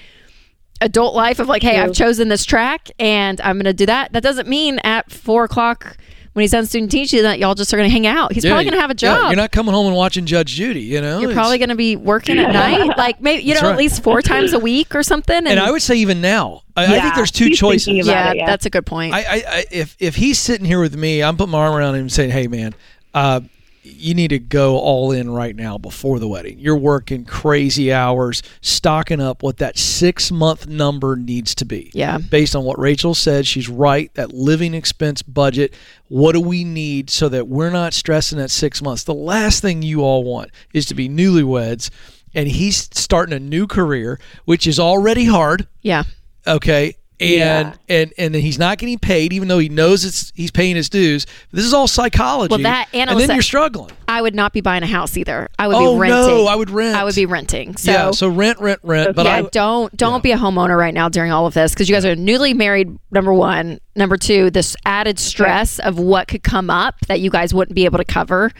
adult 0.82 1.16
life 1.16 1.40
of 1.40 1.48
like, 1.48 1.64
hey, 1.64 1.80
I've 1.80 1.94
chosen 1.94 2.28
this 2.28 2.46
track 2.46 2.92
and 3.00 3.40
I'm 3.42 3.58
gonna 3.58 3.74
do 3.74 3.86
that. 3.86 4.14
That 4.14 4.24
doesn't 4.24 4.48
mean 4.48 4.80
at 4.80 5.12
four 5.12 5.46
o'clock 5.46 5.98
when 6.34 6.42
he's 6.44 6.52
done 6.52 6.66
student 6.66 6.92
teaching 6.92 7.22
that 7.24 7.40
y'all 7.40 7.56
just 7.56 7.74
are 7.74 7.78
gonna 7.78 7.90
hang 7.90 8.06
out. 8.08 8.34
He's 8.34 8.44
Yeah, 8.44 8.52
probably 8.52 8.66
gonna 8.66 8.82
have 8.82 8.90
a 8.90 8.94
yeah, 8.94 9.16
job. 9.16 9.32
you're 9.32 9.36
not 9.38 9.52
coming 9.52 9.74
home 9.74 9.88
and 9.88 9.96
watching 9.96 10.26
Judge 10.26 10.54
Judy, 10.54 10.82
you 10.82 11.00
know? 11.02 11.20
You're 11.20 11.30
It's- 11.32 11.36
probably 11.42 11.58
going 11.60 11.70
to 11.70 11.76
be 11.76 11.96
working 11.96 12.38
at 12.40 12.52
night, 12.52 12.98
like 12.98 13.22
maybe 13.22 13.44
you 13.44 13.54
know 13.54 13.62
That's 13.62 13.72
at 13.74 13.78
least 13.78 14.04
four 14.04 14.22
times 14.22 14.54
a 14.54 14.60
week 14.60 14.94
or 14.96 15.04
something. 15.04 15.36
And, 15.36 15.48
and 15.48 15.60
I 15.60 15.72
would 15.72 15.82
say 15.82 15.96
even 15.96 16.22
now. 16.22 16.64
I, 16.76 16.86
I 16.98 17.02
think 17.02 17.16
there's 17.16 17.32
two 17.32 17.52
choices. 17.52 18.08
yeah, 18.08 18.32
it, 18.32 18.38
yeah. 18.38 18.46
that's 18.48 18.66
a 18.66 18.70
good 18.72 18.86
point. 18.86 19.14
I, 19.14 19.20
I, 19.20 19.44
I 19.48 19.66
if 19.72 19.96
if 20.00 20.16
he's 20.16 20.40
sitting 20.40 20.66
here 20.66 20.80
with 20.80 20.96
me, 20.96 21.22
I'm 21.22 21.38
putting 21.38 21.52
my 21.52 21.60
arm 21.60 21.76
around 21.76 21.94
him 21.96 22.02
and 22.02 22.12
saying, 22.12 22.32
"Hey, 22.32 22.48
man, 22.48 22.74
uh, 23.14 23.42
you 23.84 24.14
need 24.14 24.30
to 24.30 24.40
go 24.40 24.78
all 24.78 25.12
in 25.12 25.30
right 25.30 25.56
now 25.56 25.78
before 25.78 26.18
the 26.18 26.28
wedding. 26.28 26.58
You're 26.58 26.78
working 26.78 27.26
crazy 27.26 27.92
hours, 27.92 28.42
stocking 28.62 29.20
up 29.20 29.44
what 29.44 29.58
that 29.58 29.78
six 29.78 30.32
month 30.32 30.68
number 30.68 31.16
needs 31.16 31.54
to 31.56 31.66
be. 31.66 31.92
Yeah. 31.94 32.18
based 32.18 32.56
on 32.56 32.64
what 32.64 32.80
Rachel 32.80 33.14
said, 33.14 33.46
she's 33.46 33.68
right. 33.68 34.14
That 34.14 34.34
living 34.34 34.74
expense 34.74 35.22
budget. 35.22 35.74
What 36.08 36.32
do 36.32 36.40
we 36.40 36.64
need 36.64 37.10
so 37.10 37.28
that 37.30 37.48
we're 37.48 37.72
not 37.72 37.94
stressing 37.94 38.40
at 38.40 38.52
six 38.52 38.82
months? 38.82 39.04
The 39.04 39.14
last 39.14 39.62
thing 39.62 39.82
you 39.82 40.02
all 40.02 40.24
want 40.24 40.52
is 40.74 40.86
to 40.88 40.96
be 40.96 41.10
newlyweds." 41.10 41.90
And 42.36 42.48
he's 42.48 42.90
starting 42.94 43.36
a 43.36 43.40
new 43.40 43.68
career, 43.68 44.20
which 44.46 44.66
is 44.66 44.80
already 44.80 45.26
hard 45.26 45.68
yeah, 45.84 46.04
okay 46.48 46.96
and 47.20 47.30
Yeah. 47.30 47.74
and 47.90 48.14
and 48.18 48.36
then 48.36 48.42
he's 48.42 48.58
not 48.60 48.78
getting 48.78 49.00
paid, 49.00 49.34
even 49.34 49.48
though 49.48 49.60
he 49.60 49.70
knows 49.70 50.04
it's 50.04 50.32
he's 50.36 50.52
paying 50.52 50.76
his 50.76 50.90
dues. 50.90 51.26
This 51.52 51.64
is 51.66 51.74
all 51.74 51.88
psychology. 51.88 52.52
Well, 52.52 52.60
that- 52.64 52.88
and 52.94 53.10
and 53.10 53.20
then 53.20 53.30
you're 53.32 53.42
struggling. 53.42 53.92
I 54.08 54.22
would 54.22 54.36
not 54.36 54.54
be 54.54 54.62
buying 54.62 54.84
a 54.84 54.88
house 54.88 55.16
either. 55.18 55.48
I 55.58 55.68
would 55.68 55.76
Oh, 55.76 55.94
be 55.96 56.00
renting. 56.02 56.28
no, 56.28 56.46
I 56.48 56.56
would 56.56 56.70
rent. 56.70 56.96
I 56.96 57.04
would 57.04 57.16
be 57.16 57.26
renting. 57.26 57.76
So, 57.78 57.92
yeah, 57.92 58.12
so 58.12 58.28
rent, 58.28 58.60
rent, 58.60 58.80
rent. 58.84 59.16
But 59.16 59.26
yeah, 59.26 59.38
I, 59.38 59.42
don't 59.44 59.96
don't 59.96 60.22
be 60.22 60.32
a 60.32 60.38
homeowner 60.38 60.78
right 60.78 60.94
now 60.94 61.10
during 61.10 61.32
all 61.32 61.48
of 61.48 61.54
this 61.54 61.74
because 61.74 61.90
you 61.90 61.96
guys 61.96 62.06
are 62.06 62.16
newly 62.16 62.54
married. 62.54 62.98
Number 63.12 63.34
one, 63.34 63.80
number 63.96 64.18
two, 64.18 64.50
this 64.52 64.76
added 64.86 65.20
stress 65.20 65.80
of 65.80 65.98
what 66.00 66.28
could 66.28 66.44
come 66.44 66.70
up 66.70 66.96
that 67.08 67.22
you 67.22 67.30
guys 67.30 67.54
wouldn't 67.54 67.76
be 67.76 67.86
able 67.86 67.98
to 68.00 68.06
cover 68.06 68.52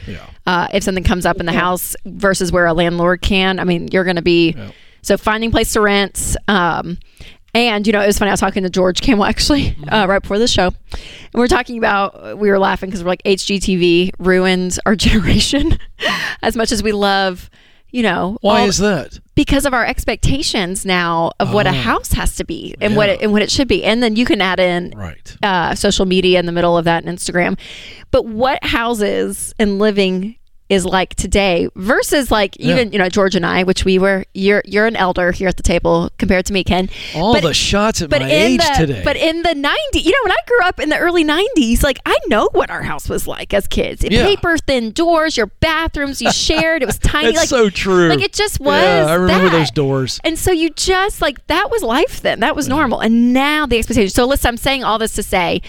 uh, 0.46 0.68
if 0.72 0.82
something 0.82 1.04
comes 1.04 1.26
up 1.26 1.38
in 1.40 1.46
the 1.46 1.52
house 1.52 1.94
versus 2.06 2.50
where 2.50 2.66
a 2.66 2.72
landlord 2.72 3.20
can. 3.20 3.58
I 3.60 3.64
mean, 3.64 3.88
you're 3.92 4.04
going 4.04 4.16
to 4.16 4.22
be 4.22 4.56
so 5.02 5.16
finding 5.18 5.50
place 5.50 5.72
to 5.74 5.80
rent. 5.82 6.36
Um, 6.48 6.98
and 7.54 7.86
you 7.86 7.92
know, 7.92 8.00
it 8.00 8.06
was 8.06 8.18
funny. 8.18 8.30
I 8.30 8.32
was 8.34 8.40
talking 8.40 8.62
to 8.64 8.70
George 8.70 9.00
Campbell 9.00 9.24
actually 9.24 9.70
Mm-hmm. 9.70 9.92
uh, 9.94 10.06
right 10.06 10.20
before 10.22 10.38
the 10.38 10.48
show, 10.48 10.66
and 10.92 11.34
we 11.34 11.40
were 11.40 11.48
talking 11.48 11.78
about. 11.78 12.38
We 12.38 12.48
were 12.50 12.58
laughing 12.58 12.90
because 12.90 13.02
we're 13.04 13.10
like 13.10 13.22
HGTV 13.24 14.12
ruins 14.18 14.78
our 14.86 14.96
generation 15.06 15.78
as 16.42 16.56
much 16.56 16.72
as 16.72 16.82
we 16.82 16.92
love. 16.92 17.48
You 17.90 18.02
know, 18.02 18.38
why 18.40 18.62
all- 18.62 18.68
is 18.68 18.78
that? 18.78 19.20
because 19.36 19.64
of 19.66 19.72
our 19.72 19.84
expectations 19.86 20.84
now 20.84 21.30
of 21.38 21.52
what 21.54 21.66
a 21.66 21.70
Oh. 21.70 21.72
house 21.74 22.12
has 22.12 22.34
to 22.36 22.44
be 22.44 22.74
and 22.80 22.96
what 22.96 23.08
it, 23.08 23.22
and 23.22 23.30
what 23.32 23.40
it 23.42 23.52
should 23.52 23.68
be, 23.68 23.84
and 23.84 24.02
then 24.02 24.16
you 24.16 24.24
can 24.24 24.40
add 24.40 24.58
in 24.58 24.92
Right. 24.96 25.36
uh, 25.44 25.76
social 25.76 26.04
media 26.04 26.40
in 26.40 26.46
the 26.46 26.50
middle 26.52 26.76
of 26.76 26.84
that 26.86 27.04
and 27.04 27.16
Instagram. 27.18 27.56
But 28.10 28.26
what 28.26 28.64
houses 28.64 29.54
and 29.60 29.78
living 29.78 30.34
is 30.70 30.86
like 30.86 31.14
today 31.14 31.68
versus 31.76 32.30
like 32.30 32.56
even 32.56 32.90
you 32.90 32.98
know 32.98 33.08
George 33.10 33.34
and 33.36 33.44
I, 33.44 33.64
which 33.64 33.84
we 33.84 33.98
were. 33.98 34.24
You're 34.32 34.62
you're 34.64 34.86
an 34.86 34.96
elder 34.96 35.30
here 35.30 35.46
at 35.48 35.56
the 35.58 35.62
table 35.62 36.10
compared 36.18 36.46
to 36.46 36.52
me, 36.54 36.64
Ken. 36.64 36.88
All 37.14 37.34
But- 37.34 37.42
the 37.42 37.52
shots 37.54 38.00
at 38.00 38.08
but 38.08 38.22
my 38.22 38.30
age 38.30 38.60
the 38.60 38.86
today. 38.86 39.02
but 39.04 39.16
in 39.16 39.42
the 39.42 39.50
90s 39.50 40.02
you 40.04 40.10
know 40.10 40.18
when 40.24 40.32
i 40.32 40.36
grew 40.46 40.60
up 40.62 40.80
in 40.80 40.88
the 40.88 40.98
early 40.98 41.24
90s 41.24 41.82
like 41.82 41.98
i 42.06 42.16
know 42.28 42.48
what 42.52 42.70
our 42.70 42.82
house 42.82 43.08
was 43.08 43.26
like 43.26 43.52
as 43.52 43.66
kids 43.66 44.02
Yeah. 44.08 44.24
paper 44.24 44.56
thin 44.58 44.90
doors 44.92 45.36
your 45.36 45.46
bathrooms 45.60 46.22
you 46.22 46.32
shared 46.48 46.82
it 46.82 46.86
was 46.86 46.98
tiny 46.98 47.26
That's 47.26 47.38
like 47.38 47.48
so 47.48 47.68
true. 47.70 48.08
like 48.08 48.22
it 48.22 48.32
just 48.32 48.58
was 48.60 48.82
Yeah, 48.82 49.06
I 49.06 49.14
remember 49.14 49.50
that. 49.50 49.58
those 49.58 49.70
doors. 49.70 50.20
and 50.24 50.38
so 50.38 50.50
you 50.50 50.70
just 50.70 51.20
like 51.20 51.46
that 51.48 51.70
was 51.70 51.82
life 51.82 52.20
then 52.22 52.40
that 52.40 52.56
was 52.56 52.68
normal 52.68 53.00
and 53.00 53.32
now 53.32 53.66
the 53.66 53.76
expectation 53.78 54.10
so 54.10 54.24
listen 54.26 54.48
i'm 54.48 54.56
saying 54.56 54.82
all 54.82 54.98
this 54.98 55.12
to 55.14 55.22
say 55.22 55.60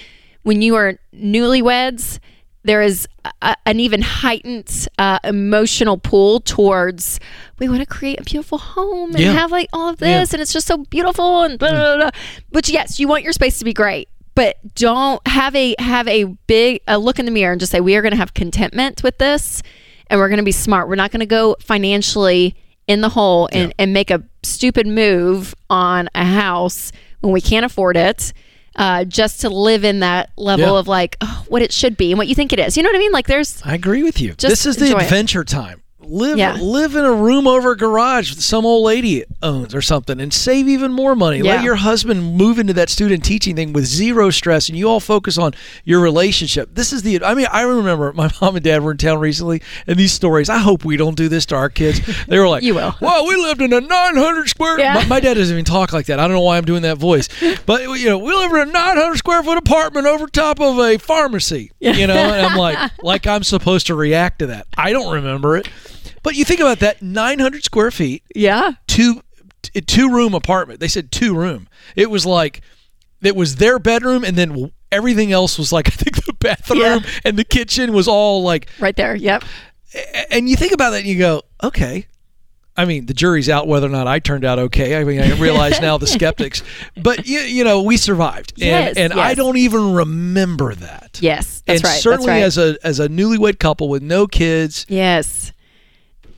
when 0.43 0.61
you 0.61 0.75
are 0.75 0.97
newlyweds 1.15 2.19
there 2.65 2.81
is 2.81 3.07
a, 3.41 3.55
an 3.65 3.79
even 3.79 4.01
heightened 4.01 4.87
uh, 4.97 5.19
emotional 5.23 5.97
pull 5.97 6.39
towards 6.39 7.19
we 7.59 7.69
want 7.69 7.79
to 7.81 7.85
create 7.85 8.19
a 8.19 8.23
beautiful 8.23 8.57
home 8.57 9.11
and 9.11 9.19
Yeah. 9.19 9.31
have 9.33 9.51
like 9.51 9.69
all 9.71 9.89
of 9.89 10.01
Yeah. 10.01 10.19
this 10.19 10.33
and 10.33 10.41
it's 10.41 10.51
just 10.53 10.67
so 10.67 10.77
beautiful 10.77 11.43
and 11.43 11.57
blah, 11.59 11.69
blah, 11.71 11.95
blah. 11.97 12.09
but 12.51 12.67
yes 12.69 12.99
you 12.99 13.07
want 13.07 13.23
your 13.23 13.33
space 13.33 13.59
to 13.59 13.65
be 13.65 13.73
great 13.73 14.09
but 14.33 14.57
don't 14.75 15.25
have 15.27 15.55
a 15.55 15.75
have 15.79 16.07
a 16.07 16.25
big 16.47 16.81
a 16.87 16.97
look 16.99 17.19
in 17.19 17.25
the 17.25 17.31
mirror 17.31 17.51
and 17.53 17.59
just 17.59 17.71
say 17.71 17.79
we 17.79 17.95
are 17.95 18.01
going 18.01 18.11
to 18.11 18.17
have 18.17 18.33
contentment 18.33 19.01
with 19.03 19.17
this 19.19 19.61
and 20.07 20.19
we're 20.19 20.27
going 20.29 20.37
to 20.37 20.43
be 20.43 20.51
smart 20.51 20.87
we're 20.89 20.95
not 20.95 21.11
going 21.11 21.21
to 21.21 21.25
go 21.25 21.55
financially 21.61 22.55
in 22.87 23.01
the 23.01 23.09
hole 23.09 23.47
and, 23.51 23.73
and 23.79 23.93
make 23.93 24.11
a 24.11 24.23
stupid 24.43 24.85
move 24.85 25.55
on 25.69 26.07
a 26.13 26.23
house 26.25 26.91
when 27.21 27.31
we 27.33 27.41
can't 27.41 27.65
afford 27.65 27.97
it 27.97 28.33
uh, 28.75 29.03
just 29.05 29.41
to 29.41 29.49
live 29.49 29.83
in 29.83 29.99
that 30.01 30.29
level 30.37 30.73
Yeah. 30.73 30.79
of 30.79 30.87
like 30.87 31.17
oh, 31.21 31.45
what 31.47 31.61
it 31.61 31.71
should 31.71 31.95
be 31.97 32.11
and 32.11 32.17
what 32.17 32.27
you 32.27 32.35
think 32.35 32.51
it 32.53 32.59
is 32.59 32.75
you 32.77 32.83
know 32.83 32.89
what 32.89 32.95
i 32.95 32.99
mean 32.99 33.11
like 33.11 33.27
there's 33.27 33.61
I 33.63 33.73
agree 33.75 34.03
with 34.03 34.19
you. 34.21 34.33
This 34.33 34.65
is 34.65 34.77
the 34.77 34.85
enjoy 34.85 34.97
it. 34.99 35.03
adventure 35.03 35.43
time. 35.43 35.81
Live 36.07 36.37
Yeah. 36.37 36.57
live 36.59 36.95
in 36.95 37.03
a 37.05 37.11
room 37.11 37.47
over 37.47 37.71
a 37.71 37.77
garage 37.77 38.33
that 38.35 38.41
some 38.41 38.65
old 38.65 38.85
lady 38.85 39.23
owns 39.41 39.73
or 39.73 39.81
something 39.81 40.19
and 40.19 40.33
save 40.33 40.67
even 40.67 40.91
more 40.93 41.15
money. 41.15 41.37
Yeah. 41.39 41.55
Let 41.55 41.63
your 41.63 41.75
husband 41.75 42.35
move 42.37 42.59
into 42.59 42.73
that 42.73 42.89
student 42.89 43.23
teaching 43.23 43.55
thing 43.55 43.73
with 43.73 43.85
zero 43.85 44.29
stress 44.29 44.69
and 44.69 44.77
you 44.77 44.87
all 44.89 44.99
focus 44.99 45.37
on 45.37 45.53
your 45.83 45.99
relationship. 46.01 46.69
This 46.73 46.93
is 46.93 47.01
the 47.03 47.23
I 47.23 47.33
mean, 47.33 47.47
I 47.51 47.61
remember 47.63 48.13
my 48.13 48.29
mom 48.41 48.55
and 48.55 48.63
dad 48.63 48.83
were 48.83 48.91
in 48.91 48.97
town 48.97 49.19
recently 49.19 49.61
and 49.87 49.97
these 49.97 50.11
stories, 50.11 50.49
I 50.49 50.57
hope 50.59 50.85
we 50.85 50.97
don't 50.97 51.15
do 51.17 51.27
this 51.27 51.45
to 51.47 51.55
our 51.55 51.69
kids. 51.69 52.01
They 52.27 52.37
were 52.39 52.47
like, 52.47 52.63
You 52.65 52.75
will. 52.75 52.95
Well, 53.01 53.27
we 53.27 53.35
lived 53.35 53.61
in 53.61 53.73
a 53.73 53.81
900 53.81 54.47
square 54.49 54.79
Yeah. 54.79 54.93
my, 54.95 55.05
my 55.05 55.19
dad 55.19 55.35
doesn't 55.35 55.53
even 55.53 55.65
talk 55.65 55.91
like 55.93 56.05
that. 56.07 56.19
I 56.19 56.23
don't 56.23 56.33
know 56.33 56.41
why 56.41 56.57
I'm 56.57 56.65
doing 56.65 56.83
that 56.83 56.97
voice. 56.97 57.27
But 57.65 57.81
you 57.81 58.05
know, 58.09 58.17
we 58.19 58.33
live 58.33 58.51
in 58.51 58.69
a 58.69 58.71
900 58.71 59.17
square 59.17 59.41
foot 59.41 59.57
apartment 59.57 60.05
over 60.07 60.27
top 60.27 60.59
of 60.59 60.77
a 60.79 60.97
pharmacy. 60.97 61.71
You 61.79 62.07
know, 62.07 62.13
and 62.13 62.45
I'm 62.45 62.57
like 62.57 62.91
like 63.03 63.25
I'm 63.27 63.43
supposed 63.43 63.87
to 63.87 63.95
react 63.95 64.39
to 64.39 64.47
that. 64.47 64.67
I 64.77 64.91
don't 64.91 65.11
remember 65.13 65.57
it. 65.57 65.67
But 66.23 66.35
you 66.35 66.45
think 66.45 66.59
about 66.59 66.79
that 66.79 67.01
900 67.01 67.63
square 67.63 67.91
feet, 67.91 68.23
yeah 68.35 68.73
two 68.87 69.21
two 69.87 70.09
room 70.11 70.33
apartment. 70.33 70.79
They 70.79 70.87
said 70.87 71.11
two 71.11 71.35
room. 71.35 71.67
It 71.95 72.09
was 72.09 72.25
like 72.25 72.61
it 73.21 73.35
was 73.35 73.55
their 73.55 73.79
bedroom 73.79 74.23
and 74.23 74.37
then 74.37 74.71
everything 74.91 75.31
else 75.31 75.57
was 75.57 75.71
like 75.73 75.87
I 75.91 75.91
think 75.91 76.23
the 76.25 76.33
bathroom 76.33 76.79
Yeah. 76.79 76.99
and 77.23 77.37
the 77.37 77.43
kitchen 77.43 77.91
was 77.93 78.07
all 78.07 78.43
like 78.43 78.67
right 78.79 78.95
there 78.95 79.15
yep 79.15 79.43
and 80.29 80.49
you 80.49 80.55
think 80.55 80.73
about 80.73 80.91
that 80.91 80.97
and 80.99 81.07
you 81.07 81.17
go, 81.17 81.41
okay. 81.63 82.07
I 82.77 82.83
mean, 82.83 83.05
the 83.05 83.13
jury's 83.13 83.47
out 83.49 83.69
whether 83.69 83.87
or 83.87 83.89
not 83.89 84.05
I 84.05 84.19
turned 84.19 84.43
out 84.43 84.59
okay. 84.59 84.97
I 84.99 85.05
mean, 85.05 85.21
I 85.21 85.31
realize 85.39 85.79
now 85.79 85.97
the 85.97 86.07
skeptics, 86.17 86.61
but 87.01 87.25
you, 87.25 87.39
you 87.39 87.63
know, 87.63 87.81
we 87.83 87.95
survived, 87.95 88.51
and 88.61 88.67
Yes, 88.67 88.97
and 88.97 89.13
I 89.13 89.33
don't 89.33 89.55
even 89.55 89.93
remember 89.93 90.75
that. 90.75 91.17
yes 91.21 91.63
that's 91.65 91.79
and 91.79 91.85
right 91.89 92.01
certainly 92.01 92.41
that's 92.41 92.57
right. 92.57 92.63
as 92.65 92.75
a 92.75 92.87
as 92.87 92.99
a 92.99 93.07
newlywed 93.07 93.59
couple 93.59 93.87
with 93.87 94.03
no 94.03 94.27
kids, 94.27 94.85
yes 94.89 95.53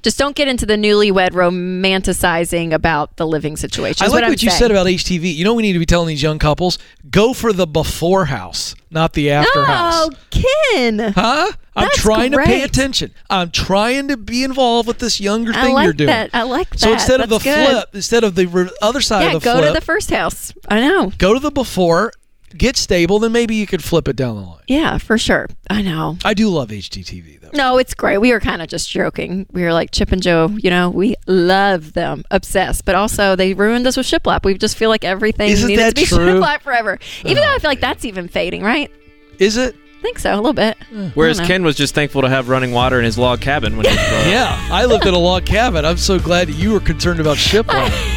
just 0.03 0.17
don't 0.17 0.35
get 0.35 0.47
into 0.47 0.65
the 0.65 0.75
newlywed 0.75 1.31
romanticizing 1.31 2.73
about 2.73 3.17
the 3.17 3.27
living 3.27 3.57
situation. 3.57 4.05
I 4.05 4.09
like 4.09 4.23
I'm 4.23 4.29
what 4.31 4.43
you 4.43 4.49
saying. 4.49 4.59
said 4.59 4.71
about 4.71 4.87
HGTV. 4.87 5.35
You 5.35 5.43
know, 5.43 5.53
we 5.53 5.63
need 5.63 5.73
to 5.73 5.79
be 5.79 5.85
telling 5.85 6.07
these 6.07 6.21
young 6.23 6.39
couples: 6.39 6.77
go 7.09 7.33
for 7.33 7.53
the 7.53 7.67
before 7.67 8.25
house, 8.25 8.75
not 8.91 9.13
the 9.13 9.31
after 9.31 9.65
house. 9.65 10.09
Oh, 10.09 10.11
Ken. 10.29 10.99
Huh? 10.99 11.51
I'm 11.75 11.83
That's 11.83 12.01
trying 12.01 12.31
to 12.31 12.39
pay 12.39 12.63
attention. 12.63 13.13
I'm 13.29 13.51
trying 13.51 14.07
to 14.07 14.17
be 14.17 14.43
involved 14.43 14.87
with 14.87 14.97
this 14.97 15.19
younger 15.21 15.53
thing 15.53 15.73
like 15.73 15.83
you're 15.83 15.93
doing. 15.93 16.07
that. 16.07 16.31
I 16.33 16.41
like 16.41 16.71
that. 16.71 16.79
So 16.79 16.91
instead 16.91 17.21
of 17.21 17.29
the 17.29 17.37
good. 17.37 17.69
flip, 17.69 17.89
instead 17.93 18.23
of 18.23 18.33
the 18.33 18.47
re- 18.47 18.69
other 18.81 18.99
side 18.99 19.21
yeah, 19.23 19.33
of 19.33 19.41
the 19.41 19.45
go 19.45 19.53
flip, 19.53 19.65
go 19.65 19.73
to 19.73 19.79
the 19.79 19.85
first 19.85 20.09
house. 20.09 20.53
I 20.67 20.79
know. 20.79 21.11
go 21.19 21.35
to 21.35 21.39
the 21.39 21.51
before, 21.51 22.13
get 22.55 22.77
stable, 22.77 23.19
then 23.19 23.31
maybe 23.31 23.55
you 23.55 23.67
could 23.67 23.83
flip 23.83 24.07
it 24.07 24.15
down 24.15 24.35
the 24.35 24.41
line. 24.41 24.61
Yeah, 24.67 24.97
for 24.97 25.17
sure. 25.17 25.47
I 25.69 25.81
know. 25.81 26.17
I 26.23 26.33
do 26.33 26.49
love 26.49 26.69
HGTV 26.69 27.41
though. 27.41 27.49
No, 27.53 27.77
it's 27.77 27.93
great. 27.93 28.19
We 28.19 28.31
were 28.31 28.39
kind 28.39 28.61
of 28.61 28.67
just 28.67 28.89
joking. 28.89 29.45
We 29.51 29.63
were 29.63 29.73
like 29.73 29.91
Chip 29.91 30.11
and 30.11 30.21
Jo. 30.21 30.49
You 30.57 30.69
know, 30.69 30.89
we 30.89 31.15
love 31.27 31.93
them, 31.93 32.23
obsessed. 32.31 32.85
But 32.85 32.95
also, 32.95 33.35
they 33.35 33.53
ruined 33.53 33.87
us 33.87 33.97
with 33.97 34.05
shiplap. 34.05 34.45
We 34.45 34.57
just 34.57 34.77
feel 34.77 34.89
like 34.89 35.03
everything 35.03 35.49
Isn't 35.49 35.67
needs 35.67 35.83
to 35.89 35.93
be 35.93 36.05
true? 36.05 36.17
shiplap 36.39 36.61
forever. 36.61 36.99
Even 37.23 37.43
though 37.43 37.53
I 37.53 37.59
feel 37.59 37.69
like 37.69 37.81
that's 37.81 38.05
even 38.05 38.27
fading, 38.27 38.63
right? 38.63 38.91
Is 39.39 39.57
it? 39.57 39.75
I 39.75 40.01
think 40.01 40.19
so, 40.19 40.33
a 40.33 40.37
little 40.37 40.53
bit. 40.53 40.77
Whereas 41.15 41.39
I 41.39 41.41
don't 41.41 41.47
know. 41.49 41.53
Ken 41.55 41.63
was 41.63 41.75
just 41.75 41.95
thankful 41.95 42.21
to 42.21 42.29
have 42.29 42.49
running 42.49 42.71
water 42.71 42.99
in 42.99 43.05
his 43.05 43.17
log 43.17 43.41
cabin 43.41 43.75
when 43.77 43.85
he 43.87 43.91
was 43.91 44.07
growing 44.07 44.21
up. 44.25 44.27
Yeah, 44.27 44.67
I 44.71 44.85
lived 44.85 45.07
in 45.07 45.13
a 45.13 45.17
log 45.17 45.45
cabin. 45.45 45.85
I'm 45.85 45.97
so 45.97 46.19
glad 46.19 46.49
that 46.49 46.53
you 46.53 46.71
were 46.71 46.79
concerned 46.79 47.19
about 47.19 47.37
shiplap. 47.37 47.91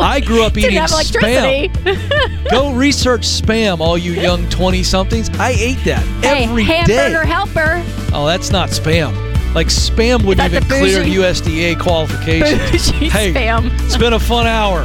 I, 0.04 0.20
grew 0.20 0.42
up 0.42 0.56
eating 0.56 0.78
spam. 0.78 2.50
Go 2.50 2.72
research 2.74 3.22
spam, 3.22 3.80
all 3.80 3.98
you 3.98 4.12
young 4.12 4.48
20 4.48 4.82
somethings. 4.82 5.28
I 5.38 5.50
ate 5.50 5.82
that 5.84 6.02
hey, 6.24 6.44
every 6.44 6.64
day. 6.64 6.84
hamburger 6.94 7.24
helper. 7.24 7.82
Oh, 8.14 8.26
that's 8.26 8.50
not 8.50 8.70
spam. 8.70 9.14
Like 9.54 9.66
spam 9.66 10.24
wouldn't 10.24 10.52
even 10.52 10.62
clear 10.64 11.02
USDA 11.02 11.78
qualifications. 11.80 12.90
Hey, 13.10 13.32
spam. 13.32 13.70
it's 13.84 13.96
been 13.96 14.12
a 14.12 14.20
fun 14.20 14.46
hour. 14.46 14.84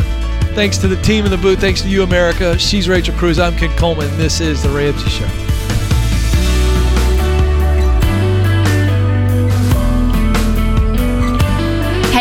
Thanks 0.56 0.78
to 0.80 0.88
the 0.88 1.02
team 1.02 1.26
in 1.26 1.32
the 1.32 1.38
booth. 1.38 1.60
Thanks 1.60 1.82
to 1.82 1.90
you, 1.90 2.04
America. 2.04 2.58
She's 2.58 2.88
Rachel 2.88 3.14
Cruze. 3.16 3.44
I'm 3.44 3.58
Ken 3.58 3.76
Coleman. 3.78 4.08
and 4.08 4.18
This 4.18 4.40
is 4.40 4.64
The 4.64 4.70
Ramsey 4.70 5.10
Show. 5.10 5.45